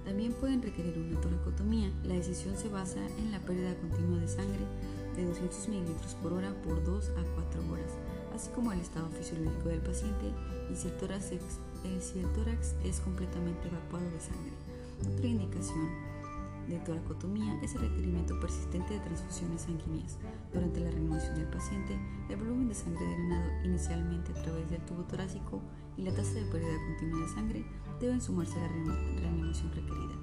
también 0.05 0.33
pueden 0.35 0.63
requerir 0.63 0.99
una 0.99 1.21
toracotomía. 1.21 1.91
La 2.05 2.15
decisión 2.15 2.57
se 2.57 2.69
basa 2.69 3.01
en 3.19 3.33
la 3.33 3.41
pérdida 3.41 3.75
continua 3.77 4.21
de 4.21 4.29
sangre 4.29 4.65
de 5.17 5.25
200 5.25 5.69
mililitros 5.69 6.15
por 6.23 6.33
hora 6.33 6.53
por 6.63 6.85
2 6.85 7.09
a 7.11 7.25
4 7.35 7.73
horas, 7.73 7.93
así 8.35 8.51
como 8.51 8.73
el 8.73 8.81
estado 8.81 9.09
fisiológico 9.11 9.69
del 9.69 9.81
paciente 9.81 10.33
y 10.71 10.77
si 10.77 10.89
el 10.89 12.33
tórax 12.33 12.75
es 12.85 13.01
completamente 13.01 13.69
evacuado 13.69 14.11
de 14.11 14.21
sangre. 14.21 14.53
Otra 15.13 15.27
indicación 15.27 15.89
de 16.69 16.79
toracotomía 16.79 17.61
es 17.63 17.75
el 17.75 17.83
requerimiento 17.83 18.39
persistente 18.41 18.95
de 18.95 19.01
transfusiones 19.01 19.63
sanguíneas. 19.63 20.17
Durante 20.53 20.81
la 20.81 20.91
reanimación 20.91 21.35
del 21.35 21.49
paciente, 21.49 21.99
el 22.31 22.37
volumen 22.37 22.69
de 22.69 22.75
sangre 22.75 23.05
drenado 23.05 23.65
inicialmente 23.65 24.33
a 24.33 24.43
través 24.43 24.71
del 24.71 24.81
tubo 24.83 25.03
torácico 25.05 25.61
y 25.97 26.03
la 26.03 26.15
tasa 26.15 26.33
de 26.33 26.45
pérdida 26.47 26.77
continua 26.89 27.21
de 27.21 27.35
sangre 27.35 27.65
deben 28.01 28.21
sumarse 28.21 28.59
a 28.59 28.63
la 28.63 28.69
reanimación 29.21 29.71
requerida. 29.73 30.15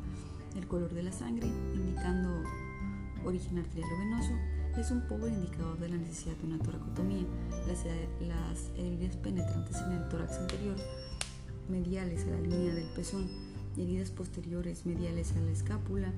El 0.55 0.67
color 0.67 0.91
de 0.93 1.03
la 1.03 1.11
sangre, 1.11 1.47
indicando 1.47 2.43
origen 3.23 3.59
arterial 3.59 3.89
o 3.93 3.99
venoso, 3.99 4.33
es 4.79 4.91
un 4.91 5.01
pobre 5.01 5.31
indicador 5.31 5.77
de 5.79 5.89
la 5.89 5.97
necesidad 5.97 6.35
de 6.37 6.47
una 6.47 6.59
toracotomía. 6.59 7.25
Las, 7.67 7.85
las 8.21 8.69
heridas 8.77 9.17
penetrantes 9.17 9.77
en 9.77 9.91
el 9.91 10.07
tórax 10.07 10.37
anterior, 10.37 10.75
mediales 11.69 12.25
a 12.25 12.31
la 12.31 12.41
línea 12.41 12.73
del 12.73 12.87
pezón, 12.95 13.27
y 13.75 13.83
heridas 13.83 14.11
posteriores 14.11 14.85
mediales 14.85 15.33
a 15.35 15.41
la 15.41 15.51
escápula, 15.51 16.11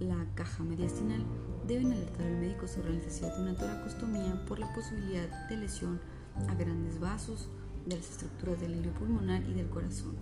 la 0.00 0.26
caja 0.34 0.64
mediastinal, 0.64 1.22
deben 1.66 1.92
alertar 1.92 2.26
al 2.26 2.36
médico 2.36 2.68
sobre 2.68 2.90
la 2.90 2.96
necesidad 2.96 3.36
de 3.36 3.42
una 3.42 3.54
toracostomía 3.54 4.44
por 4.46 4.58
la 4.58 4.72
posibilidad 4.74 5.48
de 5.48 5.56
lesión 5.56 6.00
a 6.48 6.54
grandes 6.54 7.00
vasos 7.00 7.48
de 7.86 7.96
las 7.96 8.10
estructuras 8.10 8.60
del 8.60 8.76
hilo 8.76 8.92
pulmonar 8.92 9.42
y 9.48 9.54
del 9.54 9.68
corazón, 9.68 10.14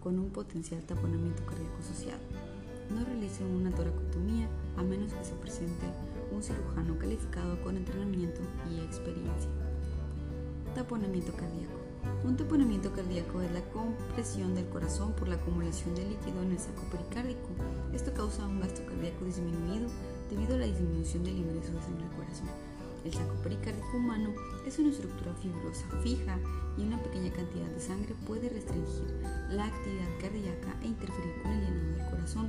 con 0.00 0.18
un 0.18 0.30
potencial 0.30 0.82
taponamiento 0.82 1.44
cardíaco 1.44 1.78
asociado. 1.78 2.20
No 2.90 3.04
realicen 3.04 3.46
una 3.46 3.70
toracotomía 3.70 4.48
a 4.76 4.82
menos 4.82 5.12
que 5.12 5.24
se 5.24 5.34
presente 5.34 5.86
un 6.32 6.42
cirujano 6.42 6.98
calificado 6.98 7.60
con 7.62 7.76
entrenamiento 7.76 8.40
y 8.70 8.80
experiencia. 8.80 9.50
Taponamiento 10.74 11.32
cardíaco. 11.32 11.78
Un 12.24 12.36
taponamiento 12.36 12.92
cardíaco 12.92 13.40
es 13.42 13.50
la 13.52 13.62
compresión 13.70 14.54
del 14.54 14.68
corazón 14.68 15.12
por 15.12 15.28
la 15.28 15.36
acumulación 15.36 15.94
de 15.94 16.08
líquido 16.08 16.42
en 16.42 16.52
el 16.52 16.58
saco 16.58 16.82
pericárdico. 16.90 17.48
Esto 17.92 18.12
causa 18.12 18.46
un 18.46 18.60
gasto 18.60 18.84
cardíaco 18.86 19.24
disminuido 19.24 19.88
debido 20.30 20.54
a 20.54 20.58
la 20.58 20.66
disminución 20.66 21.24
del 21.24 21.38
ingreso 21.38 21.72
de 21.72 21.82
sangre 21.82 22.04
al 22.04 22.16
corazón. 22.16 22.48
El 23.04 23.12
saco 23.12 23.34
pericárdico 23.42 23.96
humano 23.96 24.34
es 24.66 24.78
una 24.78 24.90
estructura 24.90 25.32
fibrosa 25.34 25.86
fija 26.02 26.38
y 26.76 26.82
una 26.82 27.02
pequeña 27.02 27.32
cantidad 27.32 27.66
de 27.66 27.80
sangre 27.80 28.14
puede 28.26 28.48
restringir 28.48 29.06
la 29.50 29.66
actividad 29.66 30.08
cardíaca 30.20 30.76
e 30.82 30.88
interferir 30.88 31.42
con 31.42 31.52
el 31.52 31.60
llenado 31.60 31.96
del 31.96 32.10
corazón. 32.10 32.48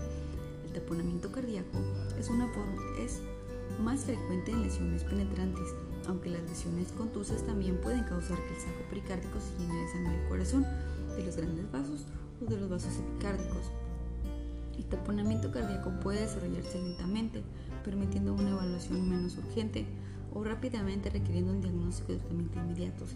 El 0.66 0.74
taponamiento 0.74 1.32
cardíaco 1.32 1.78
es 2.18 2.30
una 2.30 2.48
forma 2.48 2.82
es 3.00 3.22
más 3.80 4.06
frecuente 4.06 4.52
en 4.52 4.62
lesiones 4.62 5.04
penetrantes 5.04 5.74
aunque 6.10 6.30
las 6.30 6.42
lesiones 6.44 6.92
contusas 6.94 7.44
también 7.44 7.80
pueden 7.82 8.04
causar 8.04 8.38
que 8.38 8.56
el 8.56 8.60
saco 8.60 8.84
pericárdico 8.90 9.40
se 9.40 9.58
llene 9.60 9.80
de 9.80 9.92
sangre 9.92 10.18
del 10.18 10.28
corazón, 10.28 10.66
de 11.16 11.24
los 11.24 11.38
grandes 11.38 11.72
vasos 11.72 12.06
o 12.42 12.50
de 12.50 12.58
los 12.58 12.70
vasos 12.70 12.98
epicárdicos. 12.98 13.72
El 14.78 14.86
taponamiento 14.86 15.52
cardíaco 15.52 15.92
puede 16.02 16.22
desarrollarse 16.22 16.82
lentamente, 16.82 17.44
permitiendo 17.84 18.34
una 18.34 18.50
evaluación 18.50 19.08
menos 19.08 19.38
urgente 19.38 19.86
o 20.34 20.44
rápidamente 20.44 21.10
requiriendo 21.10 21.52
un 21.52 21.62
diagnóstico 21.62 22.14
y 22.14 22.18
tratamiento 22.18 22.60
inmediatos. 22.60 23.10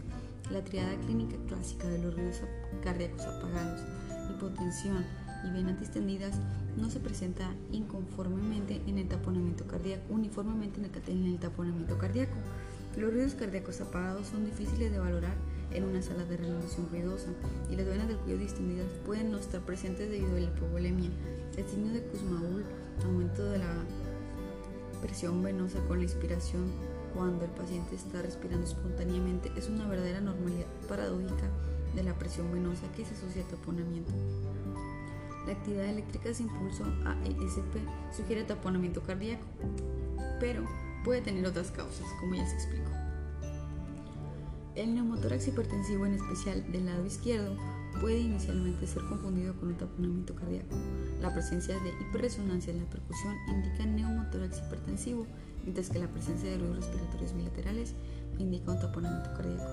La 0.51 0.63
triada 0.63 0.95
clínica 1.01 1.37
clásica 1.47 1.87
de 1.87 1.99
los 1.99 2.13
ruidos 2.13 2.41
cardíacos 2.83 3.21
apagados, 3.25 3.81
hipotensión 4.29 5.05
y 5.43 5.51
venas 5.51 5.79
distendidas 5.79 6.39
no 6.77 6.89
se 6.89 6.99
presenta 6.99 7.53
inconformemente 7.71 8.81
en 8.87 8.97
el 8.97 9.07
taponamiento 9.07 9.65
cardíaco, 9.65 10.03
uniformemente 10.09 10.81
en 11.07 11.25
el 11.25 11.39
taponamiento 11.39 11.97
cardíaco. 11.97 12.35
Los 12.97 13.11
ruidos 13.11 13.33
cardíacos 13.33 13.81
apagados 13.81 14.27
son 14.27 14.45
difíciles 14.45 14.91
de 14.91 14.99
valorar 14.99 15.33
en 15.71 15.83
una 15.83 16.01
sala 16.01 16.25
de 16.25 16.37
reanimación 16.37 16.87
ruidosa 16.91 17.29
y 17.71 17.75
las 17.75 17.87
venas 17.87 18.07
del 18.07 18.17
cuello 18.17 18.37
distendidas 18.37 18.87
pueden 19.05 19.31
no 19.31 19.39
estar 19.39 19.61
presentes 19.61 20.09
debido 20.09 20.35
a 20.37 20.39
la 20.39 20.45
hipovolemia. 20.45 21.09
El 21.57 21.65
signo 21.65 21.91
de 21.91 22.03
Kussmaul, 22.03 22.63
aumento 23.03 23.43
de 23.45 23.57
la 23.57 23.73
presión 25.01 25.41
venosa 25.41 25.79
con 25.87 25.97
la 25.97 26.03
inspiración 26.03 26.71
cuando 27.15 27.45
el 27.45 27.51
paciente 27.51 27.95
está 27.95 28.21
respirando 28.21 28.65
espontáneamente, 28.65 29.51
es 29.55 29.69
una 29.69 29.87
verdadera 29.87 30.21
normalidad 30.21 30.65
paradójica 30.87 31.49
de 31.95 32.03
la 32.03 32.17
presión 32.17 32.51
venosa 32.51 32.91
que 32.95 33.05
se 33.05 33.13
asocia 33.13 33.43
a 33.43 33.47
taponamiento. 33.47 34.11
La 35.45 35.53
actividad 35.53 35.85
eléctrica 35.85 36.29
de 36.29 36.43
impulso 36.43 36.85
AESP 37.05 37.75
sugiere 38.15 38.43
taponamiento 38.43 39.01
cardíaco, 39.03 39.45
pero 40.39 40.63
puede 41.03 41.21
tener 41.21 41.45
otras 41.45 41.71
causas, 41.71 42.05
como 42.19 42.35
ya 42.35 42.45
se 42.47 42.55
explicó. 42.55 42.89
El 44.75 44.95
neumotórax 44.95 45.47
hipertensivo, 45.47 46.05
en 46.05 46.13
especial 46.13 46.71
del 46.71 46.85
lado 46.85 47.05
izquierdo, 47.05 47.55
puede 47.99 48.19
inicialmente 48.19 48.87
ser 48.87 49.03
confundido 49.03 49.53
con 49.59 49.69
un 49.69 49.75
taponamiento 49.75 50.33
cardíaco. 50.33 50.75
La 51.21 51.31
presencia 51.31 51.77
de 51.79 51.89
hiperresonancia 51.89 52.73
en 52.73 52.79
la 52.79 52.89
percusión 52.89 53.35
indica 53.49 53.85
neumotórax 53.85 54.59
hipertensivo, 54.59 55.27
mientras 55.63 55.89
que 55.89 55.99
la 55.99 56.07
presencia 56.07 56.49
de 56.49 56.57
ruidos 56.57 56.77
respiratorios 56.77 57.35
bilaterales 57.35 57.93
indica 58.39 58.71
un 58.71 58.79
taponamiento 58.79 59.31
cardíaco. 59.33 59.69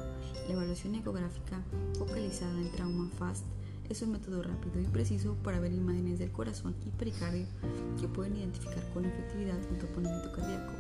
La 0.49 0.53
evaluación 0.53 0.97
ecográfica 0.97 1.63
focalizada 1.97 2.61
en 2.61 2.71
trauma 2.73 3.09
FAST 3.19 3.45
es 3.91 4.03
un 4.03 4.13
método 4.13 4.43
rápido 4.45 4.81
y 4.81 4.85
preciso 4.85 5.35
para 5.43 5.59
ver 5.59 5.73
imágenes 5.73 6.21
del 6.21 6.31
corazón 6.31 6.77
y 6.87 6.91
pericardio 6.91 7.45
que 8.01 8.07
pueden 8.07 8.37
identificar 8.37 8.89
con 8.95 9.05
efectividad 9.05 9.59
un 9.69 9.79
taponamiento 9.79 10.31
cardíaco. 10.31 10.73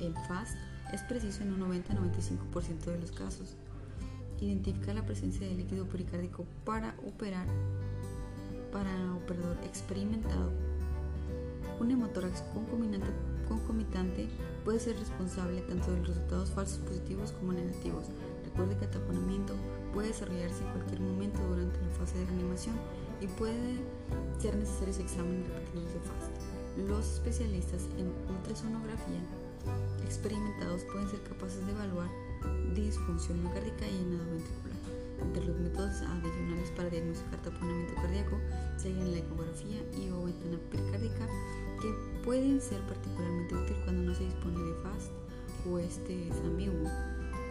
El 0.00 0.14
FAST 0.28 0.56
es 0.92 1.02
preciso 1.02 1.42
en 1.42 1.54
un 1.54 1.68
90-95% 1.68 2.84
de 2.84 3.00
los 3.00 3.10
casos. 3.10 3.56
Identifica 4.40 4.94
la 4.94 5.04
presencia 5.04 5.46
de 5.46 5.56
líquido 5.56 5.86
pericárdico 5.86 6.44
para 6.64 6.94
operar 7.04 7.46
para 8.72 9.14
operador 9.16 9.56
experimentado. 9.64 10.52
Un 11.80 11.90
hemotórax 11.90 12.44
concomitante 13.48 14.28
puede 14.64 14.78
ser 14.78 14.98
responsable 14.98 15.62
tanto 15.62 15.90
de 15.90 15.98
los 15.98 16.08
resultados 16.08 16.50
falsos 16.50 16.78
positivos 16.78 17.32
como 17.32 17.52
negativos. 17.52 18.04
Recuerde 18.44 18.76
que 18.76 18.84
el 18.84 18.90
taponamiento 18.92 19.54
puede 19.92 20.08
desarrollarse 20.08 20.64
en 20.64 20.70
cualquier 20.70 21.00
momento 21.00 21.38
durante 21.48 21.80
la 21.80 21.90
fase 21.90 22.18
de 22.18 22.26
reanimación 22.26 22.76
y 23.20 23.26
puede 23.26 23.78
ser 24.38 24.56
necesarios 24.56 24.98
exámenes 24.98 25.48
repetidos 25.48 25.92
de 25.94 26.00
FAST. 26.00 26.88
Los 26.88 27.06
especialistas 27.14 27.82
en 27.98 28.10
ultrasonografía 28.34 29.20
experimentados 30.04 30.82
pueden 30.84 31.08
ser 31.08 31.22
capaces 31.22 31.64
de 31.66 31.72
evaluar 31.72 32.08
disfunción 32.74 33.42
miocárdica 33.42 33.86
y 33.86 33.92
llenado 33.92 34.24
ventricular. 34.30 34.82
Entre 35.20 35.44
los 35.44 35.56
métodos 35.60 36.02
adicionales 36.02 36.70
para 36.74 36.90
diagnosticar 36.90 37.42
taponamiento 37.42 37.94
cardíaco 37.94 38.38
serían 38.76 39.12
la 39.12 39.18
ecografía 39.18 39.80
y 39.96 40.10
o 40.10 40.24
ventana 40.24 40.58
pericárdica, 40.70 41.26
que 41.80 42.22
pueden 42.24 42.60
ser 42.60 42.80
particularmente 42.82 43.54
útil 43.54 43.76
cuando 43.84 44.02
no 44.02 44.14
se 44.14 44.24
dispone 44.24 44.58
de 44.58 44.74
FAST 44.82 45.10
o 45.70 45.78
este 45.78 46.28
es 46.28 46.34
ambiguo. 46.40 46.88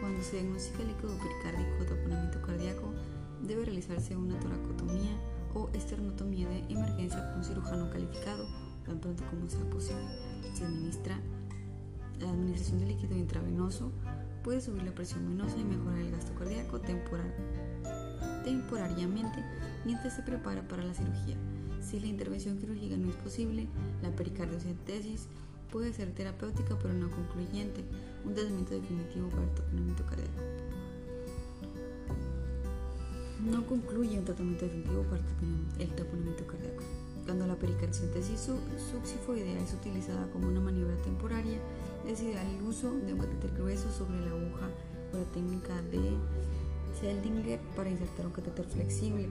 Cuando 0.01 0.21
se 0.21 0.41
diagnostica 0.41 0.83
líquido 0.83 1.17
pericárdico 1.19 1.71
o 1.79 1.85
taponamiento 1.85 2.41
cardíaco, 2.41 2.93
debe 3.41 3.65
realizarse 3.65 4.17
una 4.17 4.37
toracotomía 4.39 5.11
o 5.53 5.69
esternotomía 5.73 6.49
de 6.49 6.59
emergencia 6.69 7.25
con 7.29 7.37
un 7.37 7.43
cirujano 7.45 7.89
calificado 7.89 8.45
tan 8.83 8.99
pronto 8.99 9.23
como 9.29 9.49
sea 9.49 9.63
posible. 9.69 10.03
Se 10.53 10.65
administra 10.65 11.19
la 12.19 12.29
administración 12.29 12.79
de 12.79 12.85
líquido 12.87 13.15
intravenoso 13.15 13.91
puede 14.43 14.61
subir 14.61 14.83
la 14.83 14.93
presión 14.93 15.27
venosa 15.27 15.57
y 15.57 15.63
mejorar 15.63 15.99
el 15.99 16.11
gasto 16.11 16.33
cardíaco 16.35 16.79
temporal, 16.79 17.33
temporariamente 18.43 19.43
mientras 19.85 20.15
se 20.15 20.23
prepara 20.23 20.67
para 20.67 20.83
la 20.83 20.93
cirugía. 20.93 21.35
Si 21.81 21.99
la 21.99 22.07
intervención 22.07 22.57
quirúrgica 22.57 22.97
no 22.97 23.09
es 23.09 23.15
posible, 23.15 23.67
la 24.01 24.11
pericardiocentesis 24.11 25.27
puede 25.71 25.93
ser 25.93 26.11
terapéutica 26.11 26.77
pero 26.79 26.93
no 26.93 27.09
concluyente, 27.09 27.83
un 28.25 28.33
tratamiento 28.33 28.73
definitivo 28.73 29.29
para 29.29 29.43
el 29.43 29.49
taponamiento 29.51 30.05
cardíaco. 30.05 30.41
No 33.43 33.65
concluye 33.65 34.19
un 34.19 34.25
tratamiento 34.25 34.65
definitivo 34.65 35.03
para 35.03 35.21
el 35.79 35.89
taponamiento 35.95 36.45
cardíaco. 36.45 36.83
Cuando 37.25 37.47
la 37.47 37.55
pericardiocentesis 37.55 38.49
succifoidea 38.91 39.61
es 39.61 39.73
utilizada 39.73 40.27
como 40.31 40.47
una 40.47 40.59
maniobra 40.59 40.95
temporaria, 41.03 41.59
es 42.07 42.21
ideal 42.21 42.45
el 42.47 42.63
uso 42.63 42.91
de 42.91 43.13
un 43.13 43.19
catéter 43.19 43.51
grueso 43.51 43.91
sobre 43.91 44.19
la 44.21 44.31
aguja 44.31 44.69
o 45.13 45.17
la 45.17 45.23
técnica 45.25 45.81
de 45.83 46.17
Seldinger 46.99 47.59
para 47.75 47.89
insertar 47.89 48.25
un 48.25 48.31
catéter 48.33 48.65
flexible, 48.65 49.29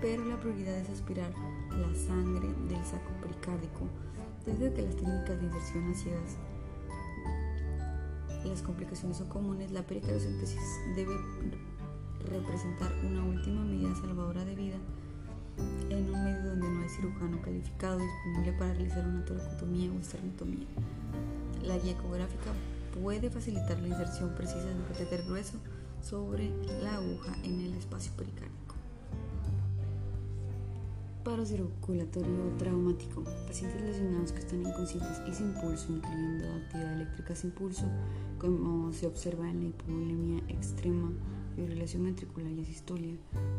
pero 0.00 0.24
la 0.24 0.40
prioridad 0.40 0.76
es 0.76 0.88
aspirar 0.90 1.32
la 1.70 1.94
sangre 1.94 2.48
del 2.68 2.84
saco 2.84 3.10
pericárdico, 3.20 3.86
debido 4.46 4.70
a 4.70 4.74
que 4.74 4.82
las 4.82 4.96
técnicas 4.96 5.40
de 5.40 5.46
inserción 5.46 5.90
a 5.90 5.94
ciegas 5.94 6.36
las 8.44 8.62
complicaciones 8.62 9.18
son 9.18 9.28
comunes, 9.28 9.70
la 9.70 9.82
pericardiocentesis 9.82 10.60
debe 10.96 11.14
representar 12.30 12.92
una 13.04 13.24
última 13.24 13.64
medida 13.64 13.94
salvadora 13.96 14.44
de 14.44 14.54
vida 14.54 14.76
en 15.90 16.10
un 16.10 16.24
medio 16.24 16.50
donde 16.50 16.68
no 16.68 16.82
hay 16.82 16.88
cirujano 16.88 17.40
calificado 17.42 17.98
disponible 17.98 18.52
para 18.52 18.72
realizar 18.74 19.06
una 19.06 19.24
toracotomía 19.24 19.90
o 19.92 19.98
esternotomía. 19.98 20.66
La 21.64 21.78
guía 21.78 21.92
ecográfica 21.92 22.52
puede 23.00 23.30
facilitar 23.30 23.80
la 23.80 23.88
inserción 23.88 24.34
precisa 24.34 24.64
de 24.64 24.74
un 24.74 24.82
catéter 24.84 25.22
grueso 25.24 25.58
sobre 26.02 26.50
la 26.82 26.96
aguja 26.96 27.34
en 27.44 27.60
el 27.60 27.74
espacio 27.74 28.12
pericárdico. 28.16 28.61
Paro 31.24 31.46
circulatorio 31.46 32.52
traumático. 32.58 33.22
Pacientes 33.46 33.80
lesionados 33.80 34.32
que 34.32 34.40
están 34.40 34.62
inconscientes 34.62 35.22
y 35.28 35.32
sin 35.32 35.54
pulso, 35.54 35.92
incluyendo 35.92 36.48
actividad 36.52 36.94
eléctrica 36.94 37.36
sin 37.36 37.52
pulso, 37.52 37.84
como 38.40 38.92
se 38.92 39.06
observa 39.06 39.48
en 39.48 39.60
la 39.60 39.68
hipovolemia 39.68 40.42
extrema, 40.48 41.12
fibrilación 41.54 42.02
ventricular 42.02 42.50
y 42.50 42.62
asistolia, 42.62 43.14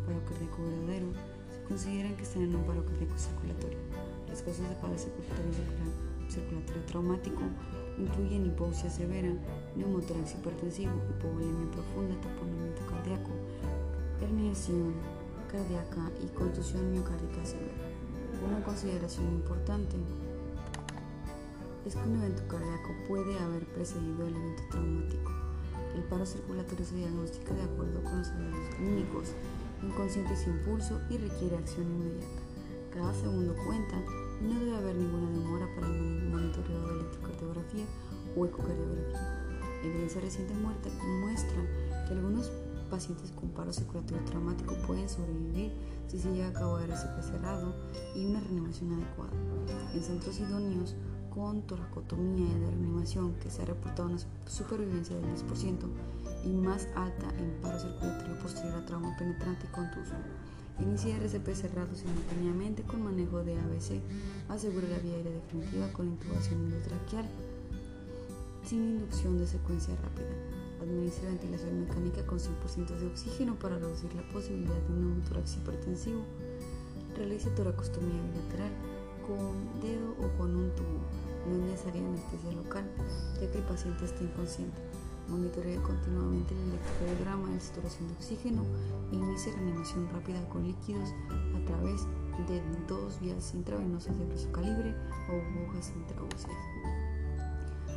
paro 0.06 0.26
cardíaco 0.26 0.62
verdadero, 0.62 1.08
se 1.54 1.64
consideran 1.64 2.18
que 2.18 2.24
están 2.24 2.42
en 2.42 2.54
un 2.54 2.66
paro 2.66 2.86
cardíaco 2.86 3.18
circulatorio. 3.18 3.80
Las 4.28 4.42
causas 4.42 4.68
de 4.68 4.76
paro 4.76 4.98
circulatorio, 4.98 5.54
circulatorio 6.28 6.84
traumático 6.84 7.44
incluyen 7.98 8.46
hipoxia 8.46 8.90
severa, 8.90 9.32
neumotórax 9.78 10.34
hipertensivo, 10.34 10.92
hipovolemia 11.12 11.72
profunda, 11.72 12.20
taponamiento 12.20 12.86
cardíaco, 12.88 13.30
herniación 14.22 15.23
cardíaca 15.54 16.12
y 16.20 16.28
contusión 16.36 16.92
miocárdica 16.92 17.46
severa. 17.46 17.78
Una 18.44 18.64
consideración 18.66 19.28
importante 19.28 19.96
es 21.86 21.96
que 21.96 22.10
un 22.10 22.18
evento 22.18 22.42
cardíaco 22.48 22.90
puede 23.08 23.38
haber 23.38 23.64
precedido 23.68 24.26
el 24.26 24.36
evento 24.36 24.64
traumático. 24.72 25.32
El 25.96 26.04
paro 26.06 26.26
circulatorio 26.26 26.86
se 26.86 26.96
diagnostica 26.96 27.54
de 27.54 27.62
acuerdo 27.62 28.04
con 28.04 28.18
los 28.18 28.30
eventos 28.30 28.76
clínicos, 28.76 29.28
inconsciente 29.84 30.36
sin 30.36 30.58
pulso 30.64 31.00
y 31.12 31.18
requiere 31.18 31.58
acción 31.58 31.86
inmediata. 31.86 32.42
Cada 32.92 33.14
segundo 33.14 33.56
cuenta 33.64 34.02
y 34.42 34.46
no 34.46 34.60
debe 34.60 34.76
haber 34.76 34.96
ninguna 34.96 35.30
demora 35.30 35.68
para 35.76 35.88
el 35.88 36.30
monitoreo 36.30 36.88
de 36.88 36.94
electrocardiografía 37.00 37.86
o 38.36 38.46
ecocardiografía. 38.46 39.44
Evidencia 39.84 40.22
reciente 40.22 40.54
muerta 40.56 40.90
muestra 41.22 41.62
que 42.08 42.14
algunos 42.14 42.52
pacientes 42.94 43.32
con 43.32 43.50
paro 43.50 43.74
circulatorio 43.74 44.24
traumático 44.26 44.76
pueden 44.86 45.10
sobrevivir 45.10 45.72
si 46.08 46.20
se 46.20 46.32
lleva 46.32 46.50
a 46.50 46.54
cabo 46.54 46.78
RCP 46.78 47.24
cerrado 47.24 47.74
y 48.16 48.24
una 48.24 48.40
reanimación 48.40 48.94
adecuada. 48.94 49.34
En 49.96 50.04
centros 50.04 50.40
idóneos 50.40 50.94
con 51.34 51.64
toracotomía 51.64 52.54
de 52.54 52.68
reanimación 52.68 53.34
que 53.42 53.50
se 53.50 53.64
ha 53.64 53.66
reportado 53.66 54.10
una 54.10 54.20
supervivencia 54.46 55.16
del 55.16 55.26
10% 55.26 55.88
y 56.46 56.50
más 56.50 56.88
alta 56.96 57.30
en 57.40 57.60
paro 57.64 57.80
circulatorio 57.80 58.38
posterior 58.38 58.76
a 58.76 58.86
trauma 58.86 59.18
penetrante 59.18 59.66
y 59.66 59.74
contuso. 59.74 60.14
Inicia 60.80 61.18
RCP 61.18 61.48
cerrado 61.56 61.96
simultáneamente 61.96 62.84
con 62.84 63.04
manejo 63.04 63.44
de 63.44 63.56
ABC, 63.56 64.02
asegura 64.50 64.88
la 64.88 65.00
vía 65.00 65.16
aérea 65.16 65.32
definitiva 65.32 65.92
con 65.94 66.10
intubación 66.10 66.60
endotraqueal 66.66 67.26
sin 68.64 68.84
inducción 68.84 69.40
de 69.40 69.48
secuencia 69.48 69.96
rápida. 69.96 70.53
Administra 70.84 71.30
ventilación 71.30 71.80
mecánica 71.80 72.26
con 72.26 72.40
100% 72.40 73.00
de 73.00 73.08
oxígeno 73.08 73.58
para 73.58 73.80
reducir 73.80 74.14
la 74.16 74.28
posibilidad 74.34 74.76
de 74.76 74.94
un 74.94 75.00
neumotórax 75.00 75.56
hipertensivo. 75.56 76.22
Realiza 77.16 77.56
toracostomía 77.56 78.22
bilateral 78.22 78.72
con 79.26 79.82
dedo 79.82 80.12
o 80.20 80.38
con 80.38 80.54
un 80.54 80.76
tubo. 80.76 81.00
No 81.48 81.56
es 81.56 81.72
necesaria 81.72 82.06
anestesia 82.06 82.52
local, 82.52 82.84
ya 83.40 83.50
que 83.50 83.60
el 83.60 83.64
paciente 83.64 84.04
está 84.04 84.24
inconsciente. 84.24 84.82
Monitorea 85.30 85.82
continuamente 85.82 86.54
el 86.54 86.68
electrocardiograma 86.68 87.50
de 87.52 87.62
saturación 87.62 88.10
de 88.10 88.14
oxígeno 88.16 88.66
e 89.14 89.16
inicia 89.16 89.54
reanimación 89.54 90.10
rápida 90.10 90.44
con 90.50 90.68
líquidos 90.68 91.10
a 91.56 91.66
través 91.66 92.02
de 92.50 92.62
dos 92.90 93.22
vías 93.22 93.54
intravenosas 93.54 94.20
de 94.20 94.26
grueso 94.26 94.52
calibre 94.52 94.94
o 95.30 95.62
agujas 95.62 95.94
intraóseas 95.96 96.93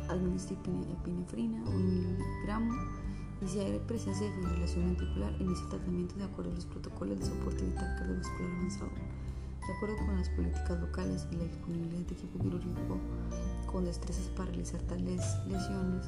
administra 0.09 0.55
epinefrina, 0.55 1.63
un 1.69 1.85
miligramo, 1.85 2.73
y 3.41 3.47
si 3.47 3.59
hay 3.59 3.79
presencia 3.79 4.27
de 4.27 4.33
fibrilación 4.33 4.85
ventricular, 4.85 5.33
inicia 5.39 5.69
tratamiento 5.69 6.15
de 6.15 6.23
acuerdo 6.23 6.51
a 6.51 6.55
los 6.55 6.65
protocolos 6.65 7.19
de 7.19 7.25
soporte 7.25 7.63
vital 7.63 7.95
cardiovascular 7.97 8.51
avanzado. 8.51 8.91
De 9.67 9.73
acuerdo 9.73 9.97
con 9.97 10.17
las 10.17 10.29
políticas 10.29 10.79
locales 10.79 11.27
y 11.31 11.35
la 11.35 11.43
disponibilidad 11.43 12.07
de 12.07 12.13
equipo 12.13 12.39
quirúrgico 12.39 12.97
con 13.71 13.85
destrezas 13.85 14.27
para 14.29 14.45
realizar 14.45 14.81
tales 14.83 15.21
lesiones, 15.45 16.07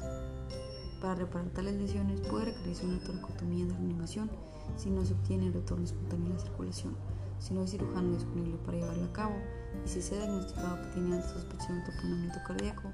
para 1.00 1.14
reparar 1.14 1.48
tales 1.50 1.74
lesiones 1.74 2.20
puede 2.22 2.46
requerirse 2.46 2.86
una 2.86 2.98
toracotomía 3.00 3.66
de 3.66 3.72
reanimación 3.74 4.30
si 4.76 4.90
no 4.90 5.04
se 5.04 5.12
obtiene 5.12 5.46
el 5.46 5.52
retorno 5.52 5.84
espontáneo 5.84 6.28
de 6.28 6.34
la 6.34 6.40
circulación, 6.40 6.94
si 7.38 7.54
no 7.54 7.60
hay 7.60 7.68
cirujano 7.68 8.14
disponible 8.14 8.56
para 8.64 8.78
llevarlo 8.78 9.04
a 9.04 9.12
cabo 9.12 9.36
y 9.84 9.88
si 9.88 10.02
se 10.02 10.16
ha 10.16 10.18
diagnosticado 10.20 10.82
que 10.82 10.94
tiene 10.94 11.16
alta 11.16 11.28
sospecha 11.28 11.72
de 11.72 11.80
un 11.80 12.30
cardíaco, 12.46 12.92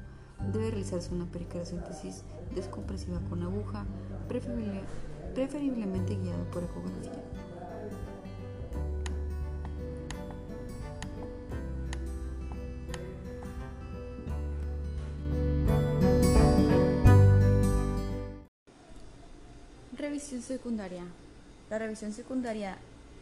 debe 0.53 0.71
realizarse 0.71 1.13
una 1.13 1.27
pericardiocentesis 1.27 2.23
descompresiva 2.55 3.21
con 3.29 3.43
aguja, 3.43 3.85
preferiblemente 4.29 6.17
guiado 6.17 6.45
por 6.51 6.65
ecografía. 6.65 7.13
Revisión 19.97 20.43
secundaria. 20.43 21.05
La 21.71 21.79
revisión 21.79 22.13
secundaria 22.13 22.79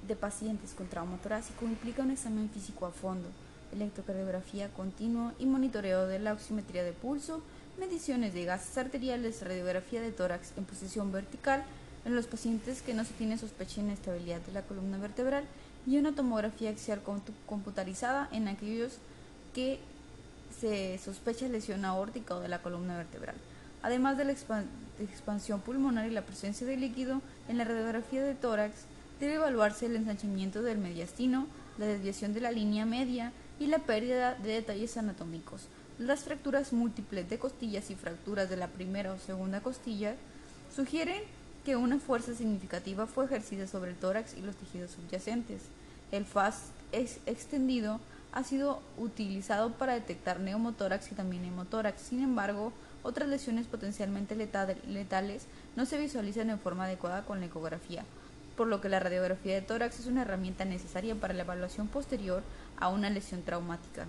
de 0.07 0.16
pacientes 0.16 0.74
con 0.74 0.87
trauma 0.87 1.16
torácico 1.16 1.64
implica 1.64 2.03
un 2.03 2.11
examen 2.11 2.50
físico 2.50 2.85
a 2.85 2.90
fondo 2.90 3.29
electrocardiografía 3.74 4.68
continuo 4.68 5.32
y 5.38 5.46
monitoreo 5.46 6.06
de 6.06 6.18
la 6.18 6.32
oximetría 6.32 6.82
de 6.84 6.92
pulso, 6.92 7.42
mediciones 7.78 8.34
de 8.34 8.44
gases 8.44 8.78
arteriales, 8.78 9.42
radiografía 9.42 10.00
de 10.00 10.12
tórax 10.12 10.52
en 10.56 10.64
posición 10.64 11.12
vertical 11.12 11.64
en 12.04 12.14
los 12.14 12.26
pacientes 12.26 12.82
que 12.82 12.94
no 12.94 13.04
se 13.04 13.14
tiene 13.14 13.38
sospecha 13.38 13.76
de 13.76 13.88
inestabilidad 13.88 14.40
de 14.40 14.52
la 14.52 14.62
columna 14.62 14.98
vertebral 14.98 15.44
y 15.87 15.98
una 15.98 16.14
tomografía 16.14 16.70
axial 16.70 17.02
computarizada 17.46 18.28
en 18.32 18.48
aquellos 18.48 18.98
que 19.54 19.78
se 20.60 20.98
sospecha 20.98 21.48
lesión 21.48 21.84
aórtica 21.84 22.34
o 22.34 22.40
de 22.40 22.48
la 22.48 22.62
columna 22.62 22.96
vertebral. 22.96 23.34
Además 23.82 24.16
de 24.16 24.24
la 24.24 24.32
expansión 24.32 25.60
pulmonar 25.60 26.06
y 26.06 26.10
la 26.10 26.22
presencia 26.22 26.66
de 26.66 26.76
líquido, 26.76 27.20
en 27.48 27.58
la 27.58 27.64
radiografía 27.64 28.22
de 28.22 28.34
tórax 28.34 28.87
debe 29.20 29.34
evaluarse 29.34 29.87
el 29.87 29.96
ensanchamiento 29.96 30.62
del 30.62 30.78
mediastino, 30.78 31.46
la 31.78 31.87
desviación 31.87 32.32
de 32.32 32.40
la 32.40 32.50
línea 32.50 32.87
media, 32.87 33.32
y 33.64 33.66
la 33.66 33.79
pérdida 33.79 34.35
de 34.35 34.53
detalles 34.53 34.98
anatómicos. 34.98 35.68
Las 35.98 36.24
fracturas 36.24 36.74
múltiples 36.74 37.31
de 37.31 37.38
costillas 37.38 37.90
y 37.90 37.94
fracturas 37.94 38.50
de 38.50 38.59
la 38.59 38.68
primera 38.68 39.14
o 39.14 39.18
segunda 39.18 39.62
costilla 39.62 40.16
sugieren 40.74 41.22
que 41.64 41.74
una 41.74 41.98
fuerza 41.98 42.35
significativa 42.35 43.07
fue 43.07 43.24
ejercida 43.24 43.66
sobre 43.66 43.92
el 43.92 43.96
tórax 43.96 44.37
y 44.37 44.42
los 44.42 44.55
tejidos 44.57 44.90
subyacentes. 44.90 45.62
El 46.12 46.27
FAS 46.27 46.72
extendido 46.92 48.00
ha 48.33 48.44
sido 48.44 48.83
utilizado 48.98 49.72
para 49.72 49.94
detectar 49.94 50.40
neumotórax 50.40 51.11
y 51.12 51.14
también 51.14 51.46
hemotórax. 51.46 52.03
Sin 52.03 52.22
embargo, 52.22 52.70
otras 53.03 53.31
lesiones 53.31 53.66
potencialmente 53.66 54.37
letales 54.37 55.46
no 55.74 55.87
se 55.87 55.96
visualizan 55.96 56.50
en 56.50 56.61
forma 56.61 56.85
adecuada 56.85 57.24
con 57.24 57.40
la 57.40 57.46
ecografía, 57.46 58.05
por 58.59 58.66
lo 58.66 58.83
que 58.83 58.90
la 58.90 59.00
radiografía 59.00 59.55
de 59.55 59.62
tórax 59.62 60.00
es 60.00 60.07
una 60.07 60.22
herramienta 60.22 60.66
necesaria 60.66 61.14
para 61.14 61.33
la 61.33 61.44
evaluación 61.44 61.88
posterior 61.88 62.42
a 62.78 62.88
una 62.88 63.10
lesión 63.10 63.42
traumática. 63.42 64.06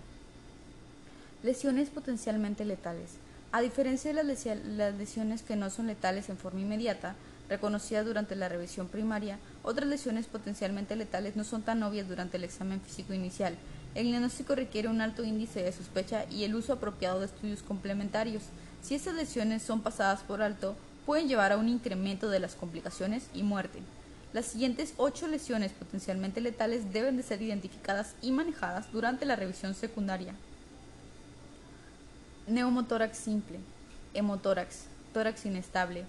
Lesiones 1.43 1.89
potencialmente 1.89 2.65
letales. 2.65 3.11
A 3.51 3.61
diferencia 3.61 4.13
de 4.13 4.23
las 4.23 4.95
lesiones 4.95 5.43
que 5.43 5.55
no 5.55 5.69
son 5.69 5.87
letales 5.87 6.29
en 6.29 6.37
forma 6.37 6.61
inmediata, 6.61 7.15
reconocidas 7.47 8.05
durante 8.05 8.35
la 8.35 8.49
revisión 8.49 8.87
primaria, 8.87 9.37
otras 9.63 9.87
lesiones 9.87 10.25
potencialmente 10.25 10.95
letales 10.95 11.35
no 11.35 11.43
son 11.43 11.61
tan 11.61 11.83
obvias 11.83 12.07
durante 12.07 12.37
el 12.37 12.43
examen 12.43 12.81
físico 12.81 13.13
inicial. 13.13 13.55
El 13.93 14.07
diagnóstico 14.07 14.55
requiere 14.55 14.89
un 14.89 14.99
alto 14.99 15.23
índice 15.23 15.63
de 15.63 15.71
sospecha 15.71 16.25
y 16.29 16.43
el 16.43 16.55
uso 16.55 16.73
apropiado 16.73 17.19
de 17.19 17.27
estudios 17.27 17.63
complementarios. 17.63 18.43
Si 18.81 18.95
estas 18.95 19.15
lesiones 19.15 19.63
son 19.63 19.81
pasadas 19.81 20.21
por 20.21 20.41
alto, 20.41 20.75
pueden 21.05 21.27
llevar 21.27 21.51
a 21.51 21.57
un 21.57 21.69
incremento 21.69 22.29
de 22.29 22.39
las 22.39 22.55
complicaciones 22.55 23.27
y 23.33 23.43
muerte. 23.43 23.79
Las 24.35 24.47
siguientes 24.47 24.93
ocho 24.97 25.29
lesiones 25.29 25.71
potencialmente 25.71 26.41
letales 26.41 26.91
deben 26.91 27.15
de 27.15 27.23
ser 27.23 27.41
identificadas 27.41 28.15
y 28.21 28.33
manejadas 28.33 28.91
durante 28.91 29.25
la 29.25 29.37
revisión 29.37 29.73
secundaria. 29.73 30.35
Neumotórax 32.45 33.17
simple, 33.17 33.59
hemotórax, 34.13 34.87
tórax 35.13 35.45
inestable, 35.45 36.03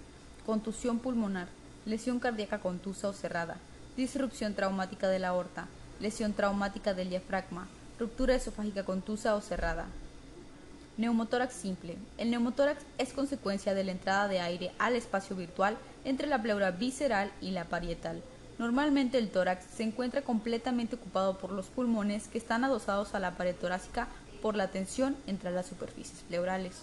contusión 0.45 0.99
pulmonar, 0.99 1.47
lesión 1.85 2.19
cardíaca 2.19 2.59
contusa 2.59 3.07
o 3.07 3.13
cerrada, 3.13 3.59
disrupción 3.95 4.55
traumática 4.55 5.07
de 5.07 5.19
la 5.19 5.29
aorta, 5.29 5.69
lesión 6.01 6.33
traumática 6.33 6.93
del 6.93 7.09
diafragma, 7.09 7.69
ruptura 7.97 8.35
esofágica 8.35 8.83
contusa 8.83 9.35
o 9.35 9.41
cerrada. 9.41 9.85
Neumotórax 10.97 11.53
simple. 11.53 11.95
El 12.17 12.31
neumotórax 12.31 12.83
es 12.97 13.13
consecuencia 13.13 13.75
de 13.75 13.83
la 13.83 13.91
entrada 13.91 14.27
de 14.27 14.39
aire 14.39 14.71
al 14.79 14.95
espacio 14.95 15.35
virtual 15.35 15.77
entre 16.05 16.25
la 16.25 16.41
pleura 16.41 16.71
visceral 16.71 17.31
y 17.39 17.51
la 17.51 17.65
parietal. 17.65 18.23
Normalmente 18.57 19.19
el 19.19 19.29
tórax 19.29 19.63
se 19.75 19.83
encuentra 19.83 20.23
completamente 20.23 20.95
ocupado 20.95 21.37
por 21.37 21.51
los 21.51 21.67
pulmones 21.67 22.27
que 22.27 22.39
están 22.39 22.63
adosados 22.63 23.13
a 23.13 23.19
la 23.19 23.37
pared 23.37 23.55
torácica 23.55 24.07
por 24.41 24.55
la 24.55 24.69
tensión 24.69 25.15
entre 25.27 25.51
las 25.51 25.67
superficies 25.67 26.21
pleurales. 26.27 26.81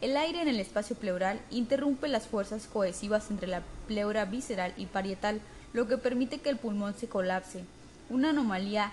El 0.00 0.16
aire 0.16 0.42
en 0.42 0.48
el 0.48 0.58
espacio 0.58 0.96
pleural 0.96 1.40
interrumpe 1.52 2.08
las 2.08 2.26
fuerzas 2.26 2.66
cohesivas 2.66 3.30
entre 3.30 3.46
la 3.46 3.62
pleura 3.86 4.24
visceral 4.24 4.74
y 4.76 4.86
parietal, 4.86 5.40
lo 5.72 5.86
que 5.86 5.98
permite 5.98 6.38
que 6.38 6.50
el 6.50 6.56
pulmón 6.56 6.94
se 6.94 7.08
colapse. 7.08 7.64
Una 8.10 8.30
anomalía 8.30 8.90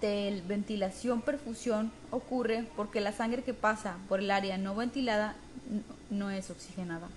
de 0.00 0.42
ventilación-perfusión 0.46 1.90
ocurre 2.10 2.66
porque 2.76 3.00
la 3.00 3.12
sangre 3.12 3.42
que 3.42 3.54
pasa 3.54 3.96
por 4.08 4.20
el 4.20 4.30
área 4.30 4.58
no 4.58 4.74
ventilada 4.74 5.34
no 6.10 6.30
es 6.30 6.50
oxigenada. 6.50 7.08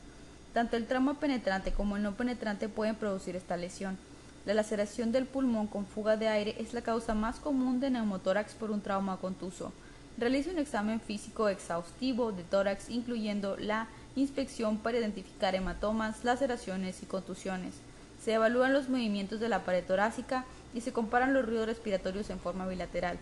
Tanto 0.54 0.78
el 0.78 0.88
trauma 0.88 1.20
penetrante 1.20 1.72
como 1.72 1.98
el 1.98 2.04
no 2.04 2.16
penetrante 2.16 2.70
pueden 2.70 2.96
producir 2.96 3.36
esta 3.36 3.58
lesión. 3.58 3.98
La 4.46 4.54
laceración 4.54 5.12
del 5.12 5.26
pulmón 5.26 5.68
con 5.68 5.86
fuga 5.86 6.18
de 6.18 6.28
aire 6.28 6.56
es 6.58 6.74
la 6.74 6.82
causa 6.82 7.14
más 7.14 7.40
común 7.40 7.80
de 7.80 7.92
neumotórax 7.92 8.54
por 8.54 8.72
un 8.72 8.82
trauma 8.82 9.18
contuso. 9.18 9.72
Realiza 10.18 10.52
un 10.52 10.60
examen 10.60 11.00
físico 11.00 11.50
exhaustivo 11.50 12.32
de 12.32 12.44
tórax 12.44 12.90
incluyendo 12.90 13.58
la 13.58 13.88
inspección 14.16 14.78
para 14.78 14.98
identificar 14.98 15.56
hematomas, 15.56 16.24
laceraciones 16.24 17.04
y 17.04 17.06
contusiones. 17.06 17.76
Se 18.24 18.34
evalúan 18.34 18.74
los 18.74 18.90
movimientos 18.90 19.40
de 19.40 19.50
la 19.50 19.64
pared 19.64 19.84
torácica 19.86 20.46
y 20.74 20.82
se 20.82 20.94
comparan 20.94 21.34
los 21.34 21.46
ruidos 21.46 21.68
respiratorios 21.68 22.30
en 22.30 22.40
forma 22.40 22.68
bilateral. 22.68 23.18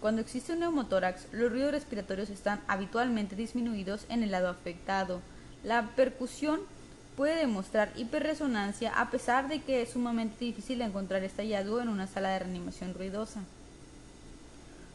Cuando 0.00 0.20
existe 0.20 0.52
un 0.52 0.60
neumotórax, 0.60 1.26
los 1.32 1.50
ruidos 1.50 1.72
respiratorios 1.72 2.28
están 2.30 2.60
habitualmente 2.66 3.36
disminuidos 3.36 4.04
en 4.08 4.22
el 4.22 4.32
lado 4.32 4.48
afectado. 4.48 5.20
La 5.62 5.90
percusión 5.94 6.60
puede 7.16 7.36
demostrar 7.36 7.92
hiperresonancia 7.96 8.92
a 9.00 9.10
pesar 9.10 9.48
de 9.48 9.62
que 9.62 9.82
es 9.82 9.90
sumamente 9.90 10.44
difícil 10.44 10.80
encontrar 10.80 11.22
este 11.22 11.42
hallazgo 11.42 11.80
en 11.80 11.88
una 11.88 12.06
sala 12.06 12.30
de 12.30 12.40
reanimación 12.40 12.94
ruidosa. 12.94 13.42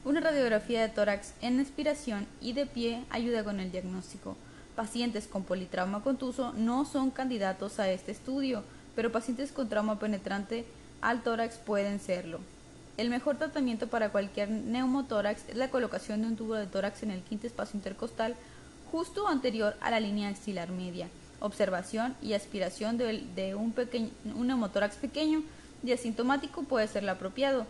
Una 0.04 0.20
radiografía 0.20 0.82
de 0.82 0.90
tórax 0.90 1.34
en 1.42 1.60
expiración 1.60 2.28
y 2.42 2.54
de 2.54 2.66
pie 2.66 3.04
ayuda 3.10 3.44
con 3.44 3.60
el 3.60 3.72
diagnóstico. 3.72 4.36
Pacientes 4.76 5.28
con 5.28 5.44
politrauma 5.44 6.04
contuso 6.04 6.54
no 6.54 6.86
son 6.86 7.12
candidatos 7.12 7.80
a 7.80 7.90
este 7.90 8.12
estudio, 8.12 8.64
pero 8.96 9.12
pacientes 9.12 9.52
con 9.52 9.70
trauma 9.70 10.00
penetrante 10.00 10.66
al 11.02 11.24
tórax 11.24 11.58
pueden 11.58 12.00
serlo. 12.00 12.40
El 12.98 13.10
mejor 13.10 13.38
tratamiento 13.38 13.88
para 13.88 14.10
cualquier 14.10 14.50
neumotórax 14.50 15.50
es 15.50 15.56
la 15.56 15.70
colocación 15.70 16.22
de 16.22 16.28
un 16.28 16.36
tubo 16.36 16.56
de 16.56 16.66
tórax 16.66 17.04
en 17.04 17.12
el 17.12 17.22
quinto 17.22 17.48
espacio 17.48 17.78
intercostal 17.78 18.36
justo 18.92 19.28
anterior 19.28 19.76
a 19.82 19.92
la 19.92 20.00
línea 20.00 20.30
axilar 20.30 20.70
media 20.70 21.08
observación 21.40 22.16
y 22.22 22.34
aspiración 22.34 22.98
de, 22.98 23.56
un, 23.56 23.74
un 24.36 24.48
neumotórax 24.48 24.96
pequeño 24.96 25.44
y 25.84 25.92
asintomático 25.92 26.64
puede 26.64 26.88
ser 26.88 27.04
lo 27.04 27.12
apropiado, 27.12 27.66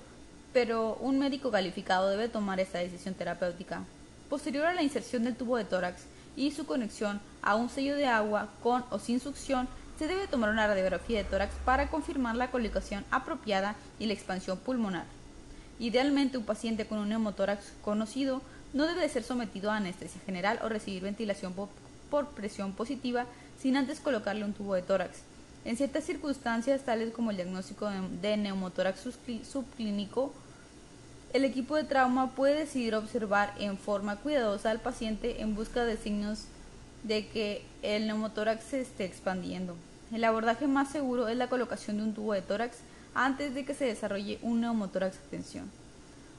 pero 0.54 0.96
un 1.02 1.20
médico 1.20 1.52
calificado 1.52 2.10
debe 2.10 2.30
tomar 2.30 2.60
esta 2.60 2.80
decisión 2.80 3.14
terapéutica. 3.14 3.84
Posterior 4.30 4.66
a 4.66 4.74
la 4.74 4.84
inserción 4.84 5.24
del 5.24 5.36
tubo 5.36 5.58
de 5.58 5.66
tórax 5.66 6.04
y 6.36 6.52
su 6.52 6.66
conexión 6.66 7.20
a 7.42 7.56
un 7.56 7.70
sello 7.70 7.96
de 7.96 8.08
agua 8.08 8.50
con 8.64 8.84
o 8.90 9.00
sin 9.00 9.20
succión, 9.20 9.68
se 9.98 10.08
debe 10.08 10.28
tomar 10.28 10.50
una 10.50 10.68
radiografía 10.68 11.18
de 11.18 11.24
tórax 11.24 11.54
para 11.66 11.90
confirmar 11.90 12.36
la 12.36 12.52
colocación 12.52 13.04
apropiada 13.10 13.76
y 14.00 14.06
la 14.06 14.14
expansión 14.14 14.58
pulmonar. 14.60 15.06
Idealmente, 15.80 16.38
un 16.38 16.46
paciente 16.46 16.86
con 16.86 17.00
un 17.00 17.10
neumotórax 17.10 17.74
conocido 17.84 18.42
no 18.74 18.86
debe 18.86 19.10
ser 19.10 19.24
sometido 19.24 19.72
a 19.72 19.78
anestesia 19.78 20.22
general 20.26 20.60
o 20.64 20.70
recibir 20.70 21.04
ventilación 21.04 21.54
por 22.10 22.28
presión 22.30 22.74
positiva 22.74 23.26
sin 23.60 23.76
antes 23.78 24.00
colocarle 24.00 24.46
un 24.46 24.54
tubo 24.54 24.76
de 24.76 24.82
tórax. 24.82 25.20
En 25.66 25.78
ciertas 25.78 26.04
circunstancias, 26.04 26.84
tales 26.84 27.14
como 27.14 27.32
el 27.32 27.38
diagnóstico 27.38 27.90
de 28.22 28.38
neumotórax 28.38 29.02
subclínico, 29.44 30.34
el 31.34 31.44
equipo 31.44 31.76
de 31.76 31.84
trauma 31.84 32.32
puede 32.32 32.60
decidir 32.60 32.96
observar 32.96 33.54
en 33.60 33.78
forma 33.78 34.16
cuidadosa 34.18 34.72
al 34.72 34.80
paciente 34.80 35.42
en 35.42 35.56
busca 35.56 35.84
de 35.84 35.98
signos 35.98 36.46
de 37.04 37.28
que 37.28 37.64
el 37.82 38.08
neumotórax 38.08 38.64
se 38.64 38.82
esté 38.82 39.06
expandiendo. 39.06 39.76
El 40.12 40.24
abordaje 40.24 40.68
más 40.68 40.90
seguro 40.90 41.28
es 41.28 41.38
la 41.38 41.50
colocación 41.50 41.98
de 41.98 42.04
un 42.04 42.14
tubo 42.14 42.34
de 42.34 42.42
tórax 42.42 42.78
antes 43.14 43.54
de 43.54 43.66
que 43.66 43.74
se 43.74 43.86
desarrolle 43.86 44.40
un 44.42 44.62
neumotórax 44.62 45.16
de 45.16 45.38
tensión. 45.38 45.70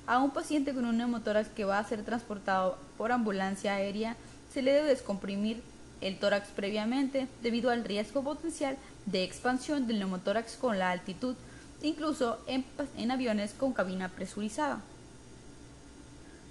A 0.07 0.19
un 0.19 0.31
paciente 0.31 0.73
con 0.73 0.87
un 0.87 0.97
neumotórax 0.97 1.51
que 1.51 1.67
va 1.67 1.79
a 1.79 1.85
ser 1.85 2.03
transportado 2.03 2.79
por 2.97 3.13
ambulancia 3.13 3.75
aérea 3.75 4.17
se 4.53 4.63
le 4.63 4.73
debe 4.73 4.89
descomprimir 4.89 5.63
el 6.01 6.19
tórax 6.19 6.49
previamente 6.49 7.29
debido 7.43 7.71
al 7.71 7.85
riesgo 7.85 8.23
potencial 8.23 8.79
de 9.07 9.25
expansión 9.25 9.87
del 9.87 9.99
neumotórax 9.99 10.57
con 10.57 10.79
la 10.79 10.91
altitud, 10.91 11.37
incluso 11.83 12.39
en, 12.47 13.11
aviones 13.11 13.53
con 13.53 13.73
cabina 13.73 14.09
presurizada. 14.09 14.81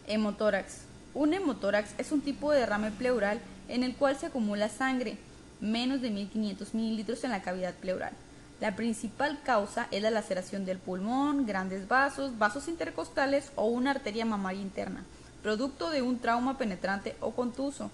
Hemotórax. 0.07 0.81
Un 1.13 1.33
hemotórax 1.33 1.95
es 1.97 2.11
un 2.11 2.21
tipo 2.21 2.51
de 2.51 2.59
derrame 2.59 2.91
pleural 2.91 3.39
en 3.69 3.83
el 3.83 3.95
cual 3.95 4.17
se 4.17 4.27
acumula 4.27 4.69
sangre, 4.69 5.17
menos 5.59 6.01
de 6.01 6.09
1500 6.09 6.73
mililitros 6.73 7.23
en 7.23 7.31
la 7.31 7.41
cavidad 7.41 7.73
pleural. 7.73 8.13
La 8.59 8.75
principal 8.75 9.39
causa 9.43 9.87
es 9.91 10.01
la 10.01 10.09
laceración 10.09 10.65
del 10.65 10.79
pulmón, 10.79 11.45
grandes 11.45 11.87
vasos, 11.87 12.37
vasos 12.39 12.67
intercostales 12.67 13.51
o 13.55 13.65
una 13.65 13.91
arteria 13.91 14.25
mamaria 14.25 14.61
interna, 14.61 15.03
producto 15.43 15.91
de 15.91 16.01
un 16.01 16.19
trauma 16.19 16.57
penetrante 16.57 17.15
o 17.19 17.31
contuso. 17.31 17.91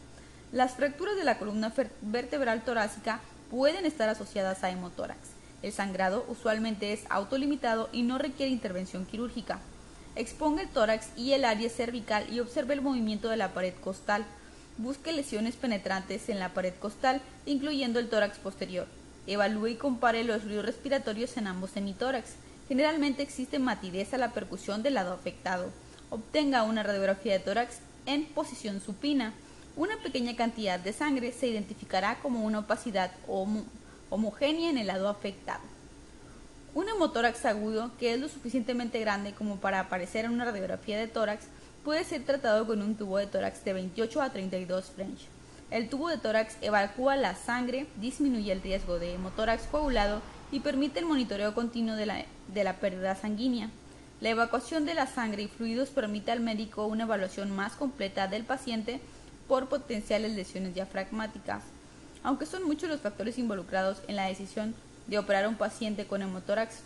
Las 0.53 0.75
fracturas 0.75 1.17
de 1.17 1.25
la 1.25 1.37
columna 1.37 1.73
vertebral 2.01 2.63
torácica 2.63 3.19
pueden 3.51 3.85
estar 3.85 4.07
asociadas 4.07 4.63
a 4.63 4.69
hemotórax. 4.69 5.19
El 5.63 5.71
sangrado 5.71 6.25
usualmente 6.27 6.93
es 6.93 7.03
autolimitado 7.09 7.89
y 7.91 8.03
no 8.03 8.17
requiere 8.17 8.51
intervención 8.51 9.05
quirúrgica. 9.05 9.59
Exponga 10.15 10.61
el 10.61 10.69
tórax 10.69 11.07
y 11.17 11.31
el 11.31 11.43
área 11.43 11.69
cervical 11.69 12.31
y 12.31 12.39
observe 12.39 12.73
el 12.73 12.81
movimiento 12.81 13.29
de 13.29 13.37
la 13.37 13.53
pared 13.53 13.73
costal. 13.83 14.25
Busque 14.77 15.13
lesiones 15.13 15.55
penetrantes 15.55 16.29
en 16.29 16.39
la 16.39 16.53
pared 16.53 16.73
costal, 16.73 17.21
incluyendo 17.45 17.99
el 17.99 18.09
tórax 18.09 18.39
posterior. 18.39 18.87
Evalúe 19.27 19.67
y 19.67 19.75
compare 19.75 20.23
los 20.23 20.43
ruidos 20.43 20.65
respiratorios 20.65 21.37
en 21.37 21.45
ambos 21.45 21.71
semitórax. 21.71 22.31
Generalmente 22.67 23.21
existe 23.21 23.59
matidez 23.59 24.13
a 24.15 24.17
la 24.17 24.31
percusión 24.31 24.81
del 24.81 24.95
lado 24.95 25.13
afectado. 25.13 25.69
Obtenga 26.09 26.63
una 26.63 26.81
radiografía 26.81 27.33
de 27.33 27.39
tórax 27.39 27.77
en 28.07 28.25
posición 28.25 28.81
supina. 28.81 29.33
Una 29.75 29.95
pequeña 29.97 30.35
cantidad 30.35 30.79
de 30.79 30.91
sangre 30.91 31.31
se 31.31 31.47
identificará 31.47 32.19
como 32.19 32.43
una 32.43 32.59
opacidad 32.59 33.11
homogénea 34.09 34.71
en 34.71 34.79
el 34.79 34.87
lado 34.87 35.07
afectado. 35.07 35.61
Un 36.73 36.89
hemotórax 36.89 37.45
agudo, 37.45 37.91
que 37.99 38.13
es 38.13 38.19
lo 38.19 38.27
suficientemente 38.27 38.99
grande 38.99 39.33
como 39.33 39.57
para 39.57 39.79
aparecer 39.79 40.25
en 40.25 40.31
una 40.31 40.45
radiografía 40.45 40.97
de 40.97 41.07
tórax, 41.07 41.45
puede 41.83 42.03
ser 42.03 42.23
tratado 42.23 42.65
con 42.65 42.81
un 42.81 42.95
tubo 42.95 43.17
de 43.17 43.27
tórax 43.27 43.63
de 43.65 43.73
28 43.73 44.21
a 44.21 44.29
32 44.29 44.85
French. 44.95 45.19
El 45.69 45.89
tubo 45.89 46.09
de 46.09 46.17
tórax 46.17 46.57
evacúa 46.61 47.15
la 47.15 47.35
sangre, 47.35 47.87
disminuye 47.99 48.51
el 48.51 48.61
riesgo 48.61 48.99
de 48.99 49.15
hemotórax 49.15 49.63
coagulado 49.63 50.21
y 50.51 50.59
permite 50.59 50.99
el 50.99 51.05
monitoreo 51.05 51.53
continuo 51.53 51.95
de 51.95 52.05
la, 52.05 52.25
de 52.53 52.63
la 52.63 52.77
pérdida 52.77 53.15
sanguínea. 53.15 53.69
La 54.21 54.29
evacuación 54.29 54.85
de 54.85 54.93
la 54.93 55.07
sangre 55.07 55.43
y 55.43 55.47
fluidos 55.47 55.89
permite 55.89 56.31
al 56.31 56.39
médico 56.39 56.85
una 56.85 57.03
evaluación 57.03 57.51
más 57.51 57.73
completa 57.73 58.27
del 58.27 58.43
paciente 58.43 59.01
por 59.47 59.67
potenciales 59.67 60.33
lesiones 60.33 60.73
diafragmáticas. 60.73 61.63
Aunque 62.23 62.45
son 62.45 62.63
muchos 62.63 62.89
los 62.89 63.01
factores 63.01 63.37
involucrados 63.37 64.01
en 64.07 64.15
la 64.15 64.27
decisión 64.27 64.75
de 65.07 65.17
operar 65.17 65.45
a 65.45 65.49
un 65.49 65.55
paciente 65.55 66.05
con 66.05 66.21
hemotórax, 66.21 66.83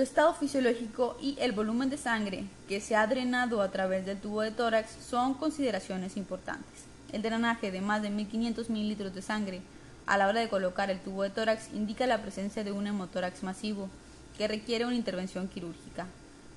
su 0.00 0.04
estado 0.04 0.32
fisiológico 0.32 1.18
y 1.20 1.36
el 1.40 1.52
volumen 1.52 1.90
de 1.90 1.98
sangre 1.98 2.46
que 2.70 2.80
se 2.80 2.96
ha 2.96 3.06
drenado 3.06 3.60
a 3.60 3.70
través 3.70 4.06
del 4.06 4.18
tubo 4.18 4.40
de 4.40 4.50
tórax 4.50 4.90
son 5.06 5.34
consideraciones 5.34 6.16
importantes. 6.16 6.84
El 7.12 7.20
drenaje 7.20 7.70
de 7.70 7.82
más 7.82 8.00
de 8.00 8.08
1500 8.08 8.70
mililitros 8.70 9.14
de 9.14 9.20
sangre 9.20 9.60
a 10.06 10.16
la 10.16 10.26
hora 10.26 10.40
de 10.40 10.48
colocar 10.48 10.90
el 10.90 11.00
tubo 11.00 11.22
de 11.22 11.28
tórax 11.28 11.68
indica 11.74 12.06
la 12.06 12.22
presencia 12.22 12.64
de 12.64 12.72
un 12.72 12.86
hemotórax 12.86 13.42
masivo 13.42 13.90
que 14.38 14.48
requiere 14.48 14.86
una 14.86 14.94
intervención 14.94 15.48
quirúrgica. 15.48 16.06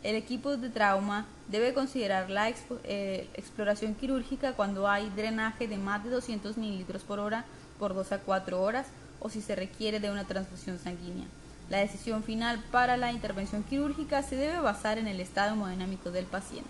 El 0.04 0.16
equipo 0.16 0.56
de 0.56 0.70
trauma 0.70 1.26
debe 1.50 1.74
considerar 1.74 2.30
la 2.30 2.50
eh, 2.50 3.28
exploración 3.34 3.94
quirúrgica 3.94 4.54
cuando 4.54 4.88
hay 4.88 5.10
drenaje 5.10 5.68
de 5.68 5.78
más 5.78 6.02
de 6.06 6.12
200 6.12 6.56
mililitros 6.56 7.04
por 7.04 7.20
hora 7.20 7.44
por 7.78 7.94
2 7.94 8.10
a 8.14 8.20
4 8.20 8.62
horas 8.62 8.88
o 9.20 9.28
si 9.28 9.42
se 9.42 9.54
requiere 9.54 10.00
de 10.00 10.12
una 10.12 10.24
transfusión 10.24 10.80
sanguínea. 10.80 11.28
La 11.70 11.80
decisión 11.80 12.24
final 12.24 12.64
para 12.72 12.98
la 12.98 13.12
intervención 13.12 13.64
quirúrgica 13.64 14.22
se 14.22 14.36
debe 14.36 14.60
basar 14.60 14.98
en 14.98 15.08
el 15.08 15.20
estado 15.20 15.54
hemodinámico 15.54 16.12
del 16.12 16.26
paciente. 16.26 16.70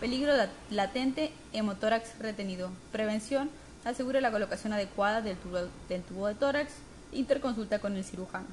Peligro 0.00 0.32
latente, 0.70 1.32
hemotórax 1.52 2.18
retenido. 2.18 2.70
Prevención. 2.92 3.50
asegure 3.84 4.20
la 4.20 4.30
colocación 4.30 4.72
adecuada 4.72 5.20
del 5.20 5.36
tubo, 5.36 6.26
de 6.26 6.34
tórax, 6.34 6.72
interconsulta 7.12 7.78
con 7.78 7.96
el 7.96 8.04
cirujano. 8.04 8.46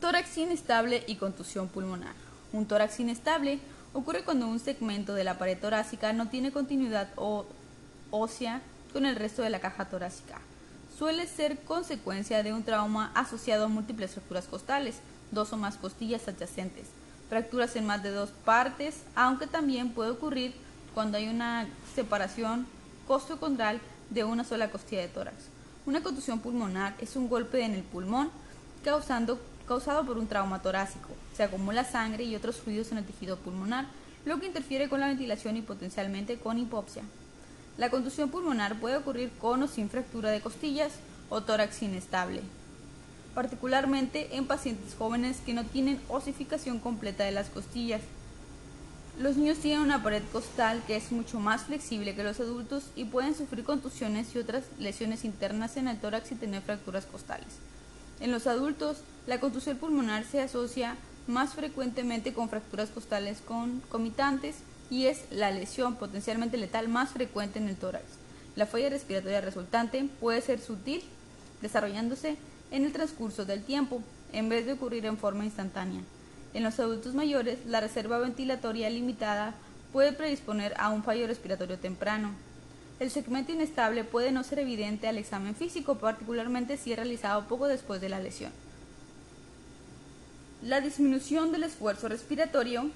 Tórax 0.00 0.38
inestable 0.38 1.04
y 1.06 1.16
contusión 1.16 1.68
pulmonar. 1.68 2.14
Un 2.52 2.66
tórax 2.66 3.00
inestable 3.00 3.58
ocurre 3.92 4.24
cuando 4.24 4.48
un 4.48 4.58
segmento 4.58 5.14
de 5.14 5.24
la 5.24 5.38
pared 5.38 5.58
torácica 5.58 6.12
no 6.12 6.28
tiene 6.28 6.52
continuidad 6.52 7.10
ósea 8.10 8.62
con 8.92 9.06
el 9.06 9.16
resto 9.16 9.42
de 9.42 9.50
la 9.50 9.60
caja 9.60 9.84
torácica. 9.86 10.40
Suele 11.02 11.26
ser 11.26 11.58
consecuencia 11.58 12.44
de 12.44 12.52
un 12.52 12.62
trauma 12.62 13.10
asociado 13.16 13.64
a 13.64 13.68
múltiples 13.68 14.12
fracturas 14.12 14.44
costales, 14.44 15.00
dos 15.32 15.52
o 15.52 15.56
más 15.56 15.76
costillas 15.76 16.28
adyacentes, 16.28 16.86
fracturas 17.28 17.74
en 17.74 17.86
más 17.86 18.04
de 18.04 18.12
dos 18.12 18.30
partes, 18.44 19.02
aunque 19.16 19.48
también 19.48 19.94
puede 19.94 20.10
ocurrir 20.10 20.54
cuando 20.94 21.18
hay 21.18 21.26
una 21.26 21.66
separación 21.96 22.68
costocondral 23.08 23.80
de 24.10 24.22
una 24.22 24.44
sola 24.44 24.70
costilla 24.70 25.00
de 25.00 25.08
tórax. 25.08 25.34
Una 25.86 26.04
contusión 26.04 26.38
pulmonar 26.38 26.94
es 27.00 27.16
un 27.16 27.28
golpe 27.28 27.64
en 27.64 27.74
el 27.74 27.82
pulmón 27.82 28.30
causando, 28.84 29.40
causado 29.66 30.06
por 30.06 30.18
un 30.18 30.28
trauma 30.28 30.62
torácico. 30.62 31.08
Se 31.36 31.42
acumula 31.42 31.82
sangre 31.82 32.22
y 32.22 32.36
otros 32.36 32.58
fluidos 32.60 32.92
en 32.92 32.98
el 32.98 33.04
tejido 33.04 33.38
pulmonar, 33.38 33.86
lo 34.24 34.38
que 34.38 34.46
interfiere 34.46 34.88
con 34.88 35.00
la 35.00 35.08
ventilación 35.08 35.56
y 35.56 35.62
potencialmente 35.62 36.38
con 36.38 36.58
hipopsia. 36.58 37.02
La 37.78 37.90
contusión 37.90 38.30
pulmonar 38.30 38.78
puede 38.78 38.96
ocurrir 38.96 39.30
con 39.38 39.62
o 39.62 39.68
sin 39.68 39.88
fractura 39.88 40.30
de 40.30 40.40
costillas 40.40 40.92
o 41.30 41.42
tórax 41.42 41.82
inestable 41.82 42.42
particularmente 43.34 44.36
en 44.36 44.46
pacientes 44.46 44.94
jóvenes 44.94 45.38
que 45.44 45.54
no 45.54 45.64
tienen 45.64 46.00
osificación 46.08 46.78
completa 46.78 47.24
de 47.24 47.32
las 47.32 47.48
costillas. 47.48 48.02
Los 49.18 49.36
niños 49.36 49.58
tienen 49.58 49.80
una 49.80 50.02
pared 50.02 50.22
costal 50.32 50.82
que 50.86 50.96
es 50.96 51.12
mucho 51.12 51.38
más 51.38 51.62
flexible 51.62 52.14
que 52.14 52.24
los 52.24 52.40
adultos 52.40 52.84
y 52.96 53.04
pueden 53.04 53.34
sufrir 53.34 53.64
contusiones 53.64 54.34
y 54.34 54.38
otras 54.38 54.64
lesiones 54.78 55.24
internas 55.24 55.76
en 55.76 55.88
el 55.88 55.98
tórax 55.98 56.32
y 56.32 56.36
tener 56.36 56.62
fracturas 56.62 57.06
costales. 57.06 57.48
En 58.20 58.32
los 58.32 58.46
adultos, 58.46 58.98
la 59.26 59.40
contusión 59.40 59.76
pulmonar 59.76 60.24
se 60.24 60.40
asocia 60.40 60.96
más 61.26 61.54
frecuentemente 61.54 62.32
con 62.32 62.48
fracturas 62.48 62.90
costales 62.90 63.40
concomitantes 63.46 64.56
y 64.92 65.06
es 65.06 65.24
la 65.30 65.50
lesión 65.50 65.94
potencialmente 65.94 66.58
letal 66.58 66.86
más 66.86 67.12
frecuente 67.12 67.58
en 67.58 67.66
el 67.66 67.76
tórax. 67.76 68.04
La 68.56 68.66
falla 68.66 68.90
respiratoria 68.90 69.40
resultante 69.40 70.06
puede 70.20 70.42
ser 70.42 70.60
sutil, 70.60 71.02
desarrollándose 71.62 72.36
en 72.70 72.84
el 72.84 72.92
transcurso 72.92 73.46
del 73.46 73.62
tiempo, 73.64 74.02
en 74.34 74.50
vez 74.50 74.66
de 74.66 74.74
ocurrir 74.74 75.06
en 75.06 75.16
forma 75.16 75.46
instantánea. 75.46 76.02
En 76.52 76.62
los 76.62 76.78
adultos 76.78 77.14
mayores, 77.14 77.60
la 77.66 77.80
reserva 77.80 78.18
ventilatoria 78.18 78.90
limitada 78.90 79.54
puede 79.94 80.12
predisponer 80.12 80.74
a 80.76 80.90
un 80.90 81.02
fallo 81.02 81.26
respiratorio 81.26 81.78
temprano. 81.78 82.32
El 83.00 83.10
segmento 83.10 83.50
inestable 83.50 84.04
puede 84.04 84.30
no 84.30 84.44
ser 84.44 84.58
evidente 84.58 85.08
al 85.08 85.16
examen 85.16 85.54
físico, 85.54 85.94
particularmente 85.94 86.76
si 86.76 86.92
es 86.92 86.98
realizado 86.98 87.48
poco 87.48 87.66
después 87.66 88.02
de 88.02 88.10
la 88.10 88.20
lesión. 88.20 88.52
La 90.62 90.82
disminución 90.82 91.50
del 91.50 91.62
esfuerzo 91.62 92.10
respiratorio, 92.10 92.90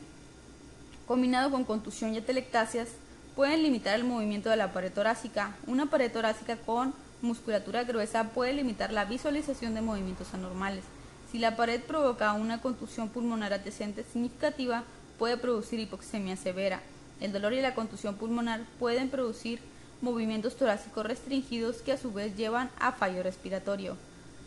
combinado 1.07 1.51
con 1.51 1.65
contusión 1.65 2.15
y 2.15 2.19
atelectasias, 2.19 2.89
pueden 3.35 3.63
limitar 3.63 3.95
el 3.95 4.05
movimiento 4.05 4.51
de 4.51 4.57
la 4.57 4.73
pared 4.73 4.93
torácica. 4.93 5.57
Una 5.67 5.87
pared 5.87 6.11
torácica 6.11 6.57
con 6.57 6.95
musculatura 7.23 7.85
gruesa 7.85 8.25
puede 8.31 8.53
limitar 8.53 8.93
la 8.93 9.05
visualización 9.05 9.75
de 9.75 9.83
movimientos 9.83 10.35
anormales. 10.35 10.85
Si 11.31 11.39
la 11.39 11.57
pared 11.57 11.81
provoca 11.81 12.33
una 12.33 12.61
contusión 12.61 13.09
pulmonar 13.09 13.53
adyacente 13.53 14.05
significativa, 14.05 14.85
puede 15.19 15.37
producir 15.37 15.81
hipoxemia 15.81 16.37
severa. 16.37 16.81
El 17.21 17.33
dolor 17.33 17.53
y 17.53 17.61
la 17.61 17.75
contusión 17.75 18.17
pulmonar 18.17 18.61
pueden 18.79 19.09
producir 19.09 19.61
movimientos 20.03 20.57
torácicos 20.57 21.07
restringidos 21.07 21.79
que 21.79 21.93
a 21.93 21.99
su 21.99 22.13
vez 22.13 22.37
llevan 22.37 22.71
a 22.79 22.93
fallo 22.93 23.23
respiratorio. 23.23 23.97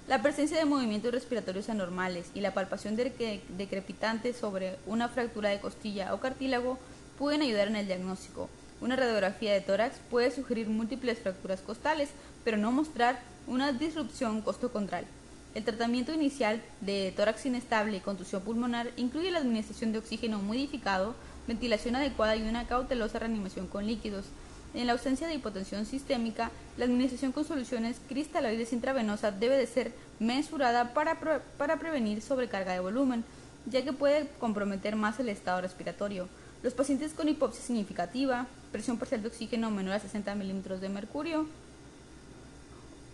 La 0.09 0.23
presencia 0.23 0.57
de 0.57 0.65
movimientos 0.65 1.11
respiratorios 1.11 1.69
anormales 1.69 2.31
y 2.33 2.41
la 2.41 2.55
palpación 2.55 2.95
decrepitante 2.95 4.33
sobre 4.33 4.79
una 4.87 5.07
fractura 5.07 5.49
de 5.49 5.59
costilla 5.59 6.15
o 6.15 6.19
cartílago 6.19 6.79
pueden 7.19 7.43
ayudar 7.43 7.67
en 7.67 7.75
el 7.75 7.85
diagnóstico. 7.85 8.49
Una 8.81 8.95
radiografía 8.95 9.53
de 9.53 9.61
tórax 9.61 9.97
puede 10.09 10.31
sugerir 10.31 10.67
múltiples 10.67 11.19
fracturas 11.19 11.61
costales, 11.61 12.09
pero 12.43 12.57
no 12.57 12.71
mostrar 12.71 13.19
una 13.45 13.71
disrupción 13.71 14.41
costocondral. 14.41 15.05
El 15.53 15.63
tratamiento 15.63 16.11
inicial 16.11 16.59
de 16.81 17.13
tórax 17.15 17.45
inestable 17.45 17.97
y 17.97 17.99
contusión 17.99 18.41
pulmonar 18.41 18.89
incluye 18.97 19.29
la 19.29 19.37
administración 19.37 19.91
de 19.91 19.99
oxígeno 19.99 20.39
modificado, 20.39 21.13
ventilación 21.47 21.95
adecuada 21.95 22.35
y 22.35 22.41
una 22.41 22.65
cautelosa 22.65 23.19
reanimación 23.19 23.67
con 23.67 23.85
líquidos. 23.85 24.25
En 24.73 24.85
la 24.85 24.93
ausencia 24.93 25.27
de 25.27 25.33
hipotensión 25.33 25.85
sistémica, 25.85 26.51
la 26.77 26.85
administración 26.85 27.31
con 27.31 27.43
soluciones 27.43 27.99
cristaloides 28.07 28.71
intravenosas 28.71 29.39
debe 29.39 29.57
de 29.57 29.65
ser 29.65 29.93
mesurada 30.19 30.93
para, 30.93 31.19
para 31.57 31.79
prevenir 31.79 32.21
sobrecarga 32.21 32.73
de 32.73 32.79
volumen, 32.79 33.23
ya 33.65 33.83
que 33.83 33.93
puede 33.93 34.27
comprometer 34.39 34.95
más 34.95 35.19
el 35.19 35.29
estado 35.29 35.61
respiratorio. 35.61 36.29
Los 36.61 36.73
pacientes 36.73 37.13
con 37.13 37.29
hipopsia 37.29 37.63
significativa, 37.63 38.45
presión 38.71 38.97
parcial 38.97 39.23
de 39.23 39.29
oxígeno 39.29 39.71
menor 39.71 39.95
a 39.95 39.99
60 39.99 40.35
milímetros 40.35 40.81
de 40.81 40.89
mercurio 40.89 41.47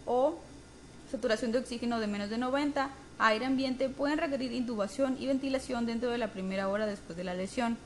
o 0.06 0.38
saturación 1.10 1.52
de 1.52 1.60
oxígeno 1.60 2.00
de 2.00 2.08
menos 2.08 2.30
de 2.30 2.38
90, 2.38 2.90
aire 3.20 3.46
ambiente 3.46 3.88
pueden 3.88 4.18
requerir 4.18 4.52
intubación 4.52 5.16
y 5.20 5.28
ventilación 5.28 5.86
dentro 5.86 6.10
de 6.10 6.18
la 6.18 6.28
primera 6.28 6.68
hora 6.68 6.86
después 6.86 7.16
de 7.18 7.24
la 7.24 7.34
lesión. 7.34 7.78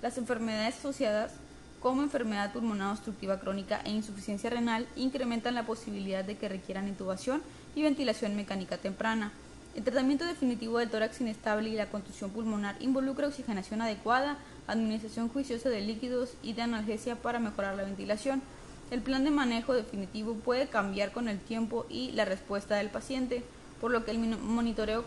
Las 0.00 0.16
enfermedades 0.16 0.78
asociadas 0.78 1.32
como 1.80 2.02
enfermedad 2.02 2.52
pulmonar 2.52 2.92
obstructiva 2.92 3.38
crónica 3.38 3.80
e 3.84 3.90
insuficiencia 3.90 4.50
renal 4.50 4.86
incrementan 4.96 5.54
la 5.54 5.66
posibilidad 5.66 6.24
de 6.24 6.36
que 6.36 6.48
requieran 6.48 6.88
intubación 6.88 7.42
y 7.74 7.82
ventilación 7.82 8.34
mecánica 8.36 8.78
temprana. 8.78 9.32
El 9.76 9.84
tratamiento 9.84 10.24
definitivo 10.24 10.78
del 10.78 10.90
tórax 10.90 11.20
inestable 11.20 11.68
y 11.68 11.74
la 11.74 11.90
contusión 11.90 12.30
pulmonar 12.30 12.76
involucra 12.80 13.28
oxigenación 13.28 13.80
adecuada, 13.80 14.38
administración 14.66 15.28
juiciosa 15.28 15.68
de 15.68 15.80
líquidos 15.80 16.34
y 16.42 16.54
de 16.54 16.62
analgesia 16.62 17.16
para 17.16 17.38
mejorar 17.38 17.76
la 17.76 17.84
ventilación. 17.84 18.42
El 18.90 19.02
plan 19.02 19.22
de 19.22 19.30
manejo 19.30 19.74
definitivo 19.74 20.34
puede 20.34 20.66
cambiar 20.66 21.12
con 21.12 21.28
el 21.28 21.38
tiempo 21.38 21.86
y 21.88 22.10
la 22.12 22.24
respuesta 22.24 22.76
del 22.76 22.88
paciente, 22.88 23.44
por 23.80 23.90
lo 23.92 24.04
que 24.04 24.10
el 24.10 24.18
monitoreo 24.18 25.04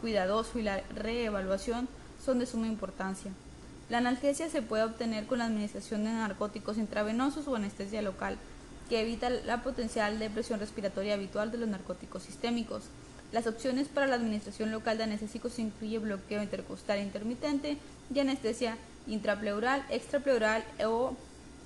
cuidadoso 0.00 0.58
y 0.58 0.62
la 0.62 0.82
reevaluación 0.94 1.88
son 2.22 2.38
de 2.38 2.46
suma 2.46 2.66
importancia. 2.66 3.32
La 3.88 3.98
analgesia 3.98 4.48
se 4.48 4.62
puede 4.62 4.84
obtener 4.84 5.26
con 5.26 5.38
la 5.38 5.46
administración 5.46 6.04
de 6.04 6.10
narcóticos 6.10 6.78
intravenosos 6.78 7.46
o 7.48 7.56
anestesia 7.56 8.02
local, 8.02 8.38
que 8.88 9.00
evita 9.00 9.30
la 9.30 9.62
potencial 9.62 10.18
depresión 10.18 10.60
respiratoria 10.60 11.14
habitual 11.14 11.50
de 11.50 11.58
los 11.58 11.68
narcóticos 11.68 12.22
sistémicos. 12.22 12.84
Las 13.32 13.46
opciones 13.46 13.88
para 13.88 14.06
la 14.06 14.16
administración 14.16 14.70
local 14.70 14.98
de 14.98 15.04
anestésicos 15.04 15.58
incluyen 15.58 16.02
bloqueo 16.02 16.42
intercostal 16.42 17.00
intermitente 17.00 17.78
y 18.14 18.18
anestesia 18.18 18.76
intrapleural, 19.06 19.84
extrapleural 19.90 20.64
o 20.84 21.16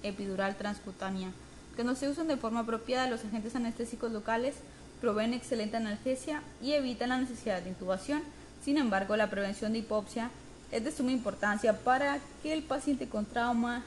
epidural 0.03 0.57
transcutánea. 0.57 1.31
Que 1.77 1.85
no 1.85 1.95
se 1.95 2.09
usan 2.09 2.29
de 2.29 2.37
forma 2.37 2.61
apropiada, 2.61 3.11
los 3.11 3.25
agentes 3.25 3.57
anestésicos 3.57 4.12
locales 4.12 4.55
proveen 5.01 5.35
excelente 5.35 5.77
analgesia 5.77 6.43
y 6.62 6.73
evitan 6.73 7.11
la 7.11 7.19
necesidad 7.19 7.62
de 7.62 7.71
intubación. 7.71 8.23
Sin 8.64 8.79
embargo, 8.79 9.17
la 9.17 9.31
prevención 9.31 9.73
de 9.73 9.81
hipopsia 9.81 10.31
es 10.71 10.85
de 10.85 10.93
suma 10.93 11.12
importancia 11.12 11.79
para 11.79 12.19
que 12.43 12.53
el 12.53 12.62
paciente 12.62 13.09
con 13.09 13.25
trauma, 13.25 13.85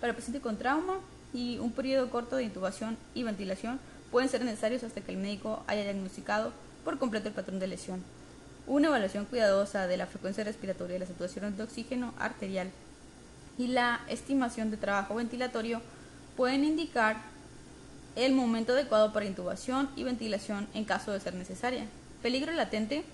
para 0.00 0.10
el 0.10 0.16
paciente 0.16 0.40
con 0.40 0.56
trauma 0.56 0.98
y 1.32 1.58
un 1.58 1.72
periodo 1.72 2.10
corto 2.10 2.36
de 2.36 2.44
intubación 2.44 2.96
y 3.14 3.22
ventilación 3.22 3.80
pueden 4.10 4.28
ser 4.28 4.44
necesarios 4.44 4.82
hasta 4.82 5.00
que 5.00 5.12
el 5.12 5.18
médico 5.18 5.62
haya 5.66 5.82
diagnosticado 5.82 6.52
por 6.84 6.98
completo 6.98 7.28
el 7.28 7.34
patrón 7.34 7.58
de 7.58 7.66
lesión 7.66 8.02
una 8.66 8.88
evaluación 8.88 9.24
cuidadosa 9.24 9.86
de 9.86 9.96
la 9.96 10.06
frecuencia 10.06 10.44
respiratoria, 10.44 10.98
la 10.98 11.06
saturación 11.06 11.56
de 11.56 11.62
oxígeno 11.62 12.14
arterial 12.18 12.70
y 13.58 13.68
la 13.68 14.00
estimación 14.08 14.70
de 14.70 14.76
trabajo 14.76 15.14
ventilatorio 15.14 15.82
pueden 16.36 16.64
indicar 16.64 17.16
el 18.16 18.32
momento 18.32 18.72
adecuado 18.72 19.12
para 19.12 19.26
intubación 19.26 19.88
y 19.96 20.04
ventilación 20.04 20.68
en 20.74 20.84
caso 20.84 21.12
de 21.12 21.20
ser 21.20 21.34
necesaria. 21.34 21.86
Peligro 22.22 22.52
latente. 22.52 23.04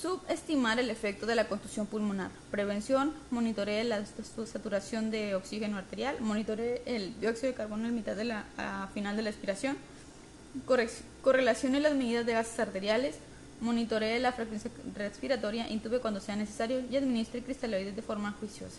Subestimar 0.00 0.78
el 0.78 0.90
efecto 0.90 1.26
de 1.26 1.34
la 1.34 1.48
contusión 1.48 1.86
pulmonar. 1.86 2.30
Prevención. 2.50 3.12
Monitoree 3.30 3.82
la 3.84 4.04
saturación 4.04 5.10
de 5.10 5.34
oxígeno 5.34 5.76
arterial. 5.76 6.20
Monitoree 6.20 6.82
el 6.86 7.18
dióxido 7.20 7.48
de 7.48 7.56
carbono 7.56 7.86
en 7.86 7.94
mitad 7.94 8.14
de 8.14 8.24
la 8.24 8.44
final 8.94 9.16
de 9.16 9.22
la 9.22 9.30
expiración. 9.30 9.76
Correlacione 11.22 11.80
las 11.80 11.94
medidas 11.94 12.24
de 12.26 12.32
gases 12.32 12.58
arteriales 12.60 13.16
monitoree 13.60 14.20
la 14.20 14.32
frecuencia 14.32 14.70
respiratoria, 14.94 15.68
intube 15.68 16.00
cuando 16.00 16.20
sea 16.20 16.36
necesario 16.36 16.80
y 16.90 16.96
administre 16.96 17.42
cristaloides 17.42 17.96
de 17.96 18.02
forma 18.02 18.32
juiciosa. 18.32 18.78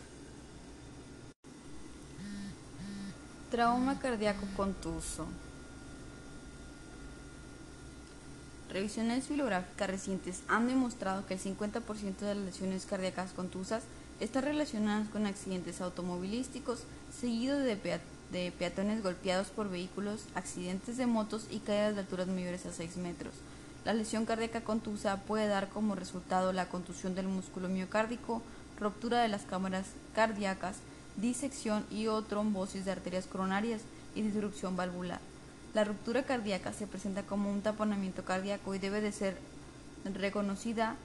Trauma 3.51 3.99
cardíaco 3.99 4.45
contuso. 4.55 5.28
Revisiones 8.70 9.28
bibliográficas 9.28 9.89
recientes 9.89 10.41
han 10.47 10.67
demostrado 10.67 11.26
que 11.26 11.34
el 11.34 11.39
50% 11.39 12.17
de 12.20 12.36
las 12.36 12.45
lesiones 12.45 12.86
cardíacas 12.86 13.32
contusas 13.32 13.84
están 14.20 14.43
relacionadas 14.43 15.09
con 15.09 15.26
accidentes 15.26 15.82
automovilísticos 15.82 16.84
seguidos 17.20 17.63
de 17.63 17.99
de 18.32 18.51
peatones 18.51 19.01
golpeados 19.01 19.47
por 19.47 19.72
vehículos, 19.72 20.26
accidentes 20.36 20.97
de 20.97 21.07
motos 21.07 21.47
y 21.49 21.59
caídas 21.59 21.95
de 21.95 22.01
alturas 22.01 22.28
mayores 22.28 22.67
a 22.67 22.72
6 22.72 22.97
metros. 22.97 23.34
La 23.86 23.93
lesión 23.93 24.26
cardíaca 24.26 24.61
contusa 24.61 25.17
puede 25.24 25.47
dar 25.47 25.70
como 25.70 25.95
resultado 25.95 26.53
la 26.53 26.70
contusión 26.70 27.15
del 27.15 27.28
músculo 27.28 27.70
miocárdico, 27.70 28.43
ruptura 28.80 29.22
de 29.22 29.30
las 29.30 29.45
cámaras 29.45 29.88
cardíacas, 30.13 30.78
disección 31.17 31.86
y 31.89 32.05
o 32.05 32.22
trombosis 32.22 32.86
de 32.86 32.91
arterias 32.91 33.26
coronarias 33.26 33.82
y 34.13 34.22
disrupción 34.22 34.76
valvular. 34.76 35.22
La 35.80 35.86
ruptura 35.86 36.23
cardíaca 36.23 36.73
se 36.73 36.88
presenta 36.88 37.23
como 37.23 37.49
un 37.49 37.61
taponamiento 37.61 38.25
cardíaco 38.25 38.75
y 38.75 38.80
debe 38.80 38.99
de 38.99 39.13
ser 39.13 39.38
reconocida 40.13 40.97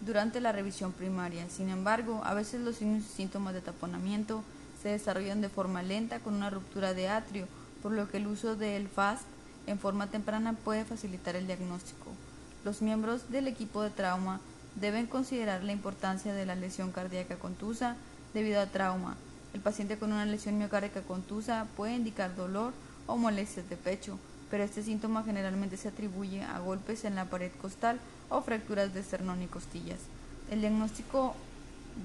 durante 0.00 0.40
la 0.40 0.50
revisión 0.50 0.90
primaria. 0.90 1.48
Sin 1.48 1.68
embargo, 1.68 2.20
a 2.24 2.34
veces 2.34 2.62
los 2.62 2.74
signos 2.74 3.04
síntomas 3.04 3.54
de 3.54 3.60
taponamiento 3.60 4.42
se 4.82 4.88
desarrollan 4.88 5.40
de 5.40 5.48
forma 5.48 5.84
lenta 5.84 6.18
con 6.18 6.34
una 6.34 6.50
ruptura 6.50 6.94
de 6.94 7.08
atrio, 7.08 7.46
por 7.80 7.92
lo 7.92 8.10
que 8.10 8.16
el 8.16 8.26
uso 8.26 8.56
del 8.56 8.88
FAST 8.88 9.22
en 9.68 9.78
forma 9.78 10.08
temprana 10.08 10.54
puede 10.54 10.84
facilitar 10.84 11.36
el 11.36 11.46
diagnóstico. 11.46 12.10
Los 12.64 12.82
miembros 12.82 13.30
del 13.30 13.46
equipo 13.46 13.82
de 13.82 13.90
trauma 13.90 14.40
deben 14.74 15.06
considerar 15.06 15.62
la 15.62 15.70
importancia 15.70 16.34
de 16.34 16.44
la 16.44 16.56
lesión 16.56 16.90
cardíaca 16.90 17.36
contusa 17.36 17.94
debido 18.34 18.60
a 18.60 18.66
trauma. 18.66 19.16
El 19.54 19.60
paciente 19.60 19.96
con 19.96 20.12
una 20.12 20.26
lesión 20.26 20.58
miocárdica 20.58 21.02
contusa 21.02 21.68
puede 21.76 21.94
indicar 21.94 22.34
dolor 22.34 22.72
o 23.06 23.16
molestias 23.16 23.68
de 23.68 23.76
pecho, 23.76 24.18
pero 24.50 24.64
este 24.64 24.82
síntoma 24.82 25.24
generalmente 25.24 25.76
se 25.76 25.88
atribuye 25.88 26.42
a 26.42 26.58
golpes 26.58 27.04
en 27.04 27.14
la 27.14 27.24
pared 27.26 27.50
costal 27.60 27.98
o 28.28 28.42
fracturas 28.42 28.92
de 28.92 29.00
esternón 29.00 29.42
y 29.42 29.46
costillas. 29.46 30.00
El 30.50 30.60
diagnóstico 30.60 31.34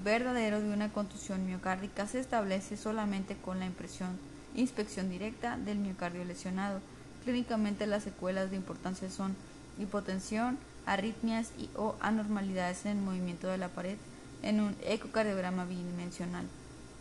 verdadero 0.04 0.60
de 0.60 0.72
una 0.72 0.92
contusión 0.92 1.46
miocárdica 1.46 2.06
se 2.06 2.20
establece 2.20 2.76
solamente 2.76 3.36
con 3.36 3.58
la 3.58 3.66
impresión, 3.66 4.18
inspección 4.54 5.10
directa 5.10 5.56
del 5.56 5.78
miocardio 5.78 6.24
lesionado. 6.24 6.80
Clínicamente 7.24 7.86
las 7.86 8.04
secuelas 8.04 8.50
de 8.50 8.56
importancia 8.56 9.10
son 9.10 9.36
hipotensión, 9.78 10.58
arritmias 10.86 11.52
y 11.58 11.68
o 11.76 11.96
anormalidades 12.00 12.86
en 12.86 12.98
el 12.98 13.04
movimiento 13.04 13.48
de 13.48 13.58
la 13.58 13.68
pared 13.68 13.96
en 14.42 14.60
un 14.60 14.76
ecocardiograma 14.86 15.64
bidimensional. 15.64 16.46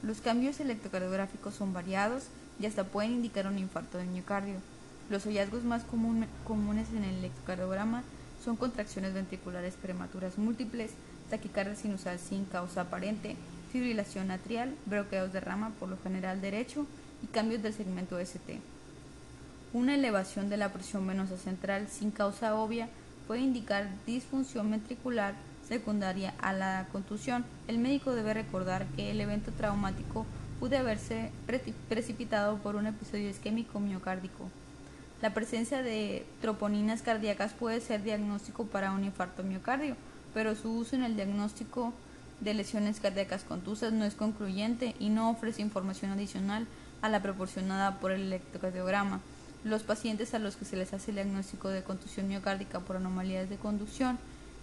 Los 0.03 0.21
cambios 0.21 0.59
electrocardiográficos 0.59 1.55
son 1.55 1.73
variados 1.73 2.25
y 2.59 2.65
hasta 2.65 2.83
pueden 2.83 3.13
indicar 3.13 3.47
un 3.47 3.57
infarto 3.57 3.97
de 3.97 4.05
miocardio. 4.05 4.55
Los 5.09 5.23
hallazgos 5.23 5.63
más 5.63 5.83
comunes 5.83 6.89
en 6.95 7.03
el 7.03 7.15
electrocardiograma 7.15 8.03
son 8.43 8.55
contracciones 8.55 9.13
ventriculares 9.13 9.75
prematuras 9.75 10.37
múltiples, 10.37 10.91
taquicardia 11.29 11.75
sinusal 11.75 12.19
sin 12.19 12.45
causa 12.45 12.81
aparente, 12.81 13.35
fibrilación 13.71 14.31
atrial, 14.31 14.73
bloqueos 14.85 15.33
de 15.33 15.39
rama 15.39 15.71
por 15.79 15.89
lo 15.89 15.97
general 15.97 16.41
derecho 16.41 16.85
y 17.23 17.27
cambios 17.27 17.61
del 17.61 17.73
segmento 17.73 18.19
ST. 18.19 18.59
Una 19.73 19.95
elevación 19.95 20.49
de 20.49 20.57
la 20.57 20.71
presión 20.71 21.05
venosa 21.05 21.37
central 21.37 21.87
sin 21.89 22.11
causa 22.11 22.55
obvia 22.55 22.89
puede 23.27 23.41
indicar 23.41 23.89
disfunción 24.05 24.71
ventricular 24.71 25.35
secundaria 25.67 26.33
a 26.39 26.53
la 26.53 26.87
contusión. 26.91 27.45
El 27.67 27.77
médico 27.77 28.15
debe 28.15 28.33
recordar 28.33 28.85
que 28.95 29.11
el 29.11 29.19
evento 29.19 29.51
traumático 29.51 30.25
puede 30.59 30.77
haberse 30.77 31.31
precipitado 31.89 32.57
por 32.57 32.75
un 32.75 32.87
episodio 32.87 33.29
isquémico 33.29 33.79
miocárdico. 33.79 34.49
La 35.21 35.33
presencia 35.33 35.81
de 35.81 36.25
troponinas 36.41 37.01
cardíacas 37.01 37.53
puede 37.53 37.81
ser 37.81 38.03
diagnóstico 38.03 38.65
para 38.65 38.91
un 38.91 39.03
infarto 39.03 39.43
miocardio, 39.43 39.95
pero 40.33 40.55
su 40.55 40.71
uso 40.71 40.95
en 40.95 41.03
el 41.03 41.15
diagnóstico 41.15 41.93
de 42.39 42.53
lesiones 42.53 42.99
cardíacas 42.99 43.43
contusas 43.43 43.93
no 43.93 44.05
es 44.05 44.13
concluyente 44.13 44.95
y 44.99 45.09
no 45.09 45.29
ofrece 45.31 45.61
información 45.61 46.11
adicional 46.11 46.67
a 47.01 47.09
la 47.09 47.21
proporcionada 47.21 47.99
por 47.99 48.11
el 48.11 48.21
electrocardiograma. 48.21 49.21
Los 49.63 49.83
pacientes 49.83 50.33
a 50.33 50.39
los 50.39 50.55
que 50.55 50.65
se 50.65 50.77
les 50.77 50.93
hace 50.93 51.11
el 51.11 51.15
diagnóstico 51.15 51.69
de 51.69 51.83
contusión 51.83 52.27
miocárdica 52.27 52.79
por 52.79 52.95
anomalías 52.95 53.49
de 53.49 53.57
conducción 53.57 54.19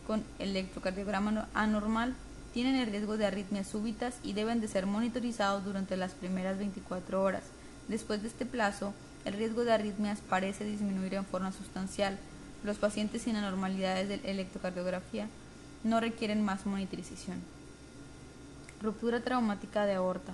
con 0.07 0.23
electrocardiograma 0.39 1.49
anormal 1.55 2.15
tienen 2.55 2.77
el 2.77 2.87
riesgo 2.87 3.17
de 3.17 3.27
arritmias 3.27 3.67
súbitas 3.67 4.15
y 4.23 4.33
deben 4.33 4.61
de 4.61 4.69
ser 4.69 4.87
monitorizados 4.87 5.65
durante 5.65 5.97
las 5.97 6.13
primeras 6.13 6.57
24 6.57 7.21
horas. 7.21 7.43
Después 7.89 8.23
de 8.23 8.29
este 8.29 8.47
plazo, 8.47 8.95
el 9.25 9.35
riesgo 9.35 9.65
de 9.65 9.73
arritmias 9.73 10.21
parece 10.21 10.65
disminuir 10.65 11.15
en 11.15 11.25
forma 11.25 11.51
sustancial. 11.51 12.17
Los 12.63 12.77
pacientes 12.77 13.23
sin 13.23 13.35
anormalidades 13.35 14.09
de 14.09 14.21
electrocardiografía 14.31 15.27
no 15.83 15.99
requieren 15.99 16.45
más 16.45 16.65
monitorización. 16.65 17.43
Ruptura 18.81 19.19
traumática 19.19 19.85
de 19.85 19.95
aorta. 19.95 20.33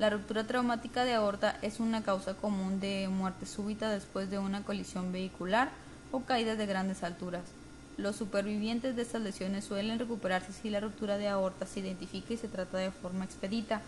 La 0.00 0.10
ruptura 0.10 0.48
traumática 0.48 1.04
de 1.04 1.14
aorta 1.14 1.58
es 1.62 1.78
una 1.78 2.02
causa 2.02 2.34
común 2.34 2.80
de 2.80 3.06
muerte 3.08 3.46
súbita 3.46 3.88
después 3.90 4.30
de 4.30 4.40
una 4.40 4.64
colisión 4.64 5.12
vehicular 5.12 5.70
o 6.10 6.22
caída 6.22 6.56
de 6.56 6.66
grandes 6.66 7.04
alturas. 7.04 7.42
Los 7.98 8.14
supervivientes 8.14 8.94
de 8.94 9.02
estas 9.02 9.22
lesiones 9.22 9.64
suelen 9.64 9.98
recuperarse 9.98 10.52
si 10.52 10.70
la 10.70 10.78
ruptura 10.78 11.18
de 11.18 11.26
aorta 11.26 11.66
se 11.66 11.80
identifica 11.80 12.32
y 12.32 12.36
se 12.36 12.46
trata 12.46 12.78
de 12.78 12.92
forma 12.92 13.24
expedita. 13.24 13.82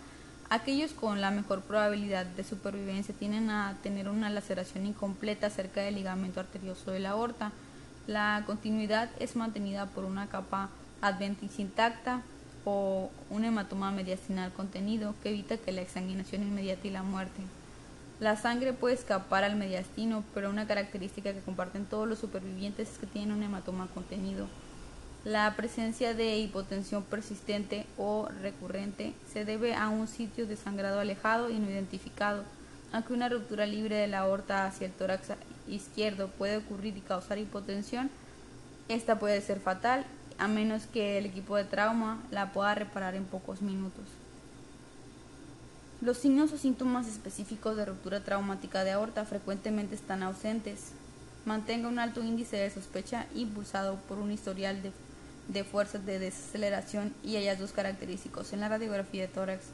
Aquellos 0.48 0.90
con 0.90 1.20
la 1.20 1.30
mejor 1.30 1.60
probabilidad 1.60 2.26
de 2.26 2.42
supervivencia 2.42 3.14
tienen 3.14 3.50
a 3.50 3.76
tener 3.84 4.08
una 4.08 4.28
laceración 4.28 4.84
incompleta 4.84 5.48
cerca 5.48 5.82
del 5.82 5.94
ligamento 5.94 6.40
arterioso 6.40 6.90
de 6.90 6.98
la 6.98 7.10
aorta. 7.10 7.52
La 8.08 8.42
continuidad 8.46 9.10
es 9.20 9.36
mantenida 9.36 9.86
por 9.86 10.04
una 10.04 10.26
capa 10.26 10.70
adventicia 11.00 11.62
intacta 11.62 12.22
o 12.64 13.12
un 13.30 13.44
hematoma 13.44 13.92
mediastinal 13.92 14.52
contenido 14.52 15.14
que 15.22 15.28
evita 15.28 15.56
que 15.56 15.70
la 15.70 15.82
exsanguinación 15.82 16.42
inmediata 16.42 16.88
y 16.88 16.90
la 16.90 17.04
muerte. 17.04 17.42
La 18.20 18.36
sangre 18.36 18.74
puede 18.74 18.94
escapar 18.94 19.44
al 19.44 19.56
mediastino, 19.56 20.22
pero 20.34 20.50
una 20.50 20.66
característica 20.66 21.32
que 21.32 21.40
comparten 21.40 21.86
todos 21.86 22.06
los 22.06 22.18
supervivientes 22.18 22.90
es 22.90 22.98
que 22.98 23.06
tienen 23.06 23.32
un 23.32 23.42
hematoma 23.42 23.88
contenido. 23.94 24.46
La 25.24 25.56
presencia 25.56 26.12
de 26.12 26.36
hipotensión 26.36 27.02
persistente 27.02 27.86
o 27.96 28.28
recurrente 28.42 29.14
se 29.32 29.46
debe 29.46 29.74
a 29.74 29.88
un 29.88 30.06
sitio 30.06 30.46
de 30.46 30.56
sangrado 30.56 31.00
alejado 31.00 31.48
y 31.48 31.58
no 31.58 31.70
identificado. 31.70 32.44
Aunque 32.92 33.14
una 33.14 33.30
ruptura 33.30 33.64
libre 33.64 33.96
de 33.96 34.06
la 34.06 34.18
aorta 34.18 34.66
hacia 34.66 34.86
el 34.86 34.92
tórax 34.92 35.28
izquierdo 35.66 36.28
puede 36.28 36.58
ocurrir 36.58 36.98
y 36.98 37.00
causar 37.00 37.38
hipotensión, 37.38 38.10
esta 38.88 39.18
puede 39.18 39.40
ser 39.40 39.60
fatal 39.60 40.04
a 40.36 40.46
menos 40.46 40.86
que 40.86 41.16
el 41.16 41.24
equipo 41.24 41.56
de 41.56 41.64
trauma 41.64 42.22
la 42.30 42.52
pueda 42.52 42.74
reparar 42.74 43.14
en 43.14 43.24
pocos 43.24 43.62
minutos. 43.62 44.19
Los 46.00 46.16
signos 46.16 46.50
o 46.54 46.56
síntomas 46.56 47.06
específicos 47.06 47.76
de 47.76 47.84
ruptura 47.84 48.20
traumática 48.20 48.84
de 48.84 48.92
aorta 48.92 49.26
frecuentemente 49.26 49.94
están 49.94 50.22
ausentes. 50.22 50.92
Mantenga 51.44 51.88
un 51.88 51.98
alto 51.98 52.24
índice 52.24 52.56
de 52.56 52.70
sospecha 52.70 53.26
impulsado 53.34 53.96
por 54.08 54.16
un 54.16 54.32
historial 54.32 54.78
de 55.48 55.64
fuerzas 55.64 56.06
de 56.06 56.18
desaceleración 56.18 57.12
y 57.22 57.36
hallazgos 57.36 57.72
característicos 57.72 58.54
en 58.54 58.60
la 58.60 58.70
radiografía 58.70 59.20
de 59.20 59.28
tórax, 59.28 59.64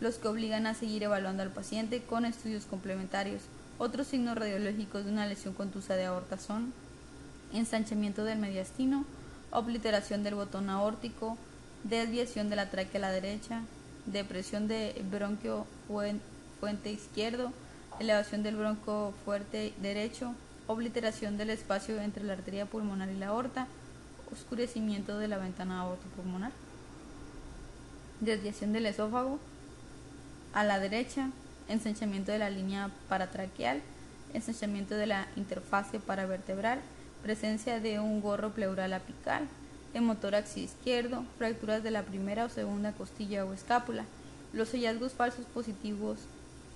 los 0.00 0.14
que 0.14 0.28
obligan 0.28 0.66
a 0.66 0.72
seguir 0.72 1.02
evaluando 1.02 1.42
al 1.42 1.50
paciente 1.50 2.00
con 2.02 2.24
estudios 2.24 2.64
complementarios. 2.64 3.42
Otros 3.76 4.06
signos 4.06 4.38
radiológicos 4.38 5.04
de 5.04 5.12
una 5.12 5.26
lesión 5.26 5.52
contusa 5.52 5.96
de 5.96 6.06
aorta 6.06 6.38
son 6.38 6.72
ensanchamiento 7.52 8.24
del 8.24 8.38
mediastino, 8.38 9.04
obliteración 9.50 10.22
del 10.22 10.34
botón 10.34 10.70
aórtico, 10.70 11.36
desviación 11.82 12.48
de 12.48 12.56
la 12.56 12.70
tráquea 12.70 13.00
a 13.00 13.02
la 13.02 13.10
derecha, 13.10 13.60
depresión 14.06 14.68
de 14.68 15.02
bronquio 15.10 15.66
fuente 16.60 16.90
izquierdo, 16.90 17.52
elevación 18.00 18.42
del 18.42 18.56
bronco 18.56 19.14
fuerte 19.24 19.72
derecho, 19.80 20.34
obliteración 20.66 21.36
del 21.36 21.50
espacio 21.50 22.00
entre 22.00 22.24
la 22.24 22.34
arteria 22.34 22.66
pulmonar 22.66 23.08
y 23.10 23.18
la 23.18 23.28
aorta, 23.28 23.66
oscurecimiento 24.32 25.18
de 25.18 25.28
la 25.28 25.38
ventana 25.38 25.80
aortopulmonar, 25.80 26.52
desviación 28.20 28.72
del 28.72 28.86
esófago 28.86 29.38
a 30.52 30.64
la 30.64 30.78
derecha, 30.78 31.30
ensanchamiento 31.68 32.32
de 32.32 32.38
la 32.38 32.50
línea 32.50 32.90
paratraqueal, 33.08 33.82
ensanchamiento 34.32 34.94
de 34.96 35.06
la 35.06 35.26
interfase 35.36 36.00
paravertebral, 36.00 36.80
presencia 37.22 37.80
de 37.80 38.00
un 38.00 38.20
gorro 38.20 38.50
pleural 38.50 38.92
apical, 38.92 39.48
hemotórax 39.94 40.56
izquierdo, 40.56 41.24
fracturas 41.38 41.82
de 41.82 41.90
la 41.90 42.02
primera 42.02 42.44
o 42.44 42.48
segunda 42.48 42.92
costilla 42.92 43.44
o 43.44 43.52
escápula. 43.52 44.04
Los 44.52 44.72
hallazgos 44.72 45.12
falsos 45.12 45.46
positivos 45.46 46.18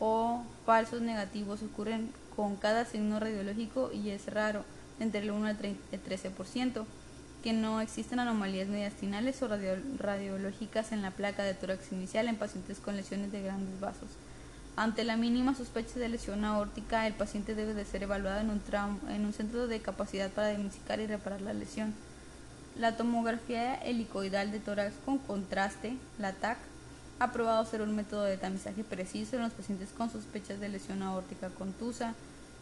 o 0.01 0.43
falsos 0.65 1.01
negativos 1.01 1.63
ocurren 1.63 2.11
con 2.35 2.57
cada 2.57 2.85
signo 2.85 3.21
radiológico 3.21 3.91
y 3.93 4.11
es 4.11 4.27
raro, 4.27 4.65
entre 5.01 5.21
el 5.21 5.31
1 5.31 5.47
al 5.47 5.59
13% 5.59 6.85
que 7.43 7.53
no 7.53 7.81
existen 7.81 8.19
anomalías 8.19 8.69
mediastinales 8.69 9.43
o 9.43 9.49
radiológicas 9.99 10.93
en 10.93 11.03
la 11.03 11.13
placa 11.13 11.45
de 11.45 11.55
tórax 11.55 11.93
inicial 11.93 12.29
en 12.29 12.37
pacientes 12.37 12.79
con 12.79 12.97
lesiones 12.97 13.31
de 13.33 13.43
grandes 13.43 13.79
vasos. 13.81 14.09
Ante 14.77 15.05
la 15.05 15.17
mínima 15.17 15.55
sospecha 15.55 15.99
de 15.99 16.09
lesión 16.09 16.45
aórtica, 16.45 17.07
el 17.07 17.15
paciente 17.15 17.55
debe 17.55 17.75
de 17.75 17.85
ser 17.85 18.05
evaluado 18.05 18.41
en 18.41 18.51
un, 18.51 18.61
en 19.11 19.25
un 19.25 19.33
centro 19.33 19.67
de 19.67 19.81
capacidad 19.81 20.31
para 20.31 20.49
diagnosticar 20.49 21.01
y 21.01 21.07
reparar 21.07 21.41
la 21.41 21.53
lesión. 21.53 21.95
La 22.79 22.97
tomografía 22.97 23.75
helicoidal 23.75 24.53
de 24.53 24.61
tórax 24.61 24.95
con 25.05 25.19
contraste, 25.19 25.97
la 26.17 26.33
TAC, 26.33 26.59
ha 27.19 27.33
probado 27.33 27.65
ser 27.65 27.83
un 27.83 27.97
método 27.97 28.23
de 28.23 28.37
tamizaje 28.37 28.85
preciso 28.85 29.35
en 29.35 29.43
los 29.43 29.53
pacientes 29.53 29.89
con 29.89 30.13
sospechas 30.13 30.61
de 30.61 30.69
lesión 30.69 31.03
aórtica 31.03 31.49
contusa. 31.49 32.15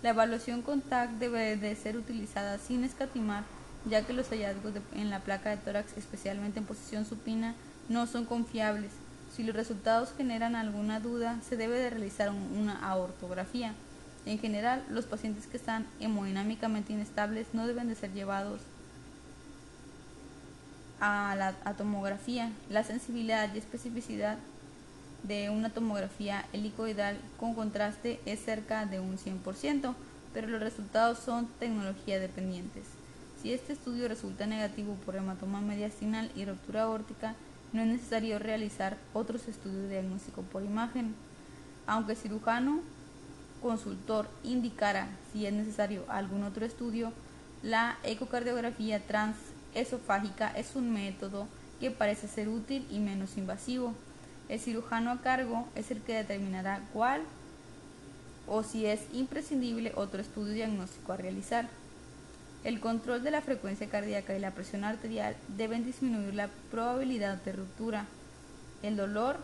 La 0.03 0.11
evaluación 0.11 0.62
con 0.62 0.81
TAC 0.81 1.11
debe 1.19 1.59
de 1.59 1.77
ser 1.77 1.99
utilizada 1.99 2.57
sin 2.57 2.83
escatimar, 2.83 3.45
ya 3.85 4.07
que 4.07 4.14
los 4.14 4.31
hallazgos 4.31 4.73
en 4.95 5.11
la 5.11 5.21
placa 5.21 5.51
de 5.51 5.59
tórax, 5.59 5.99
especialmente 5.99 6.61
en 6.61 6.64
posición 6.64 7.05
supina, 7.05 7.55
no 7.91 8.07
son 8.07 8.25
confiables. 8.25 8.93
Si 9.37 9.43
los 9.43 9.55
resultados 9.55 10.14
generan 10.17 10.57
alguna 10.57 10.99
duda, 10.99 11.39
se 11.47 11.59
debe 11.59 11.79
de 11.79 11.91
realizar 11.91 12.31
una 12.31 12.79
aortografía. 12.89 13.75
En 14.25 14.39
general, 14.39 14.83
los 14.89 15.05
pacientes 15.05 15.47
que 15.47 15.59
están 15.59 15.87
hemodinámicamente 16.01 16.95
inestables 16.95 17.49
no 17.53 17.67
deben 17.67 17.89
de 17.89 17.97
ser 17.97 18.14
llevados 18.14 18.62
a 21.01 21.34
la 21.36 21.53
tomografía. 21.74 22.51
La 22.70 22.84
sensibilidad 22.84 23.55
y 23.55 23.59
especificidad 23.59 24.38
de 25.22 25.51
una 25.51 25.70
tomografía 25.70 26.44
helicoidal 26.53 27.16
con 27.38 27.55
contraste 27.55 28.20
es 28.26 28.44
cerca 28.44 28.86
de 28.86 29.01
un 29.01 29.18
100%, 29.18 29.94
pero 30.32 30.49
los 30.49 30.61
resultados 30.61 31.18
son 31.18 31.49
tecnología 31.59 32.20
dependientes. 32.20 32.84
Si 33.42 33.53
este 33.53 33.72
estudio 33.72 34.09
resulta 34.09 34.47
negativo 34.47 34.94
por 35.05 35.16
hematoma 35.16 35.61
mediastinal 35.61 36.30
y 36.34 36.44
ruptura 36.44 36.82
aórtica, 36.82 37.34
no 37.72 37.82
es 37.82 37.88
necesario 37.88 38.38
realizar 38.38 38.97
otros 39.12 39.49
estudios 39.49 39.82
de 39.82 39.90
diagnóstico 39.90 40.42
por 40.42 40.62
imagen. 40.62 41.14
Aunque 41.86 42.12
el 42.12 42.18
cirujano 42.18 42.80
consultor 43.62 44.28
indicara 44.44 45.09
si 45.32 45.47
es 45.47 45.53
necesario 45.53 46.05
algún 46.09 46.44
otro 46.44 46.64
estudio, 46.64 47.12
la 47.62 47.99
ecocardiografía 48.05 49.01
transesofágica 49.73 50.49
es 50.57 50.75
un 50.75 50.93
método 50.93 51.49
que 51.81 51.91
parece 51.91 52.29
ser 52.29 52.49
útil 52.49 52.87
y 52.91 52.99
menos 52.99 53.37
invasivo. 53.37 53.95
El 54.49 54.61
cirujano 54.61 55.11
a 55.11 55.21
cargo 55.21 55.67
es 55.75 55.91
el 55.91 56.01
que 56.01 56.14
determinará 56.14 56.81
cuál 56.93 57.23
o 58.47 58.62
si 58.62 58.87
es 58.87 59.01
imprescindible 59.12 59.93
otro 59.97 60.21
estudio 60.21 60.55
diagnóstico 60.55 61.12
a 61.12 61.17
realizar. 61.17 61.69
El 62.64 62.81
control 62.81 63.23
de 63.23 63.31
la 63.31 63.43
frecuencia 63.43 63.89
cardíaca 63.89 64.37
y 64.37 64.41
la 64.41 64.53
presión 64.53 64.85
arterial 64.85 65.37
deben 65.49 65.85
disminuir 65.85 66.35
la 66.35 66.49
probabilidad 66.71 67.43
de 67.43 67.53
ruptura. 67.53 68.07
El 68.83 68.97
dolor 68.97 69.37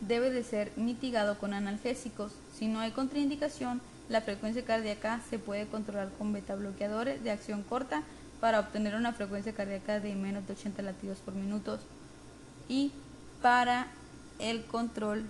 debe 0.00 0.30
de 0.30 0.42
ser 0.42 0.72
mitigado 0.76 1.38
con 1.38 1.54
analgésicos. 1.54 2.32
Si 2.54 2.66
no 2.66 2.80
hay 2.80 2.92
contraindicación, 2.92 3.80
la 4.08 4.20
frecuencia 4.20 4.64
cardíaca 4.64 5.20
se 5.28 5.38
puede 5.38 5.66
controlar 5.66 6.12
con 6.16 6.32
beta 6.32 6.54
bloqueadores 6.54 7.22
de 7.24 7.30
acción 7.30 7.62
corta 7.62 8.02
para 8.40 8.60
obtener 8.60 8.94
una 8.94 9.12
frecuencia 9.12 9.52
cardíaca 9.52 9.98
de 9.98 10.14
menos 10.14 10.46
de 10.46 10.52
80 10.52 10.82
latidos 10.82 11.18
por 11.18 11.34
minuto 11.34 11.78
y 12.68 12.92
para 13.42 13.88
el 14.38 14.64
control 14.64 15.24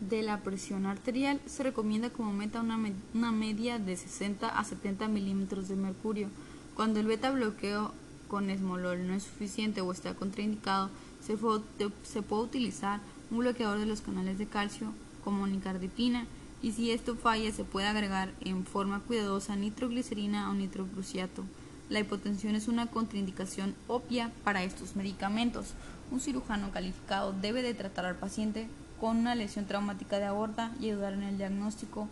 de 0.00 0.22
la 0.22 0.40
presión 0.40 0.86
arterial 0.86 1.40
se 1.46 1.62
recomienda 1.62 2.10
como 2.10 2.32
meta 2.32 2.60
una, 2.60 3.32
media 3.32 3.78
de 3.78 3.96
60 3.96 4.48
a 4.48 4.64
70 4.64 5.08
milímetros 5.08 5.68
de 5.68 5.76
mercurio. 5.76 6.28
Cuando 6.74 7.00
el 7.00 7.06
beta 7.06 7.30
bloqueo 7.30 7.92
con 8.28 8.50
esmolol 8.50 9.06
no 9.06 9.14
es 9.14 9.22
suficiente 9.22 9.80
o 9.80 9.92
está 9.92 10.14
contraindicado, 10.14 10.90
se 11.20 11.36
puede 11.36 12.42
utilizar 12.42 13.00
un 13.30 13.38
bloqueador 13.38 13.78
de 13.78 13.86
los 13.86 14.00
canales 14.00 14.38
de 14.38 14.46
calcio 14.46 14.92
como 15.22 15.46
nicardipina 15.46 16.26
y 16.62 16.72
si 16.72 16.90
esto 16.90 17.16
falla 17.16 17.52
se 17.52 17.64
puede 17.64 17.86
agregar 17.86 18.32
en 18.40 18.64
forma 18.64 19.00
cuidadosa 19.00 19.56
nitroglicerina 19.56 20.50
o 20.50 20.54
nitrogluciato. 20.54 21.44
La 21.90 22.00
hipotensión 22.00 22.54
es 22.54 22.68
una 22.68 22.86
contraindicación 22.86 23.74
obvia 23.88 24.32
para 24.42 24.62
estos 24.62 24.96
medicamentos. 24.96 25.74
Un 26.10 26.20
cirujano 26.20 26.70
calificado 26.70 27.32
debe 27.32 27.62
de 27.62 27.74
tratar 27.74 28.06
al 28.06 28.16
paciente 28.16 28.68
con 29.00 29.18
una 29.18 29.34
lesión 29.34 29.66
traumática 29.66 30.18
de 30.18 30.24
aorta 30.24 30.72
y 30.80 30.86
ayudar 30.86 31.12
en 31.12 31.24
el 31.24 31.36
diagnóstico. 31.36 32.08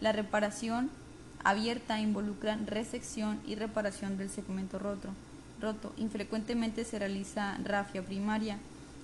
La 0.00 0.12
reparación 0.12 0.90
abierta 1.44 2.00
involucra 2.00 2.58
resección 2.66 3.40
y 3.46 3.54
reparación 3.54 4.16
del 4.16 4.30
segmento 4.30 4.78
roto. 4.78 5.08
roto. 5.60 5.92
Infrecuentemente 5.98 6.84
se 6.84 6.98
realiza 6.98 7.58
rafia 7.62 8.02
primaria. 8.02 8.58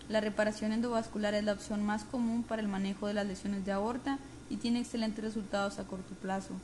La 0.08 0.22
reparación 0.22 0.72
endovascular 0.72 1.34
es 1.34 1.44
la 1.44 1.52
opción 1.52 1.84
más 1.84 2.04
común 2.04 2.42
para 2.42 2.62
el 2.62 2.68
manejo 2.68 3.06
de 3.06 3.14
las 3.14 3.26
lesiones 3.26 3.66
de 3.66 3.72
aorta 3.72 4.18
y 4.50 4.56
tiene 4.56 4.80
excelentes 4.80 5.24
resultados 5.24 5.78
a 5.78 5.84
corto 5.86 6.14
plazo. 6.14 6.54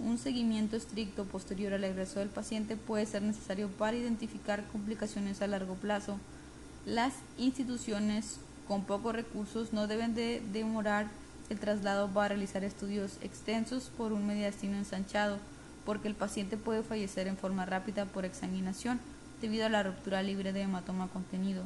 Un 0.00 0.18
seguimiento 0.18 0.76
estricto 0.76 1.24
posterior 1.24 1.72
al 1.72 1.84
egreso 1.84 2.20
del 2.20 2.28
paciente 2.28 2.76
puede 2.76 3.06
ser 3.06 3.22
necesario 3.22 3.68
para 3.68 3.96
identificar 3.96 4.64
complicaciones 4.68 5.42
a 5.42 5.48
largo 5.48 5.74
plazo. 5.74 6.18
Las 6.86 7.14
instituciones 7.36 8.38
con 8.68 8.84
pocos 8.84 9.14
recursos 9.14 9.72
no 9.72 9.86
deben 9.86 10.14
de 10.14 10.42
demorar 10.52 11.08
el 11.50 11.58
traslado 11.58 12.08
para 12.08 12.28
realizar 12.28 12.62
estudios 12.62 13.16
extensos 13.22 13.90
por 13.96 14.12
un 14.12 14.26
mediastino 14.26 14.76
ensanchado, 14.76 15.38
porque 15.84 16.08
el 16.08 16.14
paciente 16.14 16.56
puede 16.56 16.82
fallecer 16.82 17.26
en 17.26 17.36
forma 17.36 17.64
rápida 17.64 18.04
por 18.04 18.24
examinación 18.24 19.00
debido 19.40 19.66
a 19.66 19.70
la 19.70 19.82
ruptura 19.82 20.22
libre 20.22 20.52
de 20.52 20.62
hematoma 20.62 21.08
contenido. 21.08 21.64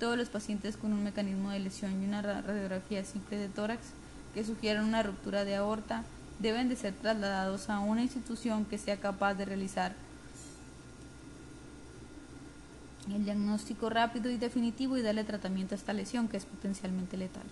Todos 0.00 0.16
los 0.16 0.30
pacientes 0.30 0.76
con 0.76 0.92
un 0.92 1.04
mecanismo 1.04 1.50
de 1.50 1.58
lesión 1.58 2.02
y 2.02 2.06
una 2.06 2.22
radiografía 2.22 3.04
simple 3.04 3.36
de 3.36 3.48
tórax 3.48 3.82
que 4.34 4.44
sugieran 4.44 4.84
una 4.84 5.02
ruptura 5.02 5.44
de 5.44 5.56
aorta 5.56 6.04
deben 6.38 6.68
de 6.68 6.76
ser 6.76 6.94
trasladados 6.94 7.68
a 7.68 7.80
una 7.80 8.02
institución 8.02 8.64
que 8.64 8.78
sea 8.78 8.98
capaz 8.98 9.34
de 9.34 9.44
realizar 9.44 9.94
el 13.14 13.24
diagnóstico 13.24 13.88
rápido 13.90 14.30
y 14.30 14.36
definitivo 14.36 14.96
y 14.96 15.02
darle 15.02 15.24
tratamiento 15.24 15.74
a 15.74 15.78
esta 15.78 15.92
lesión 15.92 16.28
que 16.28 16.36
es 16.36 16.44
potencialmente 16.44 17.16
letal. 17.16 17.44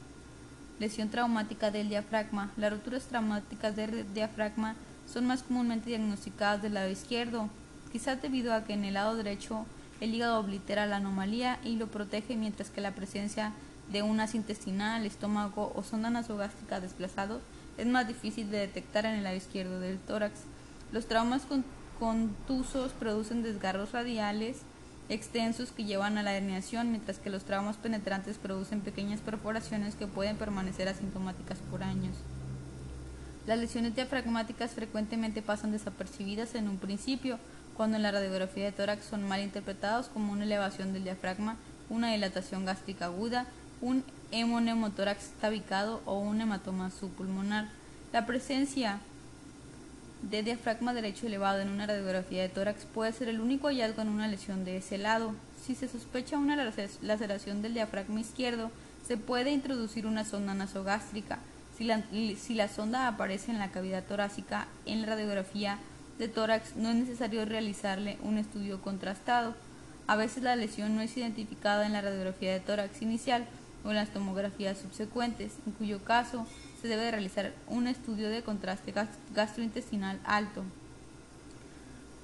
Lesión 0.79 1.09
traumática 1.09 1.71
del 1.71 1.89
diafragma. 1.89 2.51
Las 2.57 2.73
rupturas 2.73 3.05
traumáticas 3.05 3.75
del 3.75 4.13
diafragma 4.13 4.77
son 5.11 5.27
más 5.27 5.43
comúnmente 5.43 5.89
diagnosticadas 5.89 6.61
del 6.61 6.75
lado 6.75 6.91
izquierdo, 6.91 7.49
quizás 7.91 8.21
debido 8.21 8.53
a 8.53 8.65
que 8.65 8.75
en 8.75 8.85
el 8.85 8.95
lado 8.95 9.17
derecho 9.17 9.65
el 10.01 10.15
hígado 10.15 10.39
oblitera 10.39 10.87
la 10.87 10.97
anomalía 10.97 11.59
y 11.65 11.77
lo 11.77 11.87
protege 11.87 12.37
mientras 12.37 12.69
que 12.69 12.83
la 12.83 12.95
presencia 12.95 13.53
de 13.93 14.03
un 14.03 14.21
as 14.21 14.35
intestinal, 14.35 15.07
estómago 15.07 15.73
o 15.75 15.83
sonda 15.83 16.11
nasogástrica 16.11 16.81
desplazado 16.81 17.41
es 17.79 17.87
más 17.87 18.09
difícil 18.09 18.51
de 18.51 18.59
detectar 18.59 19.07
en 19.07 19.15
el 19.15 19.25
lado 19.25 19.37
izquierdo 19.37 19.81
del 19.81 19.99
tórax. 19.99 20.41
Los 20.93 21.07
traumas 21.07 21.43
contusos 21.99 22.93
producen 22.93 23.43
desgarros 23.43 23.93
radiales 23.93 24.59
extensos 25.09 25.71
que 25.71 25.85
llevan 25.85 26.19
a 26.19 26.23
la 26.23 26.35
herniación, 26.35 26.91
mientras 26.91 27.19
que 27.19 27.31
los 27.31 27.45
traumas 27.45 27.77
penetrantes 27.77 28.39
producen 28.39 28.81
pequeñas 28.81 29.21
perforaciones 29.21 29.95
que 29.95 30.07
pueden 30.07 30.37
permanecer 30.37 30.89
asintomáticas 30.89 31.59
por 31.71 31.83
años. 31.83 32.17
Las 33.47 33.59
lesiones 33.59 33.95
diafragmáticas 33.95 34.73
frecuentemente 34.73 35.43
pasan 35.43 35.71
desapercibidas 35.71 36.57
en 36.57 36.69
un 36.69 36.79
principio, 36.79 37.39
cuando 37.77 37.97
en 37.97 38.03
la 38.03 38.11
radiografía 38.11 38.65
de 38.65 38.73
tórax 38.73 39.05
son 39.05 39.29
mal 39.29 39.41
interpretados 39.41 40.09
como 40.09 40.33
una 40.33 40.45
elevación 40.45 40.93
del 40.93 41.05
diafragma, 41.05 41.57
una 41.89 42.11
dilatación 42.11 42.65
gástrica 42.65 43.05
aguda, 43.05 43.47
un 43.81 44.05
hemonemotórax 44.31 45.31
tabicado 45.41 46.03
o 46.05 46.19
un 46.19 46.41
hematoma 46.41 46.91
subpulmonar. 46.91 47.69
La 48.13 48.27
presencia 48.27 49.01
de 50.23 50.43
diafragma 50.43 50.95
derecho 50.95 51.27
elevado 51.27 51.61
en 51.61 51.69
una 51.69 51.87
radiografía 51.87 52.43
de 52.43 52.49
tórax 52.49 52.85
puede 52.87 53.13
ser 53.13 53.29
el 53.29 53.41
único 53.41 53.69
hallazgo 53.69 54.03
en 54.03 54.09
una 54.09 54.29
lesión 54.29 54.65
de 54.65 54.79
ese 54.79 54.99
lado. 54.99 55.35
Si 55.65 55.75
se 55.75 55.89
sospecha 55.89 56.39
una 56.39 56.57
laceración 57.03 57.63
del 57.63 57.75
diafragma 57.75 58.21
izquierdo, 58.21 58.71
se 59.07 59.17
puede 59.17 59.53
introducir 59.53 60.07
una 60.07 60.25
sonda 60.25 60.55
nasogástrica. 60.55 61.39
Si 61.77 61.85
la, 61.85 62.03
si 62.11 62.55
la 62.55 62.69
sonda 62.69 63.07
aparece 63.07 63.51
en 63.51 63.59
la 63.59 63.71
cavidad 63.71 64.05
torácica 64.05 64.67
en 64.87 65.03
la 65.03 65.09
radiografía 65.09 65.79
de 66.19 66.29
tórax, 66.29 66.77
no 66.77 66.89
es 66.89 66.97
necesario 66.97 67.45
realizarle 67.45 68.19
un 68.23 68.39
estudio 68.39 68.81
contrastado. 68.81 69.55
A 70.07 70.17
veces 70.17 70.43
la 70.43 70.57
lesión 70.57 70.95
no 70.97 71.03
es 71.03 71.17
identificada 71.17 71.85
en 71.85 71.93
la 71.93 72.01
radiografía 72.01 72.53
de 72.53 72.61
tórax 72.61 73.03
inicial, 73.03 73.45
o 73.87 73.93
las 73.93 74.11
tomografías 74.11 74.79
subsecuentes, 74.79 75.53
en 75.67 75.73
cuyo 75.73 76.03
caso 76.05 76.47
se 76.81 76.89
debe 76.89 77.11
realizar 77.11 77.53
un 77.69 77.87
estudio 77.87 78.29
de 78.29 78.43
contraste 78.43 78.93
gastrointestinal 79.35 80.21
alto. 80.25 80.65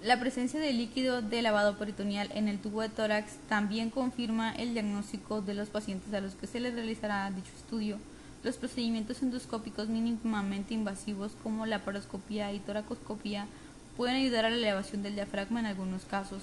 La 0.02 0.18
presencia 0.18 0.58
de 0.58 0.72
líquido 0.72 1.22
de 1.22 1.42
lavado 1.42 1.78
peritoneal 1.78 2.28
en 2.34 2.48
el 2.48 2.58
tubo 2.58 2.82
de 2.82 2.88
tórax 2.88 3.36
también 3.48 3.88
confirma 3.88 4.52
el 4.52 4.72
diagnóstico 4.72 5.42
de 5.42 5.54
los 5.54 5.68
pacientes 5.68 6.12
a 6.12 6.20
los 6.20 6.34
que 6.34 6.48
se 6.48 6.58
les 6.58 6.74
realizará 6.74 7.30
dicho 7.30 7.52
estudio. 7.56 7.98
Los 8.42 8.56
procedimientos 8.56 9.22
endoscópicos 9.22 9.88
mínimamente 9.88 10.74
invasivos 10.74 11.32
como 11.44 11.66
la 11.66 11.84
paroscopía 11.84 12.52
y 12.52 12.58
toracoscopía 12.58 13.46
pueden 13.96 14.16
ayudar 14.16 14.44
a 14.44 14.50
la 14.50 14.56
elevación 14.56 15.04
del 15.04 15.14
diafragma 15.14 15.60
en 15.60 15.66
algunos 15.66 16.02
casos. 16.04 16.42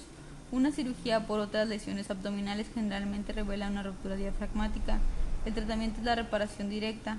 Una 0.52 0.72
cirugía 0.72 1.28
por 1.28 1.38
otras 1.38 1.68
lesiones 1.68 2.10
abdominales 2.10 2.66
generalmente 2.74 3.32
revela 3.32 3.68
una 3.68 3.84
ruptura 3.84 4.16
diafragmática. 4.16 4.98
El 5.46 5.54
tratamiento 5.54 6.00
es 6.00 6.04
la 6.04 6.16
reparación 6.16 6.68
directa 6.68 7.18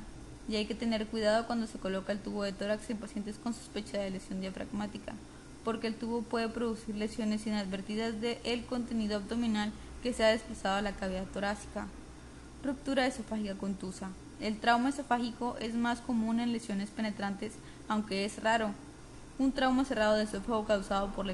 y 0.49 0.57
hay 0.57 0.65
que 0.65 0.75
tener 0.75 1.07
cuidado 1.07 1.47
cuando 1.47 1.65
se 1.65 1.79
coloca 1.79 2.11
el 2.11 2.19
tubo 2.19 2.43
de 2.43 2.51
tórax 2.51 2.89
en 2.89 2.97
pacientes 2.97 3.38
con 3.38 3.53
sospecha 3.53 3.99
de 3.99 4.09
lesión 4.09 4.41
diafragmática, 4.41 5.13
porque 5.63 5.88
el 5.88 5.95
tubo 5.95 6.23
puede 6.23 6.49
producir 6.49 6.95
lesiones 6.95 7.47
inadvertidas 7.47 8.19
del 8.19 8.65
contenido 8.65 9.15
abdominal 9.15 9.71
que 10.03 10.11
se 10.11 10.25
ha 10.25 10.29
desplazado 10.29 10.75
a 10.75 10.82
la 10.82 10.91
cavidad 10.91 11.25
torácica. 11.27 11.88
Ruptura 12.65 13.07
esofágica 13.07 13.55
contusa. 13.55 14.09
El 14.41 14.57
trauma 14.57 14.89
esofágico 14.89 15.55
es 15.61 15.73
más 15.73 16.01
común 16.01 16.41
en 16.41 16.51
lesiones 16.51 16.89
penetrantes, 16.89 17.53
aunque 17.88 18.25
es 18.25 18.43
raro. 18.43 18.71
Un 19.39 19.53
trauma 19.53 19.86
cerrado 19.86 20.15
de 20.15 20.23
esófago 20.23 20.65
causado 20.65 21.13
por 21.13 21.25
la 21.25 21.32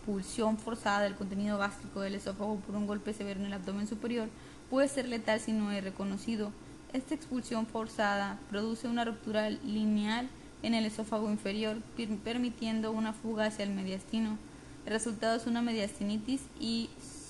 expulsión 0.00 0.56
forzada 0.56 1.02
del 1.02 1.14
contenido 1.14 1.58
gástrico 1.58 2.00
del 2.00 2.14
esófago 2.14 2.56
por 2.60 2.74
un 2.74 2.86
golpe 2.86 3.12
severo 3.12 3.38
en 3.38 3.46
el 3.46 3.52
abdomen 3.52 3.86
superior 3.86 4.30
puede 4.70 4.88
ser 4.88 5.06
letal 5.06 5.40
si 5.40 5.52
no 5.52 5.70
es 5.72 5.84
reconocido. 5.84 6.52
Esta 6.94 7.14
expulsión 7.14 7.66
forzada 7.66 8.38
produce 8.48 8.88
una 8.88 9.04
ruptura 9.04 9.50
lineal 9.50 10.28
en 10.62 10.72
el 10.72 10.86
esófago 10.86 11.30
inferior, 11.30 11.76
permitiendo 12.24 12.92
una 12.92 13.12
fuga 13.12 13.46
hacia 13.46 13.64
el 13.64 13.70
mediastino. 13.70 14.38
El 14.86 14.92
resultado 14.92 15.36
es 15.36 15.46
una 15.46 15.60
mediastinitis 15.60 16.40
y 16.58 16.88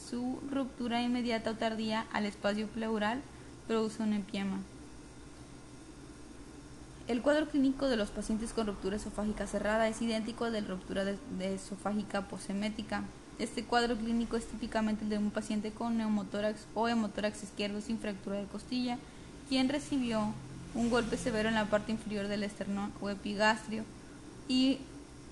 su 0.09 0.39
ruptura 0.51 1.03
inmediata 1.03 1.51
o 1.51 1.55
tardía 1.57 2.07
al 2.12 2.25
espacio 2.25 2.68
pleural 2.68 3.21
produce 3.66 4.03
un 4.03 4.12
empiema. 4.12 4.61
El 7.11 7.23
cuadro 7.23 7.49
clínico 7.49 7.89
de 7.89 7.97
los 7.97 8.11
pacientes 8.11 8.53
con 8.53 8.69
ruptura 8.69 8.95
esofágica 8.95 9.45
cerrada 9.49 9.89
es 9.89 10.01
idéntico 10.01 10.45
al 10.45 10.53
de 10.53 10.61
ruptura 10.61 11.05
de, 11.05 11.19
esofágica 11.41 12.29
posemética. 12.29 13.03
Este 13.41 13.65
cuadro 13.65 13.97
clínico 13.97 14.37
es 14.37 14.47
típicamente 14.47 15.03
el 15.03 15.11
de 15.11 15.19
un 15.19 15.33
paciente 15.33 15.73
con 15.73 15.99
neumotórax 15.99 16.69
o 16.73 16.87
hemotórax 16.87 17.43
izquierdo 17.43 17.81
sin 17.81 17.99
fractura 17.99 18.37
de 18.37 18.45
costilla, 18.45 18.97
quien 19.49 19.69
recibió 19.69 20.33
un 20.77 20.89
golpe 20.89 21.17
severo 21.17 21.49
en 21.49 21.57
la 21.57 21.65
parte 21.65 21.91
inferior 21.91 22.29
del 22.29 22.45
esternón 22.45 22.93
o 23.01 23.11
epigastrio 23.11 23.83
y 24.47 24.79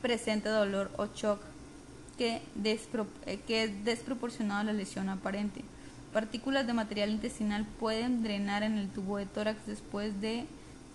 presenta 0.02 0.50
dolor 0.50 0.90
o 0.96 1.06
shock 1.06 1.38
que, 2.16 2.42
eh, 2.64 3.40
que 3.46 3.62
es 3.62 3.84
desproporcionado 3.84 4.62
a 4.62 4.64
la 4.64 4.72
lesión 4.72 5.08
aparente. 5.08 5.62
Partículas 6.12 6.66
de 6.66 6.72
material 6.72 7.10
intestinal 7.10 7.64
pueden 7.78 8.24
drenar 8.24 8.64
en 8.64 8.78
el 8.78 8.88
tubo 8.88 9.18
de 9.18 9.26
tórax 9.26 9.64
después 9.64 10.20
de 10.20 10.44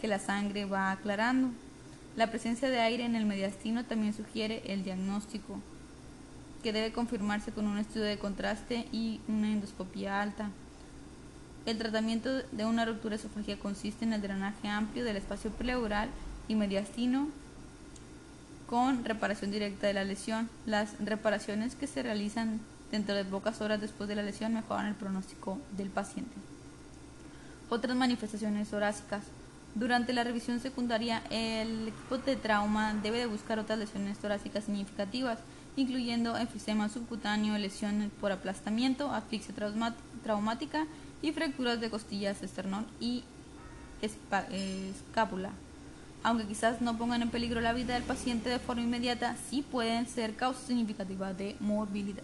que 0.04 0.10
la 0.10 0.20
sangre 0.20 0.66
va 0.66 0.92
aclarando. 0.92 1.48
La 2.18 2.28
presencia 2.28 2.70
de 2.70 2.82
aire 2.82 3.06
en 3.06 3.16
el 3.16 3.26
mediastino 3.26 3.86
también 3.86 4.14
sugiere 4.14 4.62
el 4.66 4.84
diagnóstico, 4.84 5.62
que 6.62 6.74
debe 6.74 6.92
confirmarse 6.92 7.54
con 7.54 7.68
un 7.68 7.78
estudio 7.78 8.04
de 8.04 8.18
contraste 8.18 8.86
y 8.92 9.22
una 9.30 9.50
endoscopía 9.54 10.22
alta. 10.22 10.50
El 11.66 11.78
tratamiento 11.78 12.30
de 12.52 12.66
una 12.66 12.84
ruptura 12.84 13.16
esofágica 13.16 13.58
consiste 13.58 14.04
en 14.04 14.12
el 14.12 14.22
drenaje 14.22 14.68
amplio 14.68 15.06
del 15.06 15.16
espacio 15.16 15.52
pleural 15.52 16.10
y 16.50 16.56
mediastino 16.56 17.30
con 18.68 19.06
reparación 19.06 19.52
directa 19.52 19.88
de 19.88 19.94
la 19.94 20.04
lesión. 20.04 20.50
Las 20.66 21.00
reparaciones 21.00 21.76
que 21.76 21.88
se 21.88 22.04
realizan 22.04 22.60
dentro 22.92 23.16
de 23.16 23.24
pocas 23.24 23.62
horas 23.62 23.80
después 23.80 24.10
de 24.10 24.16
la 24.16 24.24
lesión 24.24 24.54
mejoran 24.54 24.88
el 24.88 24.96
pronóstico 24.96 25.60
del 25.78 25.88
paciente. 25.88 26.36
Otras 27.70 27.96
manifestaciones 27.96 28.68
torácicas. 28.68 29.24
Durante 29.76 30.14
la 30.14 30.24
revisión 30.24 30.60
secundaria, 30.60 31.24
el 31.32 31.88
equipo 31.88 32.20
de 32.20 32.36
trauma 32.36 32.94
debe 32.94 33.18
de 33.18 33.26
buscar 33.26 33.58
otras 33.58 33.80
lesiones 33.80 34.20
torácicas 34.20 34.66
significativas, 34.66 35.40
incluyendo 35.76 36.38
enfisema 36.38 36.90
subcutáneo, 36.90 37.58
lesión 37.58 38.12
por 38.22 38.32
aplastamiento, 38.32 39.12
asfixia 39.12 39.56
traumática 40.24 40.86
y 41.24 41.32
fracturas 41.32 41.82
de 41.82 41.90
costillas, 41.90 42.44
esternón 42.44 42.86
y 43.00 43.24
escápula. 44.02 45.50
Aunque 46.22 46.46
quizás 46.46 46.80
no 46.80 46.98
pongan 46.98 47.24
en 47.24 47.32
peligro 47.32 47.60
la 47.60 47.74
vida 47.74 47.96
del 47.96 48.04
paciente 48.04 48.50
de 48.50 48.60
forma 48.60 48.84
inmediata, 48.84 49.36
sí 49.50 49.64
pueden 49.64 50.08
ser 50.08 50.36
causa 50.36 50.68
significativa 50.68 51.34
de 51.34 51.56
morbilidad. 51.60 52.24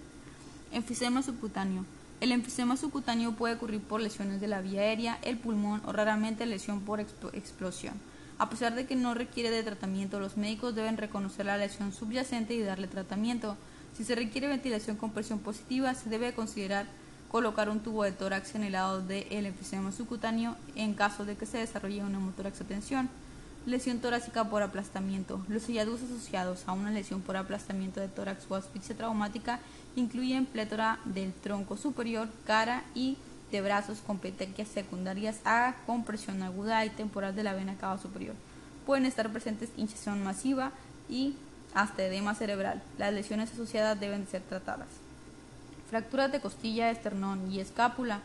Enfisema 0.71 1.23
subcutáneo. 1.23 1.83
El 2.21 2.33
enfisema 2.33 2.75
subcutáneo 2.75 3.31
puede 3.31 3.55
ocurrir 3.55 3.81
por 3.81 4.01
lesiones 4.01 4.41
de 4.41 4.47
la 4.47 4.59
vía 4.59 4.81
aérea, 4.81 5.19
el 5.21 5.37
pulmón 5.37 5.81
o 5.85 5.93
raramente 5.93 6.45
lesión 6.45 6.81
por 6.81 6.99
explosión. 6.99 7.93
A 8.37 8.49
pesar 8.49 8.75
de 8.75 8.85
que 8.85 8.95
no 8.95 9.13
requiere 9.13 9.51
de 9.51 9.63
tratamiento, 9.63 10.19
los 10.19 10.35
médicos 10.35 10.75
deben 10.75 10.97
reconocer 10.97 11.45
la 11.45 11.57
lesión 11.57 11.93
subyacente 11.93 12.53
y 12.53 12.61
darle 12.61 12.87
tratamiento. 12.87 13.55
Si 13.93 14.03
se 14.03 14.15
requiere 14.15 14.47
ventilación 14.47 14.97
con 14.97 15.11
presión 15.11 15.39
positiva, 15.39 15.93
se 15.93 16.09
debe 16.09 16.33
considerar 16.33 16.87
colocar 17.29 17.69
un 17.69 17.79
tubo 17.79 18.03
de 18.03 18.11
tórax 18.11 18.55
en 18.55 18.63
el 18.63 18.73
lado 18.73 19.01
del 19.01 19.45
enfisema 19.45 19.91
subcutáneo 19.91 20.57
en 20.75 20.95
caso 20.95 21.25
de 21.25 21.37
que 21.37 21.45
se 21.45 21.59
desarrolle 21.59 22.03
una 22.03 22.17
hemotórax 22.17 22.61
a 22.61 22.65
tensión. 22.65 23.09
Lesión 23.69 23.99
torácica 23.99 24.45
por 24.45 24.63
aplastamiento. 24.63 25.45
Los 25.47 25.67
hallazgos 25.67 26.01
asociados 26.01 26.63
a 26.65 26.73
una 26.73 26.89
lesión 26.89 27.21
por 27.21 27.37
aplastamiento 27.37 27.99
de 27.99 28.07
tórax 28.07 28.49
o 28.49 28.55
asfixia 28.55 28.97
traumática 28.97 29.59
incluyen 29.95 30.47
plétora 30.47 30.97
del 31.05 31.31
tronco 31.33 31.77
superior, 31.77 32.29
cara 32.47 32.83
y 32.95 33.15
de 33.51 33.61
brazos 33.61 33.99
con 33.99 34.17
petequias 34.17 34.69
secundarias 34.69 35.39
a 35.45 35.75
compresión 35.85 36.41
aguda 36.41 36.83
y 36.83 36.89
temporal 36.89 37.35
de 37.35 37.43
la 37.43 37.53
vena 37.53 37.77
cava 37.77 37.99
superior. 37.99 38.33
Pueden 38.87 39.05
estar 39.05 39.31
presentes 39.31 39.69
hinchazón 39.77 40.23
masiva 40.23 40.71
y 41.07 41.35
hasta 41.75 42.01
edema 42.01 42.33
cerebral. 42.33 42.81
Las 42.97 43.13
lesiones 43.13 43.53
asociadas 43.53 43.99
deben 43.99 44.25
ser 44.25 44.41
tratadas. 44.41 44.87
Fracturas 45.91 46.31
de 46.31 46.41
costilla, 46.41 46.89
esternón 46.89 47.51
y 47.51 47.59
escápula. 47.59 48.21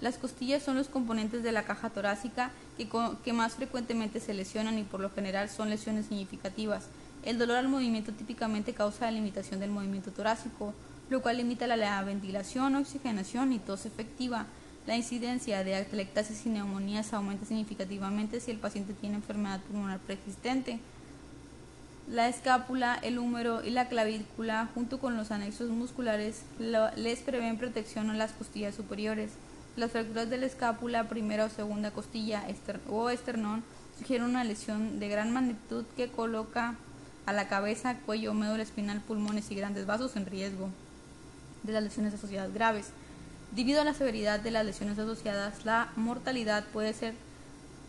Las 0.00 0.18
costillas 0.18 0.62
son 0.62 0.76
los 0.76 0.88
componentes 0.88 1.42
de 1.42 1.52
la 1.52 1.64
caja 1.64 1.88
torácica 1.88 2.50
que, 2.76 3.32
más 3.32 3.54
frecuentemente 3.54 4.20
se 4.20 4.34
lesionan 4.34 4.78
y 4.78 4.82
por 4.82 5.00
lo 5.00 5.10
general 5.10 5.48
son 5.48 5.70
lesiones 5.70 6.06
significativas. 6.06 6.88
El 7.24 7.38
dolor 7.38 7.56
al 7.56 7.68
movimiento 7.68 8.12
típicamente 8.12 8.74
causa 8.74 9.06
la 9.06 9.12
limitación 9.12 9.58
del 9.58 9.70
movimiento 9.70 10.10
torácico, 10.10 10.74
lo 11.08 11.22
cual 11.22 11.38
limita 11.38 11.66
la, 11.66 12.02
ventilación, 12.02 12.76
oxigenación 12.76 13.52
y 13.52 13.58
tos 13.58 13.86
efectiva. 13.86 14.46
La 14.86 14.96
incidencia 14.96 15.64
de 15.64 15.74
atelectasis 15.74 16.44
y 16.44 16.50
neumonías 16.50 17.14
aumenta 17.14 17.46
significativamente 17.46 18.38
si 18.40 18.50
el 18.50 18.58
paciente 18.58 18.92
tiene 18.92 19.16
enfermedad 19.16 19.60
pulmonar 19.62 19.98
preexistente. 20.00 20.78
La 22.08 22.28
escápula, 22.28 22.94
el 23.02 23.18
húmero 23.18 23.64
y 23.64 23.70
la 23.70 23.88
clavícula, 23.88 24.68
junto 24.74 25.00
con 25.00 25.16
los 25.16 25.32
anexos 25.32 25.70
musculares, 25.70 26.42
les 26.96 27.20
prevén 27.20 27.58
protección 27.58 28.10
a 28.10 28.14
las 28.14 28.30
costillas 28.32 28.76
superiores. 28.76 29.30
Las 29.76 29.92
fracturas 29.92 30.30
de 30.30 30.38
la 30.38 30.46
escápula, 30.46 31.06
primera 31.08 31.44
o 31.44 31.50
segunda 31.50 31.90
costilla 31.90 32.44
o 32.88 33.10
esternón, 33.10 33.62
sugieren 33.98 34.26
una 34.26 34.42
lesión 34.42 34.98
de 34.98 35.08
gran 35.08 35.32
magnitud 35.32 35.84
que 35.96 36.08
coloca 36.08 36.76
a 37.26 37.32
la 37.34 37.48
cabeza, 37.48 37.98
cuello, 38.06 38.32
médula 38.32 38.62
espinal, 38.62 39.02
pulmones 39.02 39.50
y 39.50 39.54
grandes 39.54 39.84
vasos 39.84 40.16
en 40.16 40.24
riesgo 40.24 40.70
de 41.62 41.72
las 41.72 41.82
lesiones 41.82 42.14
asociadas 42.14 42.54
graves. 42.54 42.86
Debido 43.52 43.82
a 43.82 43.84
la 43.84 43.92
severidad 43.92 44.40
de 44.40 44.50
las 44.50 44.64
lesiones 44.64 44.98
asociadas, 44.98 45.66
la 45.66 45.90
mortalidad 45.96 46.64
puede 46.72 46.94
ser 46.94 47.14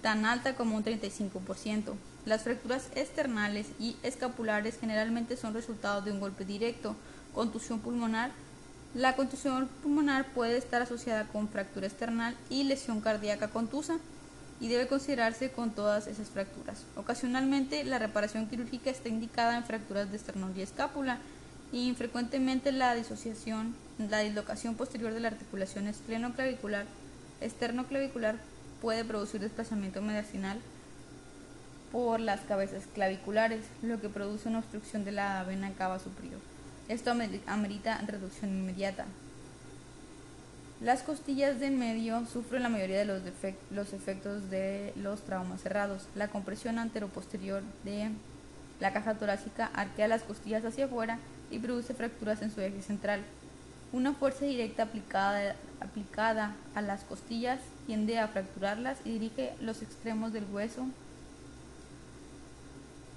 tan 0.01 0.25
alta 0.25 0.55
como 0.55 0.75
un 0.75 0.83
35%. 0.83 1.93
Las 2.25 2.43
fracturas 2.43 2.89
externales 2.95 3.67
y 3.79 3.95
escapulares 4.03 4.77
generalmente 4.77 5.37
son 5.37 5.53
resultado 5.53 6.01
de 6.01 6.11
un 6.11 6.19
golpe 6.19 6.43
directo, 6.43 6.97
contusión 7.33 7.79
pulmonar. 7.79 8.31
La 8.93 9.15
contusión 9.15 9.67
pulmonar 9.83 10.25
puede 10.33 10.57
estar 10.57 10.81
asociada 10.81 11.25
con 11.25 11.49
fractura 11.49 11.87
external 11.87 12.35
y 12.49 12.63
lesión 12.63 13.01
cardíaca 13.01 13.49
contusa 13.49 13.97
y 14.59 14.69
debe 14.69 14.87
considerarse 14.87 15.51
con 15.51 15.71
todas 15.71 16.07
esas 16.07 16.29
fracturas. 16.29 16.83
Ocasionalmente 16.95 17.83
la 17.83 17.99
reparación 17.99 18.47
quirúrgica 18.47 18.89
está 18.89 19.09
indicada 19.09 19.57
en 19.57 19.65
fracturas 19.65 20.09
de 20.09 20.17
esternón 20.17 20.53
y 20.55 20.61
escápula 20.61 21.19
y 21.71 21.93
frecuentemente 21.95 22.71
la 22.71 22.95
disociación, 22.95 23.75
la 23.97 24.19
dislocación 24.19 24.75
posterior 24.75 25.13
de 25.13 25.19
la 25.19 25.27
articulación 25.27 25.87
esternoclavicular, 25.87 26.85
esternoclavicular 27.41 28.37
puede 28.81 29.03
producir 29.03 29.41
desplazamiento 29.41 30.01
mediastinal 30.01 30.59
por 31.91 32.19
las 32.19 32.41
cabezas 32.41 32.83
claviculares, 32.93 33.65
lo 33.81 33.99
que 33.99 34.09
produce 34.09 34.49
una 34.49 34.59
obstrucción 34.59 35.05
de 35.05 35.11
la 35.11 35.43
vena 35.43 35.71
cava 35.73 35.99
superior. 35.99 36.39
Esto 36.87 37.11
amerita 37.11 38.01
reducción 38.05 38.51
inmediata. 38.51 39.05
Las 40.79 41.01
costillas 41.01 41.59
de 41.59 41.71
medio 41.71 42.25
sufren 42.27 42.61
la 42.61 42.69
mayoría 42.69 42.99
de 42.99 43.05
los, 43.05 43.93
efectos 43.93 44.49
de 44.51 44.93
los 44.95 45.21
traumas 45.21 45.61
cerrados. 45.61 46.07
La 46.15 46.27
compresión 46.27 46.77
anteroposterior 46.77 47.63
de 47.83 48.11
la 48.79 48.93
caja 48.93 49.15
torácica 49.15 49.71
arquea 49.73 50.07
las 50.07 50.21
costillas 50.21 50.63
hacia 50.63 50.85
afuera 50.85 51.17
y 51.49 51.57
produce 51.57 51.95
fracturas 51.95 52.43
en 52.43 52.51
su 52.51 52.61
eje 52.61 52.83
central. 52.83 53.21
Una 53.91 54.13
fuerza 54.13 54.45
directa 54.45 54.83
aplicada, 54.83 55.55
aplicada 55.79 56.55
a 56.75 56.81
las 56.81 57.03
costillas 57.05 57.59
tiende 57.87 58.19
a 58.19 58.27
fracturarlas 58.27 58.99
y 59.03 59.13
dirige 59.13 59.55
los 59.59 59.81
extremos 59.81 60.31
del 60.31 60.45
hueso 60.51 60.85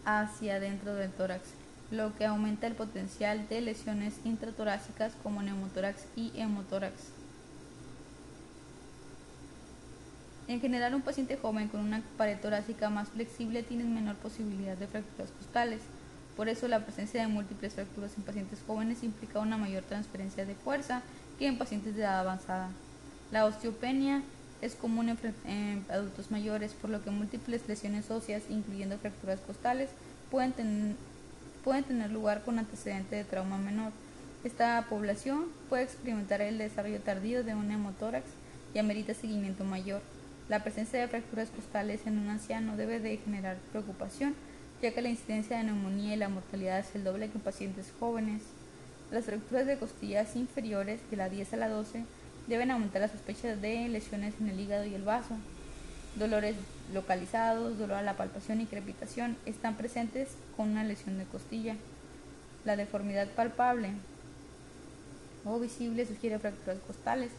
hacia 0.06 0.60
dentro 0.60 0.94
del 0.94 1.10
tórax, 1.10 1.42
lo 1.90 2.16
que 2.16 2.24
aumenta 2.24 2.66
el 2.66 2.74
potencial 2.74 3.48
de 3.48 3.60
lesiones 3.60 4.14
intratorácicas 4.24 5.12
como 5.22 5.42
neumotórax 5.42 6.04
y 6.16 6.32
hemotórax. 6.36 6.94
En 10.48 10.60
general, 10.60 10.94
un 10.94 11.02
paciente 11.02 11.36
joven 11.36 11.68
con 11.68 11.80
una 11.80 12.02
pared 12.16 12.38
torácica 12.40 12.90
más 12.90 13.08
flexible 13.10 13.62
tiene 13.62 13.84
menor 13.84 14.16
posibilidad 14.16 14.76
de 14.76 14.88
fracturas 14.88 15.30
costales. 15.30 15.80
Por 16.36 16.48
eso, 16.48 16.66
la 16.66 16.84
presencia 16.84 17.20
de 17.20 17.28
múltiples 17.28 17.74
fracturas 17.74 18.16
en 18.16 18.24
pacientes 18.24 18.58
jóvenes 18.66 19.04
implica 19.04 19.38
una 19.38 19.56
mayor 19.56 19.84
transferencia 19.84 20.44
de 20.44 20.54
fuerza 20.54 21.02
que 21.38 21.46
en 21.46 21.58
pacientes 21.58 21.94
de 21.94 22.02
edad 22.02 22.20
avanzada. 22.20 22.70
La 23.30 23.44
osteopenia 23.44 24.22
es 24.60 24.74
común 24.74 25.16
en, 25.44 25.84
adultos 25.88 26.30
mayores, 26.30 26.72
por 26.72 26.90
lo 26.90 27.02
que 27.02 27.10
múltiples 27.10 27.68
lesiones 27.68 28.10
óseas, 28.10 28.42
incluyendo 28.48 28.98
fracturas 28.98 29.40
costales, 29.40 29.90
pueden, 30.30 30.96
pueden 31.64 31.84
tener 31.84 32.10
lugar 32.10 32.42
con 32.42 32.58
antecedente 32.58 33.16
de 33.16 33.24
trauma 33.24 33.58
menor. 33.58 33.92
Esta 34.44 34.86
población 34.88 35.46
puede 35.68 35.82
experimentar 35.82 36.40
el 36.40 36.58
desarrollo 36.58 37.00
tardío 37.00 37.44
de 37.44 37.54
un 37.54 37.70
hemotórax 37.70 38.24
y 38.74 38.78
amerita 38.78 39.14
seguimiento 39.14 39.64
mayor. 39.64 40.00
La 40.48 40.62
presencia 40.62 40.98
de 40.98 41.08
fracturas 41.08 41.48
costales 41.50 42.06
en 42.06 42.18
un 42.18 42.28
anciano 42.28 42.76
debe 42.76 42.98
de 43.00 43.18
generar 43.18 43.56
preocupación, 43.70 44.34
ya 44.82 44.92
que 44.92 45.02
la 45.02 45.10
incidencia 45.10 45.58
de 45.58 45.64
neumonía 45.64 46.14
y 46.14 46.16
la 46.16 46.28
mortalidad 46.28 46.78
es 46.78 46.94
el 46.94 47.04
doble 47.04 47.28
que 47.28 47.38
en 47.38 47.44
pacientes 47.44 47.92
jóvenes. 48.00 48.42
Las 49.10 49.26
fracturas 49.26 49.66
de 49.66 49.78
costillas 49.78 50.34
inferiores, 50.36 51.00
de 51.10 51.16
la 51.16 51.28
10 51.28 51.52
a 51.52 51.56
la 51.56 51.68
12, 51.68 52.04
deben 52.46 52.70
aumentar 52.70 53.02
la 53.02 53.08
sospecha 53.08 53.54
de 53.54 53.88
lesiones 53.88 54.34
en 54.40 54.48
el 54.48 54.58
hígado 54.58 54.86
y 54.86 54.94
el 54.94 55.02
vaso. 55.02 55.36
Dolores 56.16 56.56
localizados, 56.92 57.78
dolor 57.78 57.98
a 57.98 58.02
la 58.02 58.16
palpación 58.16 58.60
y 58.60 58.66
crepitación 58.66 59.36
están 59.46 59.76
presentes 59.76 60.30
con 60.60 60.72
una 60.72 60.84
lesión 60.84 61.16
de 61.16 61.24
costilla. 61.24 61.74
La 62.66 62.76
deformidad 62.76 63.28
palpable 63.28 63.92
o 65.46 65.58
visible 65.58 66.04
sugiere 66.04 66.38
fracturas 66.38 66.76
costales. 66.86 67.30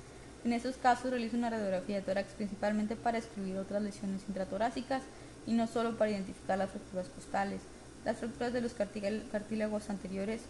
En 0.44 0.54
estos 0.54 0.78
casos 0.78 1.12
realiza 1.12 1.38
una 1.38 1.52
radiografía 1.52 1.98
de 1.98 2.02
tórax 2.02 2.34
principalmente 2.34 2.96
para 2.96 3.20
excluir 3.20 3.58
otras 3.58 3.84
lesiones 3.84 4.24
intratorácicas 4.28 5.04
y 5.46 5.54
no 5.54 5.68
solo 5.68 6.00
para 6.00 6.10
identificar 6.10 6.58
las 6.58 6.72
fracturas 6.72 7.10
costales. 7.10 7.62
Las 8.06 8.18
fracturas 8.18 8.54
de 8.54 8.62
los 8.62 8.74
cartílagos 8.74 9.92
anteriores 9.92 10.42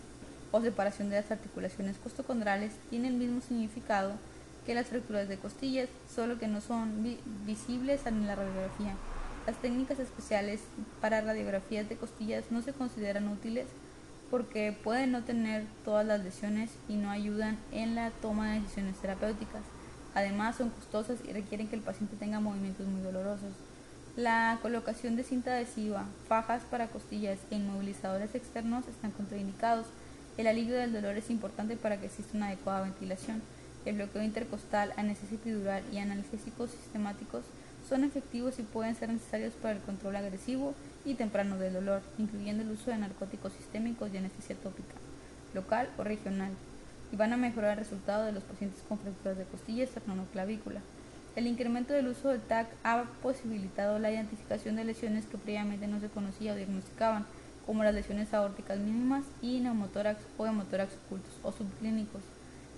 o 0.54 0.62
separación 0.62 1.10
de 1.10 1.18
las 1.18 1.30
articulaciones 1.30 1.98
costocondrales 1.98 2.72
tienen 2.90 3.12
el 3.12 3.18
mismo 3.18 3.42
significado 3.42 4.14
que 4.66 4.76
las 4.76 4.88
fracturas 4.88 5.28
de 5.28 5.36
costillas, 5.36 5.90
solo 6.16 6.40
que 6.40 6.48
no 6.48 6.62
son 6.62 7.18
visibles 7.46 8.06
en 8.06 8.28
la 8.28 8.36
radiografía. 8.36 8.96
Las 9.48 9.58
técnicas 9.58 9.98
especiales 9.98 10.62
para 11.02 11.22
radiografías 11.22 11.90
de 11.90 11.98
costillas 11.98 12.46
no 12.52 12.62
se 12.62 12.74
consideran 12.74 13.28
útiles 13.28 13.66
porque 14.30 14.78
pueden 14.84 15.12
no 15.12 15.24
tener 15.24 15.66
todas 15.84 16.06
las 16.06 16.24
lesiones 16.24 16.70
y 16.88 16.96
no 16.96 17.10
ayudan 17.10 17.58
en 17.72 17.96
la 17.96 18.12
toma 18.12 18.52
de 18.52 18.62
decisiones 18.62 18.98
terapéuticas. 18.98 19.64
Además, 20.14 20.58
son 20.58 20.70
costosas 20.70 21.20
y 21.28 21.34
requieren 21.34 21.68
que 21.68 21.76
el 21.76 21.82
paciente 21.82 22.16
tenga 22.18 22.40
movimientos 22.40 22.88
muy 22.88 23.02
dolorosos. 23.02 23.54
La 24.16 24.60
colocación 24.62 25.16
de 25.16 25.24
cinta 25.24 25.52
adhesiva, 25.52 26.06
fajas 26.28 26.64
para 26.64 26.88
costillas 26.88 27.40
e 27.50 27.56
inmovilizadores 27.56 28.36
externos 28.36 28.88
están 28.88 29.12
contraindicados. 29.12 29.88
El 30.38 30.48
alivio 30.48 30.76
del 30.76 30.94
dolor 30.94 31.18
es 31.18 31.30
importante 31.30 31.78
para 31.78 31.98
que 32.00 32.06
exista 32.06 32.38
una 32.38 32.48
adecuada 32.48 32.82
ventilación. 32.84 33.42
El 33.86 33.96
bloqueo 33.96 34.22
intercostal, 34.22 34.94
anestesia 34.98 35.38
epidural 35.38 35.84
y 35.92 35.98
analgésicos 35.98 36.72
sistemáticos 36.72 37.44
son 37.92 38.06
efectivos 38.06 38.58
y 38.58 38.64
pueden 38.64 38.96
ser 38.96 39.10
necesarios 39.10 39.54
para 39.56 39.74
el 39.74 39.82
control 39.82 40.16
agresivo 40.16 40.74
y 41.04 41.16
temprano 41.16 41.58
del 41.58 41.74
dolor, 41.74 42.02
incluyendo 42.18 42.64
el 42.64 42.72
uso 42.72 42.90
de 42.90 42.98
narcóticos 42.98 43.52
sistémicos 43.52 44.10
y 44.14 44.18
anestesia 44.18 44.56
tópica, 44.56 44.96
local 45.54 45.90
o 45.98 46.06
regional 46.06 46.54
y 47.12 47.18
van 47.18 47.34
a 47.34 47.38
mejorar 47.38 47.72
el 47.72 47.84
resultado 47.84 48.24
de 48.24 48.32
los 48.32 48.44
pacientes 48.44 48.82
con 48.88 48.98
fracturas 48.98 49.38
de 49.38 49.44
costilla 49.44 49.84
esternoclavícula. 49.84 50.80
El 51.36 51.48
incremento 51.48 51.94
del 51.94 52.08
uso 52.08 52.30
del 52.30 52.40
TAC 52.40 52.70
ha 52.86 53.04
posibilitado 53.22 54.00
la 54.00 54.10
identificación 54.10 54.78
de 54.78 54.86
lesiones 54.86 55.26
que 55.26 55.38
previamente 55.38 55.88
no 55.88 56.00
se 56.00 56.08
conocía 56.08 56.54
o 56.54 56.56
diagnosticaban, 56.56 57.26
como 57.66 57.84
las 57.84 57.94
lesiones 57.94 58.34
aórticas 58.34 58.80
mínimas 58.80 59.26
y 59.42 59.60
neumotórax 59.60 60.22
o 60.38 60.46
hemotórax 60.46 60.94
ocultos 61.08 61.34
o 61.44 61.52
subclínicos. 61.52 62.22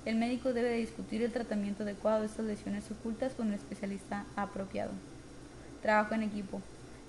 El 0.05 0.17
médico 0.17 0.51
debe 0.51 0.75
discutir 0.75 1.21
el 1.21 1.31
tratamiento 1.31 1.83
adecuado 1.83 2.19
de 2.19 2.25
estas 2.25 2.45
lesiones 2.45 2.91
ocultas 2.91 3.33
con 3.33 3.47
el 3.47 3.53
especialista 3.53 4.25
apropiado. 4.35 4.91
Trabajo 5.81 6.13
en 6.13 6.23
equipo. 6.23 6.61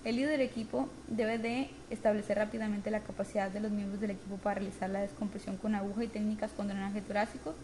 El 0.05 0.17
líder 0.17 0.41
equipo 0.41 0.89
debe 1.09 1.39
de 1.39 1.71
establecer 1.91 2.37
rápidamente 2.37 2.93
la 2.93 3.01
capacidad 3.01 3.51
de 3.51 3.59
los 3.59 3.73
miembros 3.73 4.01
del 4.01 4.13
equipo 4.13 4.37
para 4.37 4.61
realizar 4.61 4.91
la 4.91 5.01
descompresión 5.01 5.57
con 5.57 5.75
aguja 5.75 6.05
y 6.05 6.09
técnicas 6.09 6.53
con 6.53 6.69
drenaje 6.69 7.01
torácico, 7.01 7.55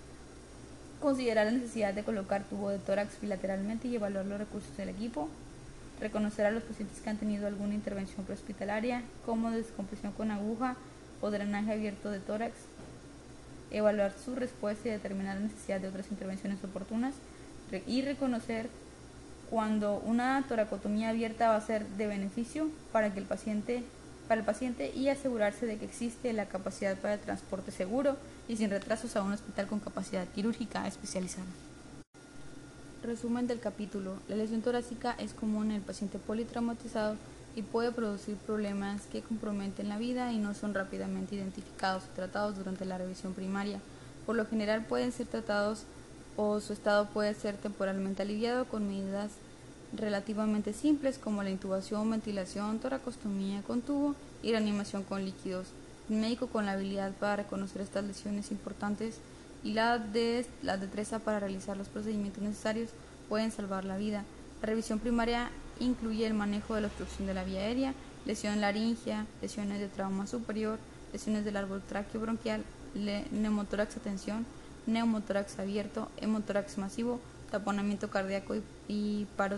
considerar 1.01 1.47
la 1.47 1.53
necesidad 1.53 1.95
de 1.95 2.03
colocar 2.03 2.43
tubo 2.43 2.71
de 2.71 2.79
tórax 2.79 3.21
bilateralmente 3.21 3.87
y 3.87 3.95
evaluar 3.95 4.27
los 4.27 4.39
recursos 4.39 4.77
del 4.77 4.89
equipo, 4.89 5.29
reconocer 6.01 6.45
a 6.47 6.51
los 6.51 6.65
pacientes 6.65 7.01
que 7.01 7.11
han 7.11 7.19
tenido 7.19 7.47
alguna 7.47 7.75
intervención 7.75 8.25
prehospitalaria, 8.25 9.03
como 9.25 9.53
descompresión 9.53 10.13
con 10.13 10.33
aguja 10.33 10.75
o 11.21 11.31
drenaje 11.31 11.73
abierto 11.73 12.11
de 12.11 12.19
tórax, 12.19 12.55
evaluar 13.71 14.13
su 14.25 14.35
respuesta 14.35 14.89
y 14.89 14.93
determinar 14.93 15.37
la 15.37 15.43
necesidad 15.43 15.81
de 15.81 15.89
otras 15.89 16.11
intervenciones 16.11 16.63
oportunas 16.65 17.15
y 17.87 18.03
reconocer 18.03 18.69
cuando 19.49 20.01
una 20.05 20.45
toracotomía 20.49 21.11
abierta 21.11 21.51
va 21.51 21.57
a 21.57 21.61
ser 21.61 21.87
de 21.87 22.07
beneficio 22.07 22.69
para, 22.93 23.13
que 23.13 23.21
el 23.21 23.27
paciente, 23.27 23.83
para 24.29 24.41
el 24.41 24.47
paciente 24.47 24.93
y 24.95 25.09
asegurarse 25.09 25.67
de 25.67 25.77
que 25.77 25.85
existe 25.85 26.33
la 26.33 26.47
capacidad 26.47 26.97
para 26.97 27.15
el 27.15 27.21
transporte 27.21 27.73
seguro 27.73 28.17
y 28.49 28.57
sin 28.57 28.71
retrasos 28.71 29.17
a 29.17 29.23
un 29.23 29.33
hospital 29.33 29.67
con 29.67 29.81
capacidad 29.81 30.27
quirúrgica 30.29 30.87
especializada. 30.87 31.47
Resumen 33.03 33.47
del 33.47 33.61
capítulo. 33.61 34.17
La 34.29 34.37
lesión 34.37 34.63
torácica 34.63 35.17
es 35.19 35.33
común 35.33 35.71
en 35.71 35.77
el 35.77 35.83
paciente 35.83 36.19
politraumatizado 36.19 37.17
y 37.57 37.63
puede 37.63 37.93
producir 37.93 38.37
problemas 38.37 39.03
que 39.07 39.23
comprometen 39.23 39.89
la 39.89 39.99
vida 39.99 40.33
y 40.33 40.39
no 40.39 40.55
son 40.55 40.75
rápidamente 40.75 41.35
identificados 41.35 42.05
o 42.05 42.15
tratados 42.15 42.57
durante 42.57 42.85
la 42.85 42.99
revisión 42.99 43.35
primaria. 43.35 43.81
Por 44.27 44.37
lo 44.37 44.47
general 44.47 44.85
pueden 44.85 45.13
ser 45.13 45.27
tratados 45.27 45.85
o 46.37 46.61
su 46.61 46.73
estado 46.73 47.07
puede 47.07 47.35
ser 47.35 47.57
temporalmente 47.57 48.23
aliviado 48.23 48.67
con 48.67 48.87
medidas 48.89 49.33
relativamente 49.93 50.73
simples 50.73 51.19
como 51.19 51.43
la 51.43 51.51
intubación, 51.51 52.11
ventilación, 52.11 52.79
toracostomía 52.79 53.63
con 53.63 53.81
tubo 53.83 54.15
y 54.43 54.53
reanimación 54.53 55.03
con 55.03 55.25
líquidos. 55.25 55.69
El 56.09 56.17
médico 56.17 56.47
con 56.47 56.67
la 56.67 56.73
habilidad 56.73 57.13
para 57.13 57.37
reconocer 57.37 57.83
estas 57.83 58.05
lesiones 58.05 58.51
importantes 58.51 59.19
y 59.63 59.73
la, 59.73 59.99
de, 59.99 60.47
la 60.63 60.77
destreza 60.77 61.19
para 61.19 61.41
realizar 61.41 61.77
los 61.77 61.89
procedimientos 61.89 62.43
necesarios 62.43 62.91
pueden 63.29 63.51
salvar 63.51 63.85
la 63.85 63.97
vida. 63.97 64.25
La 64.63 64.67
revisión 64.67 64.99
primaria 64.99 65.51
incluye 65.81 66.27
el 66.27 66.35
manejo 66.35 66.75
de 66.75 66.83
la 66.83 66.87
obstrucción 66.87 67.27
de 67.27 67.35
la 67.35 67.45
vía 67.45 67.61
aérea, 67.61 67.95
lesión 68.27 68.61
laringea, 68.61 69.27
lesiones 69.43 69.81
de 69.81 69.89
trauma 69.89 70.27
superior, 70.27 70.79
lesiones 71.13 71.45
del 71.45 71.57
árbol 71.57 71.83
tráqueo 71.89 72.21
bronquial, 72.21 72.63
neumotórax 72.95 73.97
atención, 73.97 74.47
neumotórax 74.87 75.59
abierto, 75.59 76.09
hemotórax 76.19 76.79
masivo, 76.79 77.21
taponamiento 77.51 78.11
cardíaco 78.11 78.55
y, 78.89 79.27
paro, 79.37 79.57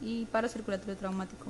y 0.00 0.24
paro 0.26 0.48
circulatorio 0.48 0.96
traumático. 0.96 1.46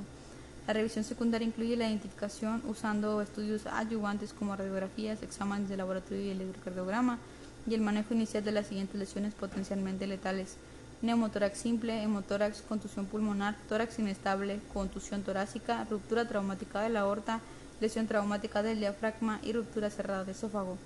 La 0.66 0.74
revisión 0.74 1.04
secundaria 1.04 1.48
incluye 1.48 1.76
la 1.76 1.88
identificación 1.88 2.62
usando 2.68 3.22
estudios 3.22 3.66
adyuvantes 3.66 4.34
como 4.34 4.54
radiografías, 4.54 5.22
exámenes 5.22 5.68
de 5.68 5.78
laboratorio 5.78 6.22
y 6.22 6.30
electrocardiograma 6.30 7.18
y 7.66 7.74
el 7.74 7.80
manejo 7.80 8.14
inicial 8.14 8.44
de 8.44 8.52
las 8.52 8.66
siguientes 8.66 8.98
lesiones 8.98 9.34
potencialmente 9.34 10.06
letales. 10.06 10.56
Neumotórax 11.00 11.58
simple, 11.58 12.02
hemotórax, 12.02 12.62
contusión 12.62 13.06
pulmonar, 13.06 13.56
tórax 13.68 13.98
inestable, 14.00 14.60
contusión 14.74 15.22
torácica, 15.22 15.86
ruptura 15.88 16.26
traumática 16.26 16.80
de 16.80 16.88
la 16.88 17.00
aorta, 17.00 17.40
lesión 17.80 18.08
traumática 18.08 18.64
del 18.64 18.80
diafragma 18.80 19.38
y 19.44 19.52
ruptura 19.52 19.90
cerrada 19.90 20.24
de 20.24 20.32
esófago. 20.32 20.76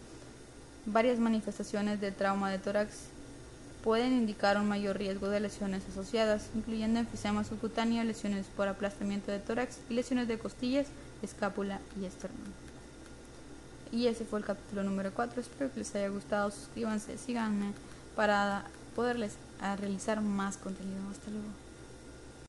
Varias 0.85 1.19
manifestaciones 1.19 2.01
de 2.01 2.13
trauma 2.13 2.51
de 2.51 2.59
tórax 2.59 3.07
pueden 3.83 4.13
indicar 4.13 4.59
un 4.59 4.69
mayor 4.69 4.99
riesgo 4.99 5.29
de 5.29 5.41
lesiones 5.41 5.83
asociadas, 5.91 6.51
incluyendo 6.55 7.01
enfisema 7.01 7.43
subcutáneo, 7.43 8.05
lesiones 8.05 8.47
por 8.55 8.69
aplastamiento 8.69 9.33
de 9.33 9.39
tórax 9.39 9.79
y 9.89 9.95
lesiones 9.95 10.29
de 10.29 10.39
costillas, 10.39 10.89
escápula 11.23 11.81
y 12.01 12.05
esternón. 12.05 12.53
Y 13.91 14.07
ese 14.07 14.25
fue 14.25 14.39
el 14.39 14.45
capítulo 14.45 14.83
número 14.83 15.13
4. 15.13 15.41
Espero 15.41 15.73
que 15.73 15.81
les 15.81 15.95
haya 15.95 16.09
gustado. 16.09 16.51
Suscríbanse, 16.51 17.19
síganme 17.19 17.73
para 18.15 18.65
poderles 18.95 19.37
realizar 19.77 20.21
más 20.21 20.57
contenido. 20.57 21.01
Hasta 21.11 21.31
luego. 21.31 21.62